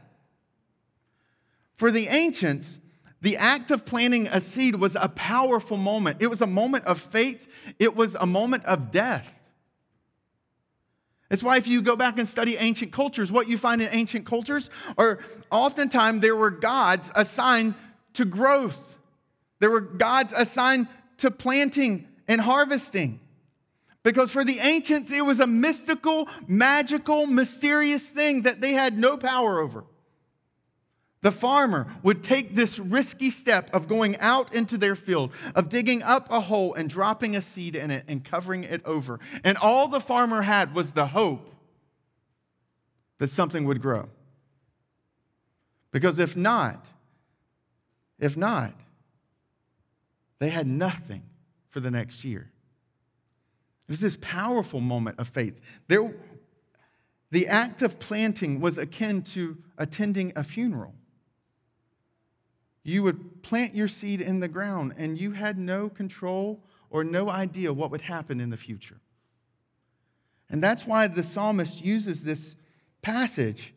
For 1.75 1.89
the 1.89 2.07
ancients, 2.07 2.81
the 3.21 3.37
act 3.37 3.71
of 3.71 3.85
planting 3.85 4.27
a 4.27 4.41
seed 4.41 4.75
was 4.75 4.97
a 4.99 5.07
powerful 5.07 5.77
moment. 5.77 6.17
It 6.19 6.27
was 6.27 6.41
a 6.41 6.45
moment 6.45 6.83
of 6.83 6.99
faith, 6.99 7.47
it 7.79 7.95
was 7.95 8.15
a 8.15 8.25
moment 8.25 8.65
of 8.65 8.91
death. 8.91 9.39
That's 11.29 11.43
why 11.43 11.55
if 11.55 11.65
you 11.65 11.81
go 11.81 11.95
back 11.95 12.17
and 12.17 12.27
study 12.27 12.57
ancient 12.57 12.91
cultures, 12.91 13.31
what 13.31 13.47
you 13.47 13.57
find 13.57 13.81
in 13.81 13.87
ancient 13.93 14.25
cultures 14.25 14.69
are 14.97 15.19
oftentimes 15.49 16.19
there 16.19 16.35
were 16.35 16.51
gods 16.51 17.09
assigned 17.15 17.75
to 18.15 18.25
growth. 18.25 18.97
There 19.59 19.71
were 19.71 19.79
gods 19.79 20.33
assigned 20.35 20.89
to 21.17 21.31
planting 21.31 22.07
and 22.27 22.41
harvesting. 22.41 23.19
Because 24.03 24.31
for 24.31 24.43
the 24.43 24.59
ancients, 24.59 25.11
it 25.11 25.25
was 25.25 25.39
a 25.39 25.47
mystical, 25.47 26.27
magical, 26.45 27.25
mysterious 27.25 28.07
thing 28.07 28.41
that 28.41 28.59
they 28.59 28.73
had 28.73 28.97
no 28.97 29.17
power 29.17 29.59
over. 29.59 29.85
The 31.21 31.31
farmer 31.31 31.87
would 32.03 32.21
take 32.21 32.53
this 32.53 32.77
risky 32.77 33.29
step 33.29 33.73
of 33.73 33.87
going 33.87 34.19
out 34.19 34.53
into 34.53 34.77
their 34.77 34.93
field, 34.93 35.31
of 35.55 35.69
digging 35.69 36.03
up 36.03 36.29
a 36.29 36.41
hole 36.41 36.73
and 36.73 36.89
dropping 36.89 37.33
a 37.37 37.41
seed 37.41 37.77
in 37.77 37.91
it 37.91 38.03
and 38.09 38.25
covering 38.25 38.65
it 38.65 38.85
over. 38.85 39.21
And 39.41 39.57
all 39.57 39.87
the 39.87 40.01
farmer 40.01 40.41
had 40.41 40.75
was 40.75 40.91
the 40.91 41.07
hope 41.07 41.49
that 43.19 43.27
something 43.27 43.63
would 43.63 43.81
grow. 43.81 44.09
Because 45.91 46.19
if 46.19 46.35
not, 46.35 46.87
if 48.19 48.35
not, 48.35 48.73
they 50.43 50.49
had 50.49 50.67
nothing 50.67 51.23
for 51.69 51.79
the 51.79 51.89
next 51.89 52.23
year. 52.23 52.51
It 53.87 53.91
was 53.91 54.01
this 54.01 54.17
powerful 54.19 54.81
moment 54.81 55.19
of 55.19 55.29
faith. 55.29 55.59
There, 55.87 56.15
the 57.31 57.47
act 57.47 57.81
of 57.81 57.99
planting 57.99 58.59
was 58.59 58.77
akin 58.77 59.21
to 59.23 59.57
attending 59.77 60.33
a 60.35 60.43
funeral. 60.43 60.93
You 62.83 63.03
would 63.03 63.41
plant 63.41 63.73
your 63.73 63.87
seed 63.87 64.19
in 64.19 64.41
the 64.41 64.49
ground, 64.49 64.95
and 64.97 65.17
you 65.17 65.31
had 65.31 65.57
no 65.57 65.87
control 65.89 66.61
or 66.89 67.03
no 67.03 67.29
idea 67.29 67.71
what 67.71 67.91
would 67.91 68.01
happen 68.01 68.41
in 68.41 68.49
the 68.49 68.57
future. 68.57 68.99
And 70.49 70.61
that's 70.61 70.85
why 70.85 71.07
the 71.07 71.23
psalmist 71.23 71.83
uses 71.83 72.23
this 72.23 72.55
passage, 73.01 73.73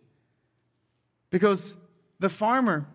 because 1.31 1.75
the 2.19 2.29
farmer 2.29 2.89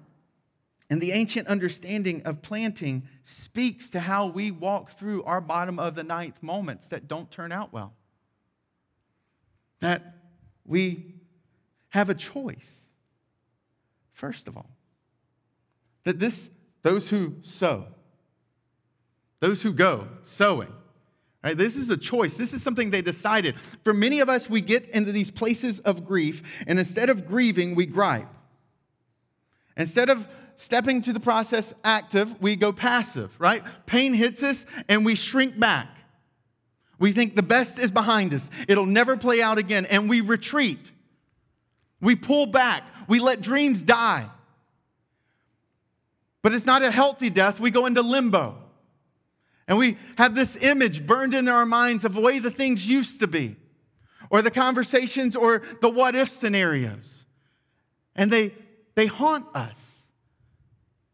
and 0.91 0.99
the 0.99 1.13
ancient 1.13 1.47
understanding 1.47 2.21
of 2.23 2.41
planting 2.41 3.07
speaks 3.23 3.89
to 3.91 4.01
how 4.01 4.27
we 4.27 4.51
walk 4.51 4.91
through 4.91 5.23
our 5.23 5.39
bottom 5.39 5.79
of 5.79 5.95
the 5.95 6.03
ninth 6.03 6.43
moments 6.43 6.89
that 6.89 7.07
don't 7.07 7.31
turn 7.31 7.53
out 7.53 7.71
well. 7.71 7.93
That 9.79 10.17
we 10.65 11.15
have 11.89 12.09
a 12.09 12.13
choice, 12.13 12.89
first 14.11 14.49
of 14.49 14.57
all. 14.57 14.69
That 16.03 16.19
this, 16.19 16.49
those 16.81 17.09
who 17.09 17.35
sow, 17.41 17.87
those 19.39 19.63
who 19.63 19.71
go 19.71 20.09
sowing, 20.23 20.73
Right, 21.43 21.57
this 21.57 21.75
is 21.75 21.89
a 21.89 21.97
choice. 21.97 22.37
This 22.37 22.53
is 22.53 22.61
something 22.61 22.91
they 22.91 23.01
decided. 23.01 23.55
For 23.83 23.95
many 23.95 24.19
of 24.19 24.29
us, 24.29 24.47
we 24.47 24.61
get 24.61 24.87
into 24.89 25.11
these 25.11 25.31
places 25.31 25.79
of 25.79 26.05
grief, 26.05 26.43
and 26.67 26.77
instead 26.77 27.09
of 27.09 27.25
grieving, 27.25 27.73
we 27.73 27.87
gripe. 27.87 28.27
Instead 29.75 30.11
of 30.11 30.27
stepping 30.61 31.01
to 31.01 31.11
the 31.11 31.19
process 31.19 31.73
active, 31.83 32.39
we 32.39 32.55
go 32.55 32.71
passive, 32.71 33.35
right? 33.39 33.63
Pain 33.87 34.13
hits 34.13 34.43
us 34.43 34.67
and 34.87 35.03
we 35.03 35.15
shrink 35.15 35.59
back. 35.59 35.87
We 36.99 37.13
think 37.13 37.35
the 37.35 37.41
best 37.41 37.79
is 37.79 37.89
behind 37.89 38.31
us, 38.31 38.51
it'll 38.67 38.85
never 38.85 39.17
play 39.17 39.41
out 39.41 39.57
again, 39.57 39.87
and 39.87 40.07
we 40.07 40.21
retreat. 40.21 40.91
We 41.99 42.15
pull 42.15 42.45
back, 42.45 42.83
we 43.07 43.19
let 43.19 43.41
dreams 43.41 43.81
die. 43.81 44.29
But 46.43 46.53
it's 46.53 46.67
not 46.67 46.83
a 46.83 46.91
healthy 46.91 47.31
death, 47.31 47.59
we 47.59 47.71
go 47.71 47.87
into 47.87 48.03
limbo. 48.03 48.55
And 49.67 49.79
we 49.79 49.97
have 50.17 50.35
this 50.35 50.57
image 50.57 51.07
burned 51.07 51.33
into 51.33 51.51
our 51.51 51.65
minds 51.65 52.05
of 52.05 52.13
the 52.13 52.21
way 52.21 52.37
the 52.37 52.51
things 52.51 52.87
used 52.87 53.19
to 53.21 53.27
be, 53.27 53.55
or 54.29 54.43
the 54.43 54.51
conversations, 54.51 55.35
or 55.35 55.63
the 55.81 55.89
what 55.89 56.15
if 56.15 56.29
scenarios. 56.29 57.25
And 58.15 58.29
they, 58.29 58.53
they 58.93 59.07
haunt 59.07 59.47
us. 59.55 60.00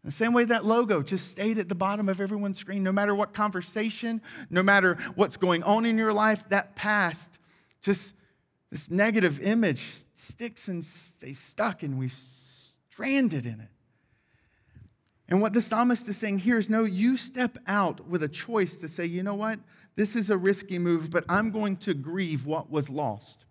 The 0.03 0.11
same 0.11 0.33
way 0.33 0.45
that 0.45 0.63
logo 0.63 1.01
just 1.01 1.29
stayed 1.29 1.57
at 1.57 1.67
the 1.67 1.75
bottom 1.75 2.07
of 2.07 2.21
everyone's 2.21 2.57
screen, 2.57 2.83
no 2.83 2.91
matter 2.91 3.13
what 3.13 3.33
conversation, 3.33 4.21
no 4.49 4.63
matter 4.63 4.97
what's 5.15 5.37
going 5.37 5.63
on 5.63 5.85
in 5.85 5.97
your 5.97 6.13
life, 6.13 6.47
that 6.49 6.75
past, 6.75 7.37
just 7.81 8.13
this 8.71 8.89
negative 8.89 9.41
image 9.41 10.03
sticks 10.13 10.67
and 10.67 10.83
stays 10.83 11.39
stuck, 11.39 11.83
and 11.83 11.97
we 11.97 12.09
stranded 12.09 13.45
in 13.45 13.59
it. 13.59 13.69
And 15.29 15.41
what 15.41 15.53
the 15.53 15.61
psalmist 15.61 16.07
is 16.07 16.17
saying 16.17 16.39
here 16.39 16.57
is 16.57 16.69
no, 16.69 16.83
you 16.83 17.17
step 17.17 17.57
out 17.67 18.07
with 18.07 18.23
a 18.23 18.29
choice 18.29 18.77
to 18.77 18.87
say, 18.87 19.05
you 19.05 19.23
know 19.23 19.35
what? 19.35 19.59
This 19.95 20.15
is 20.15 20.29
a 20.29 20.37
risky 20.37 20.79
move, 20.79 21.09
but 21.09 21.25
I'm 21.27 21.51
going 21.51 21.77
to 21.77 21.93
grieve 21.93 22.45
what 22.45 22.71
was 22.71 22.89
lost. 22.89 23.45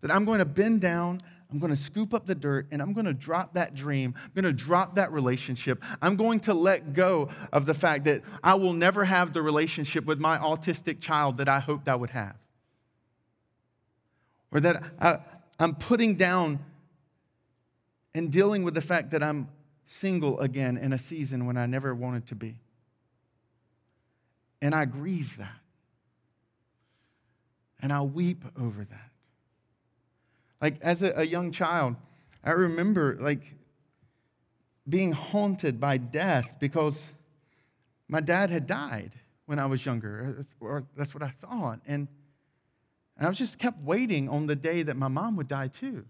That 0.00 0.10
I'm 0.10 0.24
going 0.24 0.38
to 0.38 0.44
bend 0.44 0.80
down, 0.80 1.20
I'm 1.52 1.58
going 1.58 1.70
to 1.70 1.76
scoop 1.76 2.14
up 2.14 2.26
the 2.26 2.34
dirt 2.34 2.66
and 2.70 2.80
I'm 2.80 2.94
going 2.94 3.04
to 3.04 3.12
drop 3.12 3.54
that 3.54 3.74
dream. 3.74 4.14
I'm 4.16 4.30
going 4.34 4.44
to 4.44 4.52
drop 4.52 4.94
that 4.94 5.12
relationship. 5.12 5.82
I'm 6.00 6.16
going 6.16 6.40
to 6.40 6.54
let 6.54 6.94
go 6.94 7.28
of 7.52 7.66
the 7.66 7.74
fact 7.74 8.04
that 8.04 8.22
I 8.42 8.54
will 8.54 8.72
never 8.72 9.04
have 9.04 9.34
the 9.34 9.42
relationship 9.42 10.06
with 10.06 10.18
my 10.18 10.38
autistic 10.38 11.00
child 11.00 11.36
that 11.36 11.48
I 11.48 11.60
hoped 11.60 11.88
I 11.88 11.94
would 11.94 12.10
have. 12.10 12.36
Or 14.50 14.60
that 14.60 14.82
I, 14.98 15.18
am 15.60 15.74
putting 15.74 16.14
down 16.14 16.58
and 18.14 18.32
dealing 18.32 18.62
with 18.62 18.74
the 18.74 18.80
fact 18.80 19.10
that 19.10 19.22
I'm 19.22 19.48
single 19.84 20.40
again 20.40 20.78
in 20.78 20.94
a 20.94 20.98
season 20.98 21.44
when 21.46 21.58
I 21.58 21.66
never 21.66 21.94
wanted 21.94 22.26
to 22.28 22.34
be. 22.34 22.56
And 24.62 24.74
I 24.74 24.86
grieve 24.86 25.36
that. 25.36 25.58
And 27.80 27.92
I 27.92 28.00
weep 28.00 28.44
over 28.58 28.84
that. 28.84 29.11
Like 30.62 30.80
as 30.80 31.02
a, 31.02 31.12
a 31.16 31.24
young 31.24 31.50
child, 31.50 31.96
I 32.44 32.52
remember 32.52 33.18
like 33.20 33.42
being 34.88 35.12
haunted 35.12 35.80
by 35.80 35.96
death 35.96 36.56
because 36.60 37.12
my 38.08 38.20
dad 38.20 38.50
had 38.50 38.66
died 38.66 39.12
when 39.46 39.58
I 39.58 39.66
was 39.66 39.84
younger, 39.84 40.46
or 40.60 40.84
that's 40.96 41.14
what 41.14 41.22
I 41.22 41.30
thought. 41.30 41.80
And, 41.86 42.06
and 43.16 43.26
I 43.26 43.28
was 43.28 43.38
just 43.38 43.58
kept 43.58 43.82
waiting 43.82 44.28
on 44.28 44.46
the 44.46 44.56
day 44.56 44.82
that 44.84 44.96
my 44.96 45.08
mom 45.08 45.36
would 45.36 45.48
die 45.48 45.68
too. 45.68 46.04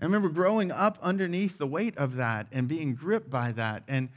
I 0.00 0.04
remember 0.04 0.28
growing 0.28 0.72
up 0.72 0.98
underneath 1.02 1.58
the 1.58 1.66
weight 1.66 1.96
of 1.98 2.16
that 2.16 2.46
and 2.50 2.66
being 2.66 2.94
gripped 2.94 3.30
by 3.30 3.52
that 3.52 3.84
and 3.86 4.08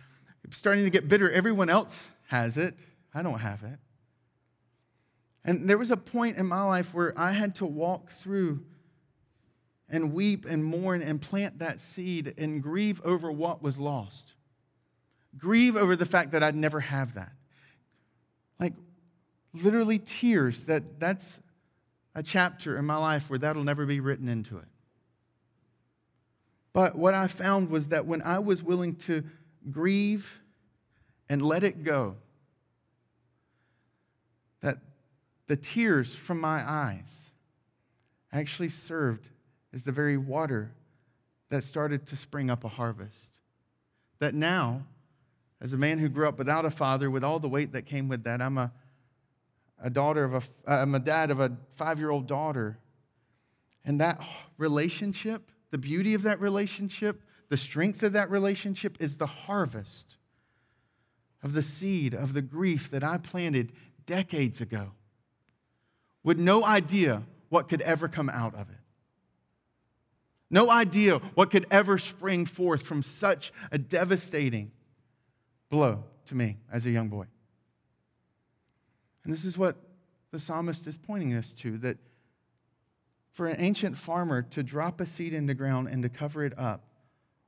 starting 0.52 0.86
to 0.86 0.90
get 0.90 1.08
bitter. 1.08 1.30
Everyone 1.30 1.70
else 1.70 2.10
has 2.28 2.58
it, 2.58 2.76
I 3.14 3.22
don't 3.22 3.40
have 3.40 3.64
it. 3.64 3.78
And 5.48 5.70
there 5.70 5.78
was 5.78 5.92
a 5.92 5.98
point 5.98 6.38
in 6.38 6.46
my 6.46 6.62
life 6.62 6.94
where 6.94 7.18
I 7.18 7.32
had 7.32 7.56
to 7.56 7.66
walk 7.66 8.12
through 8.12 8.66
and 9.90 10.14
weep 10.14 10.46
and 10.46 10.64
mourn 10.64 11.02
and 11.02 11.22
plant 11.22 11.60
that 11.60 11.80
seed 11.80 12.34
and 12.38 12.62
grieve 12.62 13.02
over 13.06 13.32
what 13.32 13.64
was 13.64 13.80
lost. 13.80 14.34
Grieve 15.38 15.78
over 15.78 15.96
the 15.96 16.06
fact 16.06 16.32
that 16.32 16.44
I'd 16.44 16.56
never 16.56 16.82
have 16.82 17.14
that. 17.14 17.32
Like 18.60 18.74
literally 19.54 20.00
tears 20.00 20.64
that 20.64 21.00
that's 21.00 21.40
a 22.14 22.22
chapter 22.22 22.78
in 22.78 22.84
my 22.84 22.98
life 22.98 23.30
where 23.30 23.40
that'll 23.40 23.64
never 23.64 23.86
be 23.86 24.02
written 24.02 24.28
into 24.28 24.58
it. 24.58 24.68
But 26.74 26.98
what 26.98 27.14
I 27.14 27.28
found 27.28 27.70
was 27.70 27.88
that 27.90 28.06
when 28.06 28.22
I 28.22 28.40
was 28.40 28.62
willing 28.62 28.96
to 28.96 29.24
grieve 29.72 30.42
and 31.30 31.42
let 31.42 31.64
it 31.64 31.86
go, 31.86 32.18
that 34.62 34.80
the 35.48 35.56
tears 35.56 36.16
from 36.16 36.40
my 36.40 36.64
eyes 36.70 37.32
actually 38.32 38.70
served 38.70 39.30
as 39.74 39.84
the 39.84 39.92
very 39.92 40.18
water 40.18 40.72
that 41.50 41.64
started 41.64 42.06
to 42.08 42.16
spring 42.16 42.50
up 42.50 42.64
a 42.64 42.68
harvest. 42.68 43.32
That 44.20 44.34
now, 44.34 44.84
as 45.62 45.74
a 45.74 45.78
man 45.78 46.00
who 46.00 46.10
grew 46.10 46.28
up 46.28 46.38
without 46.38 46.66
a 46.66 46.70
father, 46.70 47.10
with 47.10 47.24
all 47.24 47.40
the 47.40 47.48
weight 47.48 47.72
that 47.72 47.86
came 47.86 48.10
with 48.10 48.24
that, 48.26 48.42
I'm 48.42 48.58
a, 48.58 48.72
a 49.82 49.90
daughter 49.90 50.24
of 50.24 50.34
a, 50.34 50.42
I'm 50.66 50.94
a 50.96 51.00
dad 51.00 51.32
of 51.32 51.40
a 51.40 51.56
five 51.74 52.00
year 52.00 52.10
old 52.10 52.28
daughter. 52.28 52.78
And 53.86 54.02
that 54.02 54.22
relationship, 54.58 55.52
the 55.72 55.78
beauty 55.78 56.14
of 56.14 56.24
that 56.24 56.42
relationship, 56.42 57.24
the 57.48 57.56
strength 57.58 58.04
of 58.04 58.12
that 58.14 58.30
relationship 58.30 58.98
is 59.00 59.18
the 59.18 59.28
harvest 59.28 60.18
of 61.42 61.54
the 61.54 61.64
seed 61.64 62.14
of 62.14 62.34
the 62.34 62.42
grief 62.42 62.90
that 62.92 63.04
I 63.04 63.18
planted 63.18 63.72
decades 64.06 64.60
ago 64.60 64.92
with 66.28 66.38
no 66.38 66.62
idea 66.62 67.24
what 67.48 67.70
could 67.70 67.82
ever 67.84 68.10
come 68.10 68.30
out 68.30 68.54
of 68.54 68.70
it. 68.70 68.76
No 70.50 70.70
idea 70.70 71.20
what 71.36 71.52
could 71.52 71.66
ever 71.72 71.98
spring 71.98 72.46
forth 72.46 72.82
from 72.82 73.02
such 73.02 73.54
a 73.72 73.78
devastating 73.78 74.74
blow 75.70 76.04
to 76.26 76.36
me 76.36 76.58
as 76.70 76.86
a 76.86 76.92
young 76.92 77.08
boy. 77.08 77.28
And 79.24 79.32
this 79.32 79.46
is 79.46 79.58
what 79.58 79.78
the 80.32 80.38
psalmist 80.38 80.86
is 80.86 80.98
pointing 80.98 81.34
us 81.34 81.54
to 81.54 81.78
that 81.78 81.98
for 83.32 83.48
an 83.48 83.56
ancient 83.62 83.98
farmer 83.98 84.42
to 84.42 84.63
drop 84.63 85.00
a 85.00 85.06
seed 85.06 85.34
in 85.34 85.46
the 85.46 85.54
ground 85.54 85.88
and 85.88 86.04
to 86.04 86.10
cover 86.10 86.44
it 86.44 86.60
up 86.60 86.90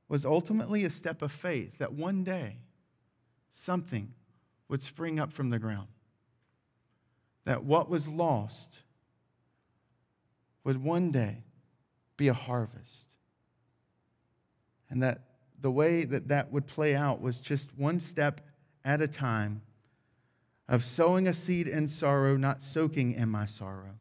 was 0.08 0.24
ultimately 0.24 0.84
a 0.84 0.90
step 0.90 1.20
of 1.20 1.30
faith 1.30 1.76
that 1.76 1.92
one 1.92 2.24
day 2.24 2.56
something 3.52 4.14
would 4.68 4.82
spring 4.82 5.20
up 5.20 5.34
from 5.34 5.50
the 5.50 5.58
ground 5.58 5.88
that 7.44 7.64
what 7.64 7.88
was 7.88 8.08
lost 8.08 8.80
would 10.64 10.82
one 10.82 11.10
day 11.10 11.44
be 12.16 12.28
a 12.28 12.34
harvest. 12.34 13.06
And 14.88 15.02
that 15.02 15.22
the 15.60 15.70
way 15.70 16.04
that 16.04 16.28
that 16.28 16.52
would 16.52 16.66
play 16.66 16.94
out 16.94 17.20
was 17.20 17.40
just 17.40 17.76
one 17.76 18.00
step 18.00 18.40
at 18.84 19.00
a 19.00 19.08
time 19.08 19.62
of 20.68 20.84
sowing 20.84 21.26
a 21.26 21.32
seed 21.32 21.66
in 21.66 21.88
sorrow, 21.88 22.36
not 22.36 22.62
soaking 22.62 23.12
in 23.12 23.28
my 23.28 23.44
sorrow, 23.44 23.98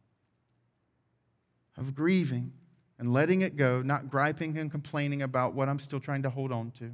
of 1.78 1.96
grieving 1.96 2.54
and 2.98 3.14
letting 3.14 3.42
it 3.42 3.56
go, 3.56 3.82
not 3.82 4.10
griping 4.10 4.58
and 4.58 4.70
complaining 4.70 5.22
about 5.22 5.54
what 5.54 5.70
I'm 5.70 5.80
still 5.80 6.00
trying 6.00 6.24
to 6.24 6.30
hold 6.30 6.52
on 6.52 6.72
to, 6.72 6.92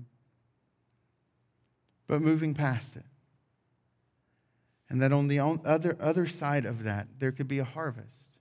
but 2.08 2.22
moving 2.22 2.54
past 2.54 2.96
it. 2.96 3.06
And 4.90 5.02
that 5.02 5.12
on 5.12 5.28
the 5.28 5.40
other, 5.40 5.98
other 6.00 6.28
side 6.28 6.66
of 6.66 6.84
that, 6.84 7.08
there 7.20 7.32
could 7.32 7.48
be 7.48 7.60
a 7.60 7.64
harvest. 7.64 8.38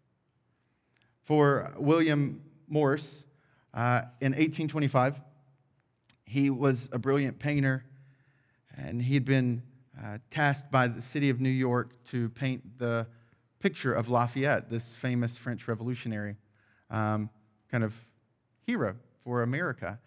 For 1.23 1.73
William 1.79 2.43
Morse, 2.69 3.25
uh, 3.75 4.03
in 4.21 4.33
1825. 4.33 5.21
He 6.25 6.49
was 6.49 6.89
a 6.93 6.99
brilliant 6.99 7.39
painter, 7.39 7.85
and 8.77 9.03
he 9.03 9.15
had 9.15 9.25
been 9.25 9.63
uh, 10.03 10.19
tasked 10.31 10.71
by 10.71 10.89
the 10.89 11.03
city 11.03 11.29
of 11.29 11.41
New 11.41 11.51
York 11.51 11.93
to 12.07 12.29
paint 12.31 12.79
the 12.79 13.07
picture 13.61 13.93
of 13.93 14.09
Lafayette, 14.09 14.71
this 14.71 14.95
famous 14.95 15.37
French 15.37 15.69
revolutionary 15.69 16.37
um, 16.91 17.31
kind 17.71 17.85
of 17.85 17.95
hero 18.67 18.95
for 19.23 19.43
America. 19.43 19.99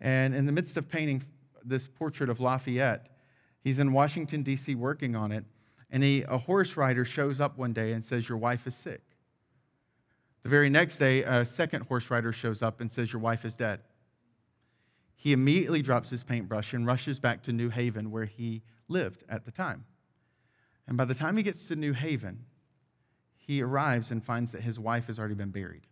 And 0.00 0.34
in 0.34 0.46
the 0.46 0.52
midst 0.52 0.76
of 0.76 0.88
painting 0.88 1.24
this 1.64 1.86
portrait 1.88 2.30
of 2.30 2.40
Lafayette, 2.40 3.08
he's 3.64 3.78
in 3.78 3.92
Washington, 3.92 4.42
D.C., 4.42 4.74
working 4.74 5.16
on 5.16 5.32
it, 5.32 5.44
and 5.90 6.02
he, 6.02 6.22
a 6.22 6.38
horse 6.38 6.76
rider 6.76 7.04
shows 7.04 7.40
up 7.40 7.56
one 7.56 7.72
day 7.72 7.92
and 7.92 8.04
says, 8.04 8.28
Your 8.28 8.38
wife 8.38 8.66
is 8.66 8.74
sick. 8.74 9.02
The 10.42 10.48
very 10.48 10.68
next 10.68 10.98
day, 10.98 11.22
a 11.22 11.44
second 11.44 11.86
horse 11.86 12.10
rider 12.10 12.32
shows 12.32 12.62
up 12.62 12.80
and 12.80 12.90
says, 12.90 13.12
Your 13.12 13.20
wife 13.20 13.44
is 13.44 13.54
dead. 13.54 13.80
He 15.14 15.32
immediately 15.32 15.82
drops 15.82 16.10
his 16.10 16.22
paintbrush 16.22 16.72
and 16.72 16.86
rushes 16.86 17.18
back 17.18 17.42
to 17.44 17.52
New 17.52 17.70
Haven, 17.70 18.10
where 18.10 18.26
he 18.26 18.62
lived 18.88 19.24
at 19.28 19.44
the 19.44 19.50
time. 19.50 19.84
And 20.86 20.96
by 20.96 21.04
the 21.04 21.14
time 21.14 21.36
he 21.36 21.42
gets 21.42 21.66
to 21.68 21.76
New 21.76 21.92
Haven, 21.92 22.44
he 23.34 23.62
arrives 23.62 24.10
and 24.10 24.22
finds 24.22 24.52
that 24.52 24.62
his 24.62 24.78
wife 24.78 25.06
has 25.06 25.18
already 25.18 25.34
been 25.34 25.50
buried. 25.50 25.86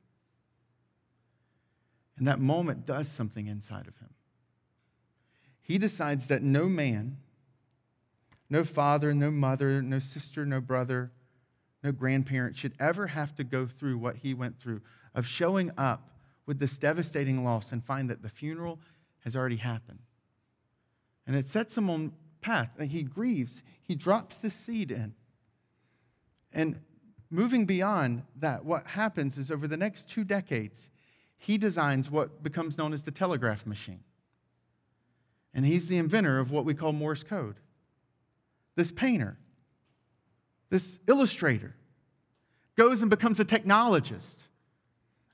And 2.17 2.29
that 2.29 2.39
moment 2.39 2.87
does 2.87 3.09
something 3.09 3.47
inside 3.47 3.89
of 3.89 3.97
him. 3.99 4.11
He 5.63 5.79
decides 5.79 6.29
that 6.29 6.43
no 6.43 6.69
man, 6.69 7.19
no 8.55 8.63
father, 8.63 9.13
no 9.13 9.33
mother, 9.33 9.83
no 9.83 9.99
sister, 9.99 10.47
no 10.47 10.61
brother, 10.61 11.11
no 11.83 11.91
grandparent 11.91 12.55
should 12.55 12.73
ever 12.79 13.09
have 13.09 13.35
to 13.35 13.43
go 13.43 13.67
through 13.67 13.99
what 13.99 14.19
he 14.19 14.33
went 14.33 14.57
through 14.61 14.81
of 15.13 15.27
showing 15.27 15.73
up 15.77 16.11
with 16.47 16.61
this 16.61 16.79
devastating 16.79 17.43
loss 17.43 17.73
and 17.73 17.85
find 17.85 18.09
that 18.09 18.23
the 18.23 18.29
funeral 18.29 18.79
has 19.25 19.35
already 19.35 19.57
happened. 19.57 19.99
And 21.27 21.35
it 21.35 21.47
sets 21.47 21.77
him 21.77 21.91
on 21.91 22.13
path. 22.41 22.71
And 22.79 22.93
he 22.93 23.03
grieves. 23.03 23.65
He 23.83 23.97
drops 23.97 24.39
the 24.39 24.51
seed 24.51 24.93
in. 24.93 25.15
And 26.53 26.79
moving 27.31 27.67
beyond 27.67 28.23
that, 28.37 28.65
what 28.65 28.87
happens 28.87 29.37
is 29.37 29.51
over 29.51 29.67
the 29.67 29.77
next 29.77 30.09
two 30.09 30.23
decades, 30.23 30.91
he 31.37 31.59
designs 31.59 32.09
what 32.09 32.45
becomes 32.45 32.79
known 32.79 32.93
as 32.93 33.03
the 33.03 33.11
telegraph 33.11 33.67
machine. 33.67 34.05
And 35.53 35.67
he's 35.67 35.89
the 35.89 35.97
inventor 35.97 36.39
of 36.39 36.53
what 36.53 36.65
we 36.65 36.75
call 36.75 36.93
Morse 36.93 37.25
code. 37.25 37.57
This 38.77 38.91
painter, 38.91 39.39
this 40.71 40.99
illustrator, 41.07 41.77
goes 42.77 43.03
and 43.03 43.11
becomes 43.11 43.39
a 43.39 43.45
technologist 43.45 44.37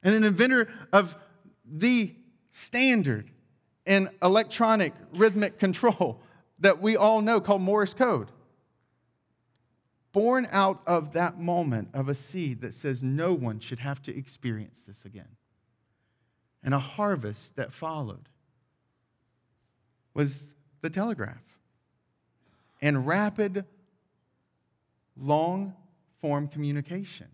and 0.03 0.15
an 0.15 0.25
inventor 0.25 0.69
of 0.93 1.17
the 1.65 2.15
standard 2.53 3.31
in 3.87 4.11
electronic 4.23 4.93
rhythmic 5.15 5.59
control 5.59 6.21
that 6.59 6.83
we 6.83 6.97
all 6.97 7.21
know 7.23 7.41
called 7.41 7.63
Morse 7.63 7.95
code. 7.95 8.31
Born 10.13 10.47
out 10.51 10.83
of 10.87 11.13
that 11.13 11.39
moment 11.39 11.89
of 11.95 12.09
a 12.09 12.15
seed 12.15 12.61
that 12.63 12.75
says 12.75 13.03
no 13.03 13.33
one 13.33 13.61
should 13.61 13.79
have 13.79 14.03
to 14.03 14.17
experience 14.17 14.85
this 14.85 15.05
again. 15.05 15.37
And 16.63 16.75
a 16.75 16.79
harvest 16.79 17.57
that 17.57 17.73
followed 17.73 18.29
was 20.13 20.53
the 20.83 20.91
telegraph 20.91 21.60
and 22.81 23.07
rapid, 23.07 23.65
long 25.17 25.75
form 26.21 26.49
communication. 26.49 27.29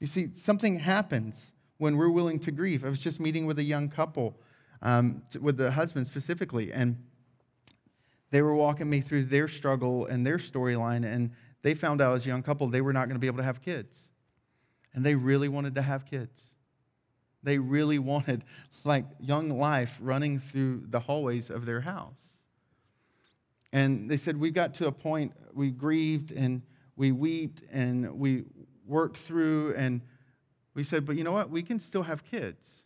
You 0.00 0.06
see, 0.06 0.30
something 0.34 0.80
happens 0.80 1.52
when 1.78 1.96
we're 1.96 2.10
willing 2.10 2.38
to 2.40 2.50
grieve. 2.50 2.84
I 2.84 2.88
was 2.88 2.98
just 2.98 3.20
meeting 3.20 3.46
with 3.46 3.58
a 3.58 3.62
young 3.62 3.88
couple, 3.88 4.36
um, 4.82 5.22
with 5.40 5.56
the 5.56 5.70
husband 5.70 6.06
specifically, 6.06 6.72
and 6.72 6.96
they 8.30 8.42
were 8.42 8.54
walking 8.54 8.88
me 8.88 9.00
through 9.00 9.24
their 9.24 9.46
struggle 9.46 10.06
and 10.06 10.26
their 10.26 10.38
storyline, 10.38 11.04
and 11.04 11.30
they 11.62 11.74
found 11.74 12.00
out 12.00 12.16
as 12.16 12.24
a 12.24 12.28
young 12.28 12.42
couple 12.42 12.66
they 12.66 12.80
were 12.80 12.92
not 12.92 13.06
going 13.06 13.14
to 13.14 13.20
be 13.20 13.26
able 13.26 13.38
to 13.38 13.44
have 13.44 13.62
kids. 13.62 14.08
And 14.94 15.04
they 15.04 15.14
really 15.14 15.48
wanted 15.48 15.74
to 15.76 15.82
have 15.82 16.04
kids. 16.04 16.40
They 17.42 17.58
really 17.58 17.98
wanted, 18.00 18.44
like, 18.84 19.04
young 19.20 19.50
life 19.50 19.98
running 20.00 20.38
through 20.38 20.84
the 20.88 21.00
hallways 21.00 21.50
of 21.50 21.66
their 21.66 21.82
house. 21.82 22.31
And 23.72 24.10
they 24.10 24.16
said, 24.16 24.38
We 24.38 24.50
got 24.50 24.74
to 24.74 24.86
a 24.86 24.92
point, 24.92 25.32
we 25.54 25.70
grieved 25.70 26.30
and 26.32 26.62
we 26.96 27.12
wept 27.12 27.62
and 27.72 28.18
we 28.18 28.44
worked 28.86 29.16
through, 29.16 29.74
and 29.74 30.02
we 30.74 30.84
said, 30.84 31.06
But 31.06 31.16
you 31.16 31.24
know 31.24 31.32
what? 31.32 31.50
We 31.50 31.62
can 31.62 31.80
still 31.80 32.02
have 32.02 32.24
kids. 32.24 32.82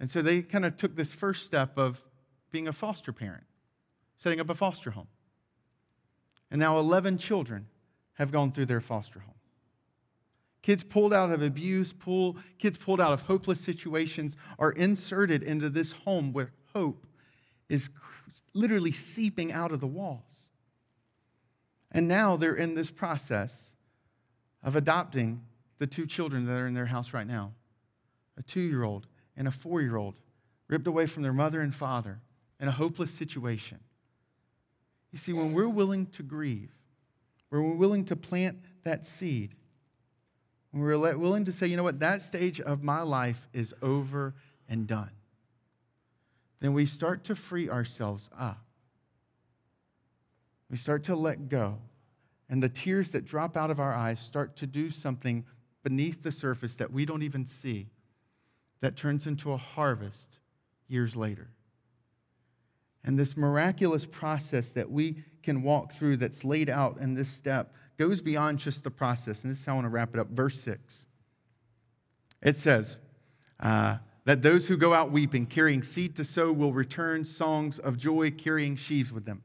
And 0.00 0.10
so 0.10 0.22
they 0.22 0.42
kind 0.42 0.64
of 0.64 0.76
took 0.76 0.96
this 0.96 1.12
first 1.12 1.44
step 1.44 1.78
of 1.78 2.02
being 2.50 2.68
a 2.68 2.72
foster 2.72 3.12
parent 3.12 3.44
setting 4.16 4.40
up 4.40 4.48
a 4.48 4.54
foster 4.54 4.92
home. 4.92 5.08
And 6.50 6.60
now 6.60 6.78
11 6.78 7.18
children 7.18 7.66
have 8.14 8.30
gone 8.30 8.52
through 8.52 8.66
their 8.66 8.80
foster 8.80 9.20
home. 9.20 9.34
Kids 10.62 10.82
pulled 10.82 11.12
out 11.12 11.30
of 11.30 11.42
abuse, 11.42 11.92
pull, 11.92 12.36
kids 12.58 12.78
pulled 12.78 13.00
out 13.00 13.12
of 13.12 13.22
hopeless 13.22 13.60
situations 13.60 14.36
are 14.58 14.70
inserted 14.70 15.42
into 15.42 15.68
this 15.68 15.92
home 15.92 16.32
where 16.32 16.52
hope 16.72 17.06
is 17.74 17.90
literally 18.54 18.92
seeping 18.92 19.52
out 19.52 19.72
of 19.72 19.80
the 19.80 19.86
walls. 19.86 20.22
And 21.90 22.08
now 22.08 22.36
they're 22.36 22.54
in 22.54 22.74
this 22.74 22.90
process 22.90 23.70
of 24.62 24.76
adopting 24.76 25.42
the 25.78 25.86
two 25.86 26.06
children 26.06 26.46
that 26.46 26.56
are 26.56 26.66
in 26.66 26.74
their 26.74 26.86
house 26.86 27.12
right 27.12 27.26
now 27.26 27.52
a 28.36 28.42
two 28.42 28.60
year 28.60 28.82
old 28.82 29.06
and 29.36 29.46
a 29.46 29.50
four 29.50 29.80
year 29.80 29.96
old, 29.96 30.14
ripped 30.68 30.88
away 30.88 31.06
from 31.06 31.22
their 31.22 31.32
mother 31.32 31.60
and 31.60 31.72
father 31.72 32.20
in 32.58 32.66
a 32.66 32.72
hopeless 32.72 33.12
situation. 33.12 33.78
You 35.12 35.18
see, 35.18 35.32
when 35.32 35.52
we're 35.52 35.68
willing 35.68 36.06
to 36.06 36.24
grieve, 36.24 36.72
when 37.48 37.62
we're 37.62 37.76
willing 37.76 38.04
to 38.06 38.16
plant 38.16 38.58
that 38.82 39.06
seed, 39.06 39.54
when 40.72 40.82
we're 40.82 41.16
willing 41.16 41.44
to 41.44 41.52
say, 41.52 41.68
you 41.68 41.76
know 41.76 41.84
what, 41.84 42.00
that 42.00 42.22
stage 42.22 42.60
of 42.60 42.82
my 42.82 43.02
life 43.02 43.48
is 43.52 43.72
over 43.80 44.34
and 44.68 44.88
done, 44.88 45.10
then 46.60 46.72
we 46.72 46.86
start 46.86 47.24
to 47.24 47.34
free 47.34 47.68
ourselves 47.68 48.30
up. 48.38 48.64
We 50.70 50.76
start 50.76 51.04
to 51.04 51.16
let 51.16 51.48
go. 51.48 51.78
And 52.48 52.62
the 52.62 52.68
tears 52.68 53.10
that 53.10 53.24
drop 53.24 53.56
out 53.56 53.70
of 53.70 53.80
our 53.80 53.94
eyes 53.94 54.20
start 54.20 54.56
to 54.56 54.66
do 54.66 54.90
something 54.90 55.44
beneath 55.82 56.22
the 56.22 56.32
surface 56.32 56.76
that 56.76 56.92
we 56.92 57.04
don't 57.04 57.22
even 57.22 57.44
see 57.44 57.88
that 58.80 58.96
turns 58.96 59.26
into 59.26 59.52
a 59.52 59.56
harvest 59.56 60.38
years 60.88 61.16
later. 61.16 61.50
And 63.04 63.18
this 63.18 63.36
miraculous 63.36 64.06
process 64.06 64.70
that 64.70 64.90
we 64.90 65.22
can 65.42 65.62
walk 65.62 65.92
through 65.92 66.16
that's 66.16 66.42
laid 66.42 66.70
out 66.70 66.98
in 66.98 67.14
this 67.14 67.28
step 67.28 67.74
goes 67.98 68.22
beyond 68.22 68.58
just 68.58 68.82
the 68.82 68.90
process. 68.90 69.42
And 69.42 69.50
this 69.50 69.60
is 69.60 69.66
how 69.66 69.72
I 69.72 69.74
want 69.76 69.84
to 69.86 69.90
wrap 69.90 70.14
it 70.14 70.20
up. 70.20 70.30
Verse 70.30 70.60
6. 70.60 71.06
It 72.42 72.56
says, 72.56 72.98
uh, 73.60 73.98
that 74.24 74.42
those 74.42 74.66
who 74.66 74.76
go 74.76 74.94
out 74.94 75.10
weeping, 75.10 75.46
carrying 75.46 75.82
seed 75.82 76.16
to 76.16 76.24
sow, 76.24 76.52
will 76.52 76.72
return 76.72 77.24
songs 77.24 77.78
of 77.78 77.96
joy, 77.96 78.30
carrying 78.30 78.76
sheaves 78.76 79.12
with 79.12 79.24
them. 79.24 79.42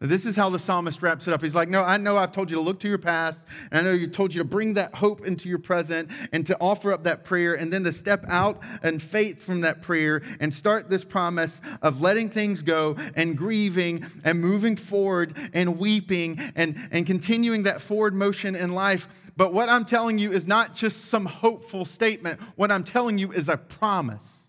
This 0.00 0.26
is 0.26 0.34
how 0.34 0.50
the 0.50 0.58
psalmist 0.58 1.02
wraps 1.02 1.28
it 1.28 1.32
up. 1.32 1.40
He's 1.40 1.54
like, 1.54 1.68
No, 1.68 1.82
I 1.82 1.96
know 1.96 2.16
I've 2.16 2.32
told 2.32 2.50
you 2.50 2.56
to 2.56 2.60
look 2.60 2.80
to 2.80 2.88
your 2.88 2.98
past, 2.98 3.40
and 3.70 3.78
I 3.78 3.90
know 3.90 3.96
you 3.96 4.08
told 4.08 4.34
you 4.34 4.38
to 4.38 4.44
bring 4.44 4.74
that 4.74 4.94
hope 4.96 5.24
into 5.24 5.48
your 5.48 5.60
present 5.60 6.10
and 6.32 6.44
to 6.46 6.58
offer 6.60 6.92
up 6.92 7.04
that 7.04 7.24
prayer, 7.24 7.54
and 7.54 7.72
then 7.72 7.84
to 7.84 7.92
step 7.92 8.24
out 8.28 8.60
in 8.82 8.98
faith 8.98 9.42
from 9.42 9.60
that 9.60 9.82
prayer 9.82 10.20
and 10.40 10.52
start 10.52 10.90
this 10.90 11.04
promise 11.04 11.60
of 11.80 12.00
letting 12.00 12.28
things 12.28 12.62
go 12.62 12.96
and 13.14 13.38
grieving 13.38 14.04
and 14.24 14.40
moving 14.40 14.76
forward 14.76 15.36
and 15.52 15.78
weeping 15.78 16.40
and, 16.56 16.88
and 16.90 17.06
continuing 17.06 17.62
that 17.62 17.80
forward 17.80 18.14
motion 18.14 18.56
in 18.56 18.72
life. 18.72 19.08
But 19.36 19.52
what 19.52 19.68
I'm 19.68 19.84
telling 19.84 20.18
you 20.18 20.32
is 20.32 20.46
not 20.46 20.74
just 20.74 21.06
some 21.06 21.24
hopeful 21.24 21.84
statement, 21.84 22.40
what 22.56 22.70
I'm 22.70 22.84
telling 22.84 23.18
you 23.18 23.32
is 23.32 23.48
a 23.48 23.56
promise 23.56 24.43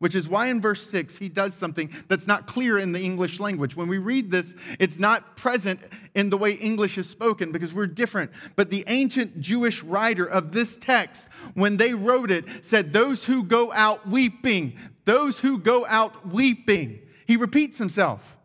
which 0.00 0.14
is 0.14 0.28
why 0.28 0.46
in 0.46 0.60
verse 0.60 0.90
6 0.90 1.18
he 1.18 1.28
does 1.28 1.54
something 1.54 1.90
that's 2.08 2.26
not 2.26 2.46
clear 2.46 2.78
in 2.78 2.92
the 2.92 3.00
English 3.00 3.38
language. 3.38 3.76
When 3.76 3.86
we 3.86 3.98
read 3.98 4.30
this, 4.30 4.56
it's 4.78 4.98
not 4.98 5.36
present 5.36 5.78
in 6.14 6.30
the 6.30 6.38
way 6.38 6.52
English 6.52 6.98
is 6.98 7.08
spoken 7.08 7.52
because 7.52 7.72
we're 7.72 7.86
different. 7.86 8.30
But 8.56 8.70
the 8.70 8.82
ancient 8.88 9.40
Jewish 9.40 9.82
writer 9.82 10.24
of 10.24 10.52
this 10.52 10.76
text, 10.78 11.28
when 11.54 11.76
they 11.76 11.94
wrote 11.94 12.30
it, 12.30 12.64
said, 12.64 12.92
Those 12.92 13.26
who 13.26 13.44
go 13.44 13.72
out 13.72 14.08
weeping, 14.08 14.76
those 15.04 15.40
who 15.40 15.58
go 15.58 15.86
out 15.86 16.26
weeping. 16.26 17.00
He 17.26 17.36
repeats 17.36 17.76
himself. 17.76 18.38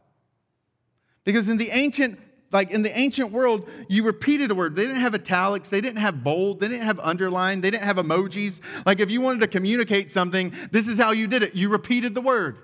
Because 1.23 1.47
in 1.47 1.57
the 1.57 1.69
ancient 1.71 2.19
like 2.55 2.71
in 2.71 2.83
the 2.83 2.97
ancient 2.97 3.33
world, 3.33 3.69
you 3.89 4.01
repeated 4.03 4.49
a 4.49 4.55
word. 4.55 4.77
They 4.77 4.83
didn't 4.83 5.01
have 5.01 5.13
italics, 5.13 5.67
they 5.67 5.81
didn't 5.81 5.99
have 5.99 6.23
bold, 6.23 6.61
they 6.61 6.69
didn't 6.69 6.85
have 6.85 7.01
underline, 7.01 7.59
they 7.59 7.69
didn't 7.69 7.83
have 7.83 7.97
emojis. 7.97 8.61
Like 8.85 9.01
if 9.01 9.11
you 9.11 9.19
wanted 9.19 9.41
to 9.41 9.47
communicate 9.47 10.09
something, 10.09 10.53
this 10.71 10.87
is 10.87 10.97
how 10.97 11.11
you 11.11 11.27
did 11.27 11.43
it. 11.43 11.53
You 11.53 11.67
repeated 11.67 12.15
the 12.15 12.21
word. 12.21 12.59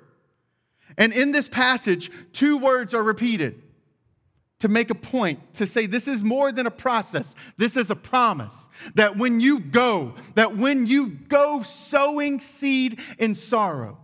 And 0.98 1.12
in 1.12 1.34
this 1.34 1.50
passage, 1.50 2.10
two 2.32 2.58
words 2.58 2.94
are 2.94 3.04
repeated 3.04 3.62
to 4.60 4.70
make 4.70 4.92
a 4.92 4.96
point 4.96 5.56
to 5.56 5.68
say 5.68 5.88
this 5.88 6.08
is 6.08 6.24
more 6.24 6.54
than 6.54 6.66
a 6.66 6.72
process. 6.72 7.36
This 7.58 7.76
is 7.76 7.92
a 7.92 7.96
promise 7.96 8.70
that 8.96 9.18
when 9.18 9.42
you 9.42 9.60
go, 9.60 10.16
that 10.36 10.56
when 10.56 10.88
you 10.88 11.10
go 11.10 11.64
sowing 11.64 12.40
seed 12.40 12.98
in 13.20 13.36
sorrow, 13.36 13.98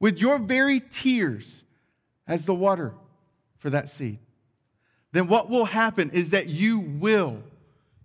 with 0.00 0.18
your 0.18 0.38
very 0.38 0.80
tears 0.80 1.64
as 2.26 2.44
the 2.44 2.54
water 2.54 2.92
for 3.56 3.70
that 3.70 3.88
seed, 3.88 4.18
then 5.12 5.26
what 5.26 5.48
will 5.48 5.64
happen 5.64 6.10
is 6.10 6.30
that 6.30 6.48
you 6.48 6.78
will, 6.78 7.42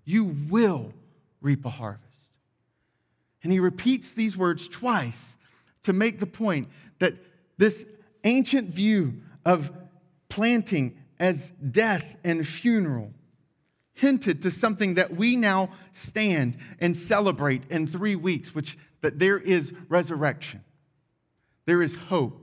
you 0.05 0.35
will 0.49 0.93
reap 1.41 1.65
a 1.65 1.69
harvest. 1.69 2.03
And 3.43 3.51
he 3.51 3.59
repeats 3.59 4.13
these 4.13 4.37
words 4.37 4.67
twice 4.67 5.35
to 5.83 5.93
make 5.93 6.19
the 6.19 6.25
point 6.25 6.69
that 6.99 7.15
this 7.57 7.85
ancient 8.23 8.69
view 8.69 9.21
of 9.45 9.71
planting 10.29 10.97
as 11.19 11.51
death 11.51 12.05
and 12.23 12.47
funeral 12.47 13.11
hinted 13.93 14.41
to 14.41 14.49
something 14.49 14.95
that 14.95 15.15
we 15.15 15.35
now 15.35 15.69
stand 15.91 16.57
and 16.79 16.97
celebrate 16.97 17.63
in 17.69 17.85
three 17.85 18.15
weeks, 18.15 18.55
which 18.55 18.77
that 19.01 19.19
there 19.19 19.37
is 19.37 19.73
resurrection, 19.89 20.63
there 21.65 21.81
is 21.81 21.95
hope, 21.95 22.42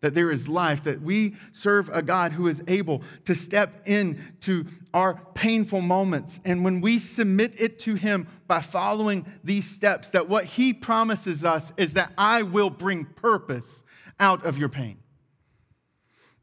that 0.00 0.14
there 0.14 0.30
is 0.30 0.48
life, 0.48 0.84
that 0.84 1.02
we 1.02 1.34
serve 1.50 1.90
a 1.92 2.02
God 2.02 2.32
who 2.32 2.46
is 2.46 2.62
able 2.68 3.02
to 3.24 3.34
step 3.34 3.82
into 3.86 4.64
our 4.94 5.20
painful 5.34 5.80
moments. 5.80 6.38
And 6.44 6.64
when 6.64 6.80
we 6.80 6.98
submit 6.98 7.54
it 7.58 7.78
to 7.80 7.94
Him 7.94 8.28
by 8.46 8.60
following 8.60 9.26
these 9.42 9.68
steps, 9.68 10.08
that 10.10 10.28
what 10.28 10.44
He 10.44 10.72
promises 10.72 11.44
us 11.44 11.72
is 11.76 11.94
that 11.94 12.12
I 12.16 12.42
will 12.42 12.70
bring 12.70 13.06
purpose 13.06 13.82
out 14.20 14.44
of 14.44 14.56
your 14.56 14.68
pain. 14.68 14.98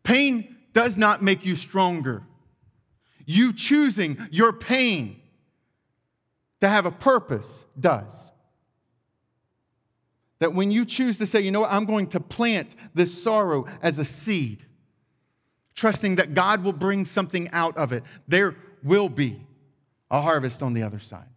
Pain 0.03 0.56
does 0.74 0.97
not 0.97 1.24
make 1.24 1.45
you 1.45 1.56
stronger. 1.56 2.24
You 3.26 3.53
choosing 3.53 4.28
your 4.32 4.53
pain 4.53 5.22
to 6.60 6.70
have 6.70 6.86
a 6.86 6.91
purpose 6.91 7.66
does. 7.80 8.32
That 10.39 10.53
when 10.53 10.71
you 10.71 10.86
choose 10.86 11.17
to 11.19 11.25
say, 11.25 11.41
you 11.41 11.51
know 11.51 11.61
what, 11.61 11.71
I'm 11.71 11.86
going 11.86 12.07
to 12.07 12.19
plant 12.19 12.75
this 12.93 13.21
sorrow 13.21 13.65
as 13.81 13.99
a 13.99 14.05
seed, 14.05 14.65
trusting 15.75 16.15
that 16.17 16.33
God 16.33 16.63
will 16.63 16.73
bring 16.73 17.05
something 17.05 17.49
out 17.51 17.77
of 17.77 17.93
it, 17.93 18.03
there 18.27 18.55
will 18.83 19.09
be 19.09 19.41
a 20.11 20.21
harvest 20.21 20.61
on 20.61 20.73
the 20.73 20.83
other 20.83 20.99
side. 20.99 21.27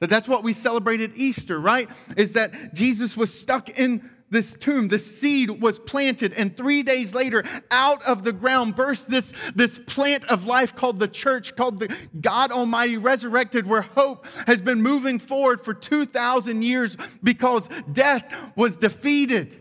That 0.00 0.08
that's 0.08 0.28
what 0.28 0.42
we 0.42 0.54
celebrated 0.54 1.12
Easter, 1.14 1.60
right? 1.60 1.88
Is 2.16 2.32
that 2.32 2.74
Jesus 2.74 3.16
was 3.16 3.38
stuck 3.38 3.78
in 3.78 4.10
this 4.30 4.54
tomb, 4.54 4.88
this 4.88 5.18
seed 5.18 5.50
was 5.50 5.78
planted, 5.78 6.32
and 6.32 6.56
three 6.56 6.82
days 6.82 7.14
later, 7.14 7.44
out 7.70 8.02
of 8.04 8.22
the 8.22 8.32
ground 8.32 8.76
burst 8.76 9.10
this, 9.10 9.32
this 9.54 9.78
plant 9.78 10.24
of 10.26 10.46
life 10.46 10.74
called 10.76 10.98
the 10.98 11.08
church, 11.08 11.56
called 11.56 11.80
the 11.80 11.94
God 12.20 12.52
Almighty 12.52 12.96
resurrected, 12.96 13.66
where 13.66 13.82
hope 13.82 14.26
has 14.46 14.60
been 14.60 14.82
moving 14.82 15.18
forward 15.18 15.60
for 15.60 15.74
2,000 15.74 16.62
years 16.62 16.96
because 17.22 17.68
death 17.92 18.32
was 18.54 18.76
defeated. 18.76 19.56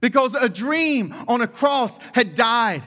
Because 0.00 0.34
a 0.34 0.48
dream 0.48 1.14
on 1.28 1.40
a 1.40 1.46
cross 1.46 1.98
had 2.12 2.34
died. 2.34 2.82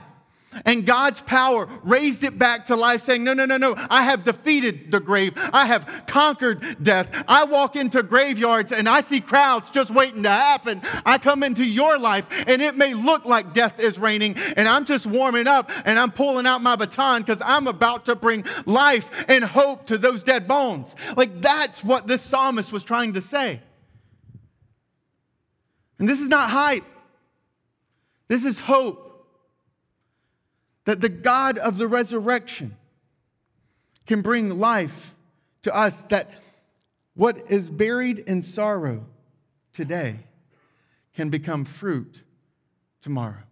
And 0.64 0.86
God's 0.86 1.20
power 1.20 1.68
raised 1.82 2.22
it 2.24 2.38
back 2.38 2.66
to 2.66 2.76
life, 2.76 3.02
saying, 3.02 3.24
No, 3.24 3.34
no, 3.34 3.44
no, 3.44 3.56
no, 3.56 3.74
I 3.90 4.02
have 4.02 4.24
defeated 4.24 4.90
the 4.90 5.00
grave. 5.00 5.32
I 5.36 5.66
have 5.66 6.04
conquered 6.06 6.82
death. 6.82 7.10
I 7.28 7.44
walk 7.44 7.76
into 7.76 8.02
graveyards 8.02 8.72
and 8.72 8.88
I 8.88 9.00
see 9.00 9.20
crowds 9.20 9.70
just 9.70 9.90
waiting 9.90 10.22
to 10.22 10.30
happen. 10.30 10.82
I 11.04 11.18
come 11.18 11.42
into 11.42 11.64
your 11.64 11.98
life 11.98 12.26
and 12.46 12.62
it 12.62 12.76
may 12.76 12.94
look 12.94 13.24
like 13.24 13.52
death 13.52 13.80
is 13.80 13.98
reigning, 13.98 14.36
and 14.36 14.68
I'm 14.68 14.84
just 14.84 15.06
warming 15.06 15.46
up 15.46 15.70
and 15.84 15.98
I'm 15.98 16.10
pulling 16.10 16.46
out 16.46 16.62
my 16.62 16.76
baton 16.76 17.22
because 17.22 17.42
I'm 17.44 17.66
about 17.66 18.06
to 18.06 18.16
bring 18.16 18.44
life 18.66 19.10
and 19.28 19.44
hope 19.44 19.86
to 19.86 19.98
those 19.98 20.22
dead 20.22 20.46
bones. 20.46 20.94
Like 21.16 21.40
that's 21.40 21.82
what 21.82 22.06
this 22.06 22.22
psalmist 22.22 22.72
was 22.72 22.82
trying 22.82 23.14
to 23.14 23.20
say. 23.20 23.60
And 25.98 26.08
this 26.08 26.20
is 26.20 26.28
not 26.28 26.50
hype, 26.50 26.84
this 28.28 28.44
is 28.44 28.58
hope 28.58 29.03
that 30.84 31.00
the 31.00 31.08
God 31.08 31.58
of 31.58 31.78
the 31.78 31.88
resurrection 31.88 32.76
can 34.06 34.22
bring 34.22 34.58
life 34.58 35.14
to 35.62 35.74
us, 35.74 36.02
that 36.02 36.30
what 37.14 37.50
is 37.50 37.70
buried 37.70 38.18
in 38.18 38.42
sorrow 38.42 39.06
today 39.72 40.20
can 41.14 41.30
become 41.30 41.64
fruit 41.64 42.22
tomorrow. 43.00 43.42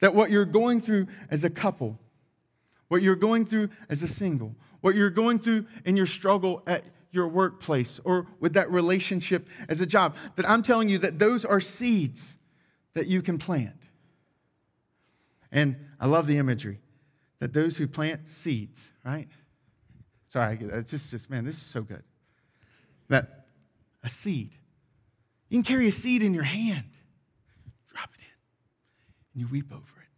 That 0.00 0.14
what 0.14 0.30
you're 0.30 0.46
going 0.46 0.80
through 0.80 1.08
as 1.30 1.44
a 1.44 1.50
couple, 1.50 1.98
what 2.88 3.02
you're 3.02 3.16
going 3.16 3.44
through 3.44 3.68
as 3.88 4.02
a 4.02 4.08
single, 4.08 4.54
what 4.80 4.94
you're 4.94 5.10
going 5.10 5.38
through 5.38 5.66
in 5.84 5.96
your 5.96 6.06
struggle 6.06 6.62
at 6.66 6.84
your 7.12 7.28
workplace 7.28 8.00
or 8.04 8.26
with 8.38 8.54
that 8.54 8.70
relationship 8.70 9.48
as 9.68 9.80
a 9.80 9.86
job, 9.86 10.14
that 10.36 10.48
I'm 10.48 10.62
telling 10.62 10.88
you 10.88 10.98
that 10.98 11.18
those 11.18 11.44
are 11.44 11.60
seeds 11.60 12.38
that 12.94 13.06
you 13.06 13.20
can 13.20 13.36
plant. 13.36 13.74
And 15.52 15.76
I 15.98 16.06
love 16.06 16.26
the 16.26 16.38
imagery 16.38 16.80
that 17.40 17.52
those 17.52 17.76
who 17.76 17.88
plant 17.88 18.28
seeds, 18.28 18.92
right? 19.04 19.28
Sorry, 20.28 20.58
it's 20.60 20.72
uh, 20.72 20.82
just, 20.82 21.10
just, 21.10 21.30
man, 21.30 21.44
this 21.44 21.56
is 21.56 21.62
so 21.62 21.82
good. 21.82 22.04
That 23.08 23.46
a 24.04 24.08
seed, 24.08 24.52
you 25.48 25.56
can 25.56 25.64
carry 25.64 25.88
a 25.88 25.92
seed 25.92 26.22
in 26.22 26.32
your 26.32 26.44
hand, 26.44 26.90
drop 27.92 28.10
it 28.14 28.20
in, 28.20 29.34
and 29.34 29.40
you 29.40 29.48
weep 29.48 29.72
over 29.72 29.80
it. 29.80 30.08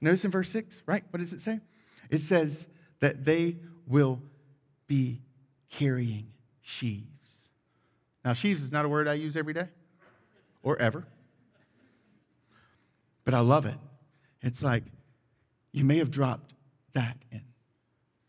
Notice 0.00 0.24
in 0.24 0.30
verse 0.30 0.48
6, 0.48 0.82
right? 0.86 1.04
What 1.10 1.18
does 1.18 1.32
it 1.32 1.42
say? 1.42 1.60
It 2.08 2.18
says 2.18 2.66
that 3.00 3.24
they 3.24 3.56
will 3.86 4.22
be 4.86 5.20
carrying 5.68 6.28
sheaves. 6.62 7.06
Now, 8.24 8.32
sheaves 8.32 8.62
is 8.62 8.72
not 8.72 8.84
a 8.84 8.88
word 8.88 9.08
I 9.08 9.14
use 9.14 9.36
every 9.36 9.52
day 9.52 9.68
or 10.62 10.78
ever, 10.78 11.06
but 13.24 13.34
I 13.34 13.40
love 13.40 13.66
it 13.66 13.76
it's 14.42 14.62
like 14.62 14.84
you 15.72 15.84
may 15.84 15.98
have 15.98 16.10
dropped 16.10 16.54
that 16.94 17.16
in, 17.30 17.42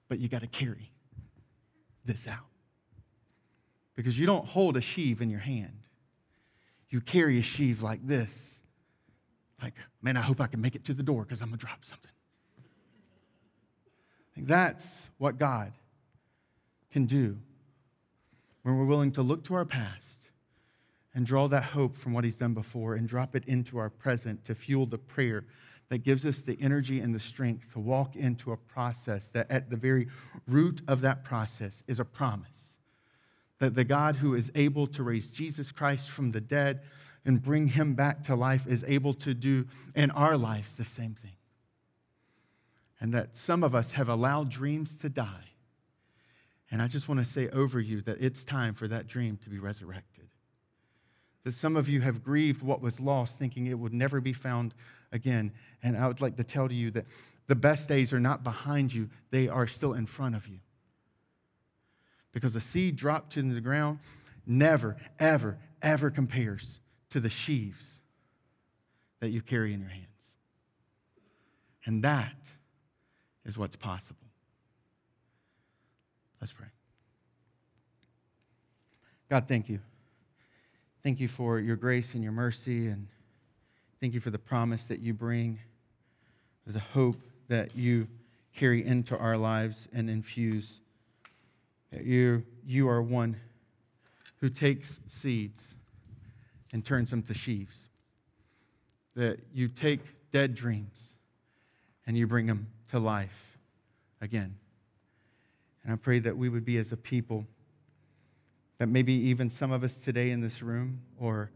but 0.07 0.20
you 0.20 0.28
got 0.28 0.41
to 0.41 0.47
carry 0.47 0.91
this 2.05 2.28
out. 2.28 2.45
Because 3.95 4.18
you 4.18 4.26
don't 4.26 4.45
hold 4.45 4.78
a 4.78 4.82
sheave 4.82 5.22
in 5.22 5.30
your 5.30 5.39
hand, 5.39 5.84
you 6.89 7.01
carry 7.01 7.39
a 7.39 7.41
sheave 7.41 7.82
like 7.82 8.05
this. 8.05 8.59
Like, 9.62 9.74
man, 10.01 10.18
I 10.18 10.22
hope 10.22 10.41
I 10.41 10.47
can 10.47 10.59
make 10.62 10.76
it 10.76 10.84
to 10.86 10.93
the 10.93 11.03
door 11.03 11.24
because 11.24 11.41
I'm 11.41 11.49
going 11.49 11.59
to 11.59 11.66
drop 11.66 11.86
something. 11.86 12.12
that's 14.38 15.09
what 15.20 15.38
God 15.38 15.72
can 16.91 17.05
do 17.05 17.38
when 18.64 18.78
we're 18.78 18.86
willing 18.86 19.12
to 19.12 19.22
look 19.22 19.43
to 19.43 19.53
our 19.53 19.66
past 19.66 20.30
and 21.14 21.26
draw 21.26 21.47
that 21.47 21.64
hope 21.64 21.97
from 21.97 22.14
what 22.14 22.24
He's 22.24 22.38
done 22.38 22.53
before 22.53 22.95
and 22.95 23.07
drop 23.07 23.36
it 23.36 23.45
into 23.45 23.78
our 23.78 23.89
present 23.89 24.43
to 24.45 24.55
fuel 24.55 24.86
the 24.86 24.97
prayer 24.97 25.45
that 25.91 26.05
gives 26.05 26.25
us 26.25 26.39
the 26.39 26.57
energy 26.61 27.01
and 27.01 27.13
the 27.13 27.19
strength 27.19 27.73
to 27.73 27.79
walk 27.79 28.15
into 28.15 28.53
a 28.53 28.57
process 28.57 29.27
that 29.27 29.51
at 29.51 29.69
the 29.69 29.75
very 29.75 30.07
root 30.47 30.81
of 30.87 31.01
that 31.01 31.25
process 31.25 31.83
is 31.85 31.99
a 31.99 32.05
promise 32.05 32.77
that 33.59 33.75
the 33.75 33.83
God 33.83 34.15
who 34.15 34.33
is 34.33 34.53
able 34.55 34.87
to 34.87 35.03
raise 35.03 35.29
Jesus 35.29 35.69
Christ 35.69 36.09
from 36.09 36.31
the 36.31 36.39
dead 36.39 36.81
and 37.25 37.43
bring 37.43 37.67
him 37.67 37.93
back 37.93 38.23
to 38.23 38.35
life 38.35 38.65
is 38.65 38.85
able 38.87 39.13
to 39.15 39.33
do 39.33 39.67
in 39.93 40.09
our 40.11 40.37
lives 40.37 40.77
the 40.77 40.85
same 40.85 41.13
thing. 41.13 41.35
And 43.01 43.13
that 43.13 43.35
some 43.35 43.61
of 43.61 43.75
us 43.75 43.91
have 43.91 44.07
allowed 44.07 44.49
dreams 44.49 44.95
to 44.97 45.09
die. 45.09 45.49
And 46.71 46.81
I 46.81 46.87
just 46.87 47.09
want 47.09 47.19
to 47.19 47.25
say 47.25 47.49
over 47.49 47.81
you 47.81 48.01
that 48.03 48.17
it's 48.21 48.45
time 48.45 48.75
for 48.75 48.87
that 48.87 49.07
dream 49.07 49.37
to 49.43 49.49
be 49.49 49.59
resurrected. 49.59 50.29
That 51.43 51.51
some 51.51 51.75
of 51.75 51.89
you 51.89 51.99
have 51.99 52.23
grieved 52.23 52.63
what 52.63 52.81
was 52.81 53.01
lost, 53.01 53.37
thinking 53.37 53.67
it 53.67 53.77
would 53.77 53.93
never 53.93 54.21
be 54.21 54.33
found 54.33 54.73
again. 55.12 55.51
And 55.84 55.97
I 55.97 56.07
would 56.07 56.22
like 56.22 56.38
to 56.38 56.43
tell 56.43 56.72
you 56.72 56.91
that 56.91 57.05
the 57.47 57.55
best 57.55 57.89
days 57.89 58.14
are 58.14 58.20
not 58.20 58.43
behind 58.43 58.93
you, 58.93 59.09
they 59.30 59.47
are 59.47 59.68
still 59.68 59.93
in 59.93 60.05
front 60.05 60.36
of 60.36 60.47
you. 60.47 60.59
Because 62.32 62.55
a 62.55 62.62
seed 62.62 62.95
dropped 62.95 63.36
into 63.36 63.53
the 63.53 63.62
ground 63.62 63.99
never, 64.45 64.97
ever, 65.20 65.57
ever 65.82 66.09
compares 66.09 66.80
to 67.09 67.20
the 67.20 67.30
sheaves 67.30 67.99
that 69.20 69.30
you 69.30 69.41
carry 69.41 69.74
in 69.74 69.82
your 69.82 69.89
hands. 69.89 70.07
And 71.86 72.03
that 72.03 72.36
is 73.45 73.57
what's 73.57 73.76
possible. 73.76 74.20
Let's 76.39 76.53
pray. 76.53 76.68
God, 79.30 79.47
thank 79.47 79.70
you. 79.70 79.80
Thank 81.03 81.20
you 81.20 81.28
for 81.28 81.59
your 81.59 81.76
grace 81.76 82.14
and 82.14 82.24
your 82.24 82.34
mercy 82.34 82.88
and 82.88 83.07
Thank 84.02 84.16
you 84.16 84.20
for 84.20 84.32
the 84.32 84.39
promise 84.39 84.86
that 84.86 84.99
you 84.99 85.14
bring, 85.14 85.60
the 86.66 86.80
hope 86.80 87.22
that 87.49 87.76
you 87.76 88.08
carry 88.56 88.84
into 88.84 89.16
our 89.16 89.38
lives 89.38 89.88
and 89.93 90.10
infuse. 90.10 90.82
That 91.91 92.04
you, 92.04 92.43
you 92.66 92.89
are 92.89 92.99
one 92.99 93.38
who 94.39 94.49
takes 94.49 94.99
seeds 95.08 95.76
and 96.74 96.84
turns 96.84 97.12
them 97.12 97.22
to 97.24 97.36
sheaves. 97.36 97.89
That 99.16 99.38
you 99.54 99.68
take 99.68 99.99
dead 100.32 100.56
dreams 100.56 101.14
and 102.08 102.18
you 102.18 102.26
bring 102.26 102.47
them 102.47 102.70
to 102.89 102.97
life 102.97 103.60
again. 104.20 104.56
And 105.84 105.93
I 105.93 105.95
pray 105.95 106.18
that 106.20 106.36
we 106.36 106.49
would 106.49 106.66
be 106.66 106.78
as 106.78 106.91
a 106.91 106.97
people 106.97 107.45
that 108.80 108.88
maybe 108.88 109.14
even 109.14 109.47
some 109.47 109.72
of 109.72 109.84
us 109.84 109.99
today 109.99 110.32
in 110.32 110.41
this 110.41 110.64
room 110.64 111.02
or 111.20 111.52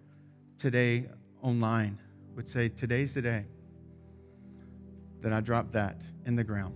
today 0.60 1.06
online 1.42 1.98
would 2.36 2.48
say, 2.48 2.70
Today's 2.70 3.14
the 3.14 3.22
day 3.22 3.46
that 5.22 5.34
I 5.34 5.40
drop 5.40 5.72
that 5.72 6.02
in 6.26 6.36
the 6.36 6.44
ground. 6.44 6.76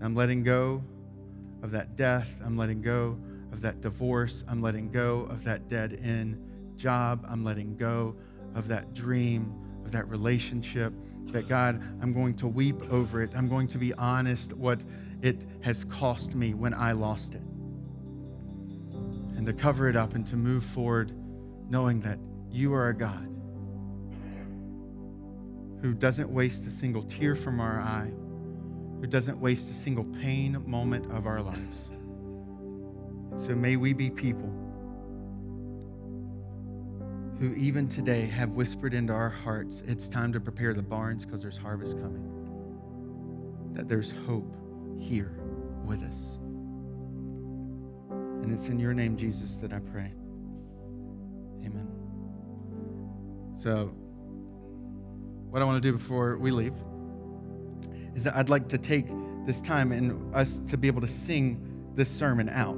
I'm 0.00 0.14
letting 0.14 0.42
go 0.42 0.82
of 1.62 1.70
that 1.72 1.96
death. 1.96 2.40
I'm 2.44 2.56
letting 2.56 2.82
go 2.82 3.18
of 3.52 3.60
that 3.62 3.80
divorce. 3.80 4.44
I'm 4.48 4.62
letting 4.62 4.90
go 4.90 5.20
of 5.30 5.44
that 5.44 5.68
dead 5.68 6.00
end 6.02 6.42
job. 6.76 7.26
I'm 7.28 7.44
letting 7.44 7.76
go 7.76 8.16
of 8.54 8.68
that 8.68 8.94
dream, 8.94 9.54
of 9.84 9.92
that 9.92 10.08
relationship. 10.08 10.92
That 11.26 11.46
God, 11.46 11.82
I'm 12.00 12.12
going 12.14 12.34
to 12.36 12.48
weep 12.48 12.82
over 12.90 13.22
it. 13.22 13.30
I'm 13.36 13.48
going 13.48 13.68
to 13.68 13.78
be 13.78 13.92
honest 13.94 14.54
what 14.54 14.80
it 15.20 15.42
has 15.60 15.84
cost 15.84 16.34
me 16.34 16.54
when 16.54 16.72
I 16.72 16.92
lost 16.92 17.34
it. 17.34 17.42
And 19.36 19.44
to 19.44 19.52
cover 19.52 19.88
it 19.88 19.96
up 19.96 20.14
and 20.14 20.26
to 20.28 20.36
move 20.36 20.64
forward 20.64 21.12
knowing 21.68 22.00
that 22.00 22.18
you 22.50 22.72
are 22.72 22.88
a 22.88 22.94
God 22.94 23.37
who 25.80 25.94
doesn't 25.94 26.28
waste 26.28 26.66
a 26.66 26.70
single 26.70 27.02
tear 27.02 27.34
from 27.34 27.60
our 27.60 27.80
eye, 27.80 28.10
who 29.00 29.06
doesn't 29.06 29.38
waste 29.40 29.70
a 29.70 29.74
single 29.74 30.04
pain 30.04 30.62
moment 30.66 31.10
of 31.12 31.26
our 31.26 31.40
lives. 31.40 31.90
So 33.36 33.54
may 33.54 33.76
we 33.76 33.92
be 33.92 34.10
people 34.10 34.52
who 37.38 37.54
even 37.54 37.88
today 37.88 38.26
have 38.26 38.50
whispered 38.50 38.94
into 38.94 39.12
our 39.12 39.30
hearts, 39.30 39.82
it's 39.86 40.08
time 40.08 40.32
to 40.32 40.40
prepare 40.40 40.74
the 40.74 40.82
barns 40.82 41.24
because 41.24 41.40
there's 41.40 41.56
harvest 41.56 41.96
coming. 41.98 42.24
That 43.74 43.86
there's 43.86 44.12
hope 44.26 44.52
here 44.98 45.38
with 45.84 46.02
us. 46.02 46.38
And 48.10 48.50
it's 48.50 48.68
in 48.68 48.80
your 48.80 48.92
name, 48.92 49.16
Jesus, 49.16 49.54
that 49.58 49.72
I 49.72 49.78
pray. 49.78 50.12
Amen. 51.64 51.88
So, 53.56 53.94
what 55.50 55.62
I 55.62 55.64
want 55.64 55.82
to 55.82 55.88
do 55.88 55.96
before 55.96 56.36
we 56.36 56.50
leave 56.50 56.74
is 58.14 58.24
that 58.24 58.36
I'd 58.36 58.48
like 58.48 58.68
to 58.68 58.78
take 58.78 59.06
this 59.46 59.62
time 59.62 59.92
and 59.92 60.34
us 60.34 60.60
to 60.68 60.76
be 60.76 60.88
able 60.88 61.00
to 61.00 61.08
sing 61.08 61.92
this 61.94 62.10
sermon 62.10 62.48
out. 62.48 62.76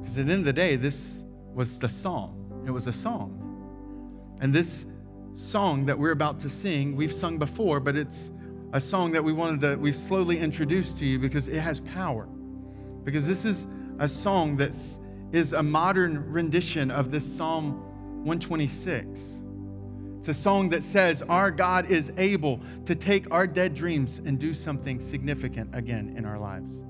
Because 0.00 0.18
at 0.18 0.26
the 0.26 0.32
end 0.32 0.40
of 0.40 0.46
the 0.46 0.52
day, 0.52 0.76
this 0.76 1.22
was 1.54 1.78
the 1.78 1.88
song. 1.88 2.64
It 2.66 2.70
was 2.70 2.86
a 2.86 2.92
song. 2.92 3.36
And 4.40 4.54
this 4.54 4.86
song 5.34 5.86
that 5.86 5.98
we're 5.98 6.10
about 6.10 6.40
to 6.40 6.48
sing, 6.48 6.96
we've 6.96 7.12
sung 7.12 7.38
before, 7.38 7.80
but 7.80 7.96
it's 7.96 8.30
a 8.72 8.80
song 8.80 9.12
that 9.12 9.22
we 9.22 9.32
wanted 9.32 9.60
to, 9.60 9.76
we've 9.76 9.96
slowly 9.96 10.38
introduced 10.38 10.98
to 10.98 11.06
you 11.06 11.18
because 11.18 11.48
it 11.48 11.60
has 11.60 11.80
power. 11.80 12.26
Because 13.04 13.26
this 13.26 13.44
is 13.44 13.66
a 13.98 14.08
song 14.08 14.56
that 14.56 14.72
is 15.32 15.52
a 15.52 15.62
modern 15.62 16.30
rendition 16.32 16.90
of 16.90 17.10
this 17.10 17.24
Psalm 17.24 17.74
126. 18.24 19.40
It's 20.20 20.28
a 20.28 20.34
song 20.34 20.68
that 20.68 20.82
says, 20.82 21.22
Our 21.22 21.50
God 21.50 21.86
is 21.86 22.12
able 22.18 22.60
to 22.84 22.94
take 22.94 23.30
our 23.30 23.46
dead 23.46 23.72
dreams 23.72 24.20
and 24.22 24.38
do 24.38 24.52
something 24.52 25.00
significant 25.00 25.74
again 25.74 26.12
in 26.14 26.26
our 26.26 26.38
lives. 26.38 26.82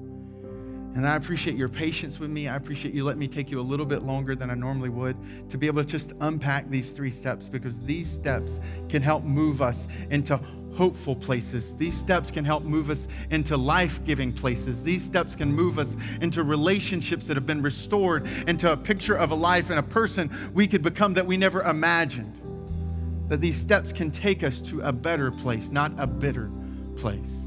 And 0.96 1.06
I 1.06 1.14
appreciate 1.14 1.56
your 1.56 1.68
patience 1.68 2.18
with 2.18 2.28
me. 2.28 2.48
I 2.48 2.56
appreciate 2.56 2.92
you 2.92 3.04
letting 3.04 3.20
me 3.20 3.28
take 3.28 3.48
you 3.48 3.60
a 3.60 3.62
little 3.62 3.86
bit 3.86 4.02
longer 4.02 4.34
than 4.34 4.50
I 4.50 4.54
normally 4.54 4.88
would 4.88 5.16
to 5.48 5.56
be 5.56 5.68
able 5.68 5.80
to 5.80 5.88
just 5.88 6.12
unpack 6.18 6.68
these 6.70 6.90
three 6.90 7.12
steps 7.12 7.46
because 7.46 7.78
these 7.82 8.10
steps 8.10 8.58
can 8.88 9.00
help 9.00 9.22
move 9.22 9.62
us 9.62 9.86
into 10.10 10.40
hopeful 10.74 11.14
places. 11.14 11.76
These 11.76 11.96
steps 11.96 12.32
can 12.32 12.44
help 12.44 12.64
move 12.64 12.90
us 12.90 13.06
into 13.30 13.56
life 13.56 14.04
giving 14.04 14.32
places. 14.32 14.82
These 14.82 15.04
steps 15.04 15.36
can 15.36 15.52
move 15.52 15.78
us 15.78 15.96
into 16.20 16.42
relationships 16.42 17.28
that 17.28 17.36
have 17.36 17.46
been 17.46 17.62
restored, 17.62 18.26
into 18.48 18.72
a 18.72 18.76
picture 18.76 19.14
of 19.14 19.30
a 19.30 19.36
life 19.36 19.70
and 19.70 19.78
a 19.78 19.84
person 19.84 20.36
we 20.52 20.66
could 20.66 20.82
become 20.82 21.14
that 21.14 21.26
we 21.26 21.36
never 21.36 21.62
imagined 21.62 22.39
that 23.30 23.40
these 23.40 23.56
steps 23.56 23.92
can 23.92 24.10
take 24.10 24.42
us 24.42 24.60
to 24.60 24.80
a 24.82 24.92
better 24.92 25.30
place, 25.30 25.70
not 25.70 25.92
a 25.98 26.06
bitter 26.06 26.50
place. 26.96 27.44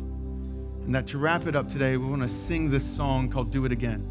And 0.86 0.96
that 0.96 1.08
to 1.08 1.18
wrap 1.18 1.46
it 1.46 1.58
up 1.58 1.68
today, 1.68 1.98
we 1.98 2.06
want 2.06 2.24
to 2.24 2.30
sing 2.30 2.72
this 2.72 2.86
song 2.86 3.30
called 3.30 3.52
Do 3.52 3.66
It 3.66 3.74
Again. 3.74 4.10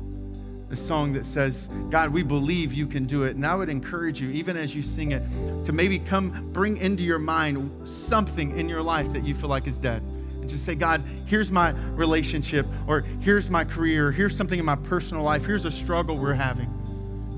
A 0.70 0.76
song 0.76 1.14
that 1.14 1.24
says, 1.24 1.70
God, 1.88 2.10
we 2.10 2.22
believe 2.22 2.74
you 2.74 2.86
can 2.86 3.06
do 3.06 3.24
it. 3.24 3.36
And 3.36 3.46
I 3.46 3.54
would 3.54 3.70
encourage 3.70 4.20
you, 4.20 4.28
even 4.30 4.54
as 4.54 4.76
you 4.76 4.82
sing 4.82 5.12
it, 5.12 5.22
to 5.64 5.72
maybe 5.72 5.98
come 5.98 6.50
bring 6.52 6.76
into 6.76 7.02
your 7.04 7.18
mind 7.18 7.88
something 7.88 8.58
in 8.58 8.68
your 8.68 8.82
life 8.82 9.10
that 9.14 9.24
you 9.24 9.34
feel 9.34 9.48
like 9.48 9.66
is 9.66 9.78
dead. 9.78 10.02
And 10.02 10.50
just 10.50 10.66
say, 10.66 10.74
God, 10.74 11.02
here's 11.24 11.50
my 11.50 11.70
relationship, 11.70 12.66
or 12.86 13.00
here's 13.20 13.48
my 13.48 13.64
career, 13.64 14.08
or 14.08 14.12
here's 14.12 14.36
something 14.36 14.58
in 14.58 14.66
my 14.66 14.76
personal 14.76 15.24
life, 15.24 15.46
here's 15.46 15.64
a 15.64 15.70
struggle 15.70 16.16
we're 16.16 16.34
having. 16.34 16.68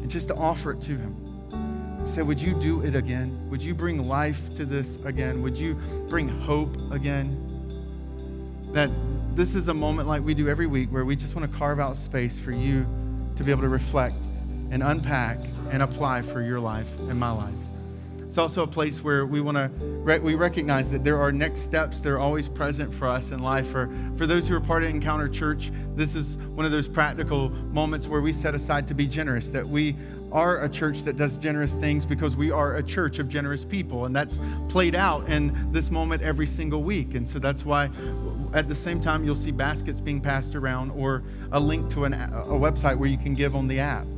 And 0.02 0.10
just 0.10 0.26
to 0.26 0.34
offer 0.34 0.72
it 0.72 0.80
to 0.82 0.96
Him. 0.96 1.23
Say, 2.06 2.22
would 2.22 2.40
you 2.40 2.54
do 2.60 2.82
it 2.82 2.94
again? 2.94 3.48
Would 3.50 3.62
you 3.62 3.74
bring 3.74 4.06
life 4.06 4.54
to 4.56 4.64
this 4.64 4.96
again? 5.04 5.42
Would 5.42 5.56
you 5.56 5.74
bring 6.08 6.28
hope 6.28 6.76
again? 6.92 7.36
That 8.72 8.90
this 9.34 9.54
is 9.54 9.68
a 9.68 9.74
moment 9.74 10.06
like 10.06 10.22
we 10.22 10.34
do 10.34 10.48
every 10.48 10.66
week 10.66 10.90
where 10.90 11.04
we 11.04 11.16
just 11.16 11.34
want 11.34 11.50
to 11.50 11.58
carve 11.58 11.80
out 11.80 11.96
space 11.96 12.38
for 12.38 12.52
you 12.52 12.86
to 13.36 13.42
be 13.44 13.50
able 13.50 13.62
to 13.62 13.68
reflect 13.68 14.16
and 14.70 14.82
unpack 14.82 15.38
and 15.70 15.82
apply 15.82 16.22
for 16.22 16.42
your 16.42 16.60
life 16.60 16.88
and 17.08 17.18
my 17.18 17.30
life. 17.30 17.54
It's 18.34 18.38
also 18.40 18.64
a 18.64 18.66
place 18.66 19.00
where 19.00 19.26
we 19.26 19.40
want 19.40 19.56
to 19.58 20.18
we 20.20 20.34
recognize 20.34 20.90
that 20.90 21.04
there 21.04 21.20
are 21.20 21.30
next 21.30 21.60
steps 21.60 22.00
that 22.00 22.10
are 22.10 22.18
always 22.18 22.48
present 22.48 22.92
for 22.92 23.06
us 23.06 23.30
in 23.30 23.38
life. 23.38 23.68
For 23.68 23.88
for 24.16 24.26
those 24.26 24.48
who 24.48 24.56
are 24.56 24.60
part 24.60 24.82
of 24.82 24.90
Encounter 24.90 25.28
Church, 25.28 25.70
this 25.94 26.16
is 26.16 26.36
one 26.36 26.66
of 26.66 26.72
those 26.72 26.88
practical 26.88 27.50
moments 27.50 28.08
where 28.08 28.20
we 28.20 28.32
set 28.32 28.56
aside 28.56 28.88
to 28.88 28.94
be 28.94 29.06
generous. 29.06 29.50
That 29.50 29.64
we 29.64 29.94
are 30.32 30.64
a 30.64 30.68
church 30.68 31.02
that 31.02 31.16
does 31.16 31.38
generous 31.38 31.76
things 31.76 32.04
because 32.04 32.34
we 32.34 32.50
are 32.50 32.74
a 32.74 32.82
church 32.82 33.20
of 33.20 33.28
generous 33.28 33.64
people, 33.64 34.06
and 34.06 34.16
that's 34.16 34.36
played 34.68 34.96
out 34.96 35.28
in 35.28 35.70
this 35.70 35.92
moment 35.92 36.20
every 36.20 36.48
single 36.48 36.82
week. 36.82 37.14
And 37.14 37.28
so 37.28 37.38
that's 37.38 37.64
why 37.64 37.88
at 38.52 38.66
the 38.66 38.74
same 38.74 39.00
time 39.00 39.24
you'll 39.24 39.36
see 39.36 39.52
baskets 39.52 40.00
being 40.00 40.20
passed 40.20 40.56
around 40.56 40.90
or 40.90 41.22
a 41.52 41.60
link 41.60 41.88
to 41.90 42.04
an, 42.04 42.14
a 42.14 42.58
website 42.58 42.98
where 42.98 43.08
you 43.08 43.16
can 43.16 43.34
give 43.34 43.54
on 43.54 43.68
the 43.68 43.78
app. 43.78 44.08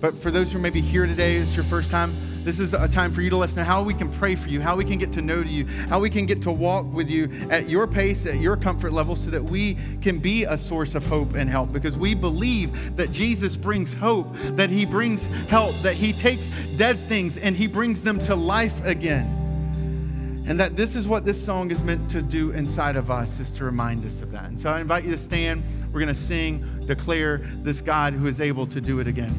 But 0.00 0.16
for 0.16 0.30
those 0.30 0.52
who 0.52 0.58
may 0.60 0.70
be 0.70 0.80
here 0.80 1.06
today, 1.06 1.36
it's 1.36 1.56
your 1.56 1.64
first 1.64 1.90
time, 1.90 2.16
this 2.44 2.60
is 2.60 2.72
a 2.72 2.88
time 2.88 3.12
for 3.12 3.20
you 3.20 3.30
to 3.30 3.36
listen 3.36 3.56
to 3.58 3.64
how 3.64 3.82
we 3.82 3.92
can 3.92 4.10
pray 4.10 4.36
for 4.36 4.48
you, 4.48 4.60
how 4.60 4.76
we 4.76 4.84
can 4.84 4.96
get 4.96 5.12
to 5.14 5.22
know 5.22 5.40
you, 5.40 5.66
how 5.88 5.98
we 5.98 6.08
can 6.08 6.24
get 6.24 6.40
to 6.42 6.52
walk 6.52 6.90
with 6.92 7.10
you 7.10 7.28
at 7.50 7.68
your 7.68 7.86
pace, 7.86 8.24
at 8.24 8.36
your 8.36 8.56
comfort 8.56 8.92
level, 8.92 9.16
so 9.16 9.28
that 9.30 9.42
we 9.42 9.76
can 10.00 10.18
be 10.18 10.44
a 10.44 10.56
source 10.56 10.94
of 10.94 11.04
hope 11.04 11.34
and 11.34 11.50
help. 11.50 11.72
Because 11.72 11.98
we 11.98 12.14
believe 12.14 12.96
that 12.96 13.10
Jesus 13.10 13.56
brings 13.56 13.92
hope, 13.92 14.32
that 14.56 14.70
he 14.70 14.86
brings 14.86 15.24
help, 15.48 15.74
that 15.82 15.94
he 15.94 16.12
takes 16.12 16.50
dead 16.76 16.98
things 17.08 17.36
and 17.36 17.56
he 17.56 17.66
brings 17.66 18.00
them 18.00 18.20
to 18.20 18.36
life 18.36 18.84
again. 18.84 19.34
And 20.46 20.58
that 20.60 20.76
this 20.76 20.96
is 20.96 21.06
what 21.08 21.26
this 21.26 21.44
song 21.44 21.70
is 21.70 21.82
meant 21.82 22.08
to 22.10 22.22
do 22.22 22.52
inside 22.52 22.96
of 22.96 23.10
us, 23.10 23.40
is 23.40 23.50
to 23.52 23.64
remind 23.64 24.06
us 24.06 24.22
of 24.22 24.30
that. 24.30 24.44
And 24.44 24.58
so 24.58 24.70
I 24.70 24.80
invite 24.80 25.04
you 25.04 25.10
to 25.10 25.18
stand. 25.18 25.62
We're 25.92 26.00
going 26.00 26.06
to 26.06 26.14
sing, 26.14 26.64
declare 26.86 27.38
this 27.62 27.82
God 27.82 28.14
who 28.14 28.26
is 28.28 28.40
able 28.40 28.66
to 28.68 28.80
do 28.80 29.00
it 29.00 29.06
again. 29.06 29.34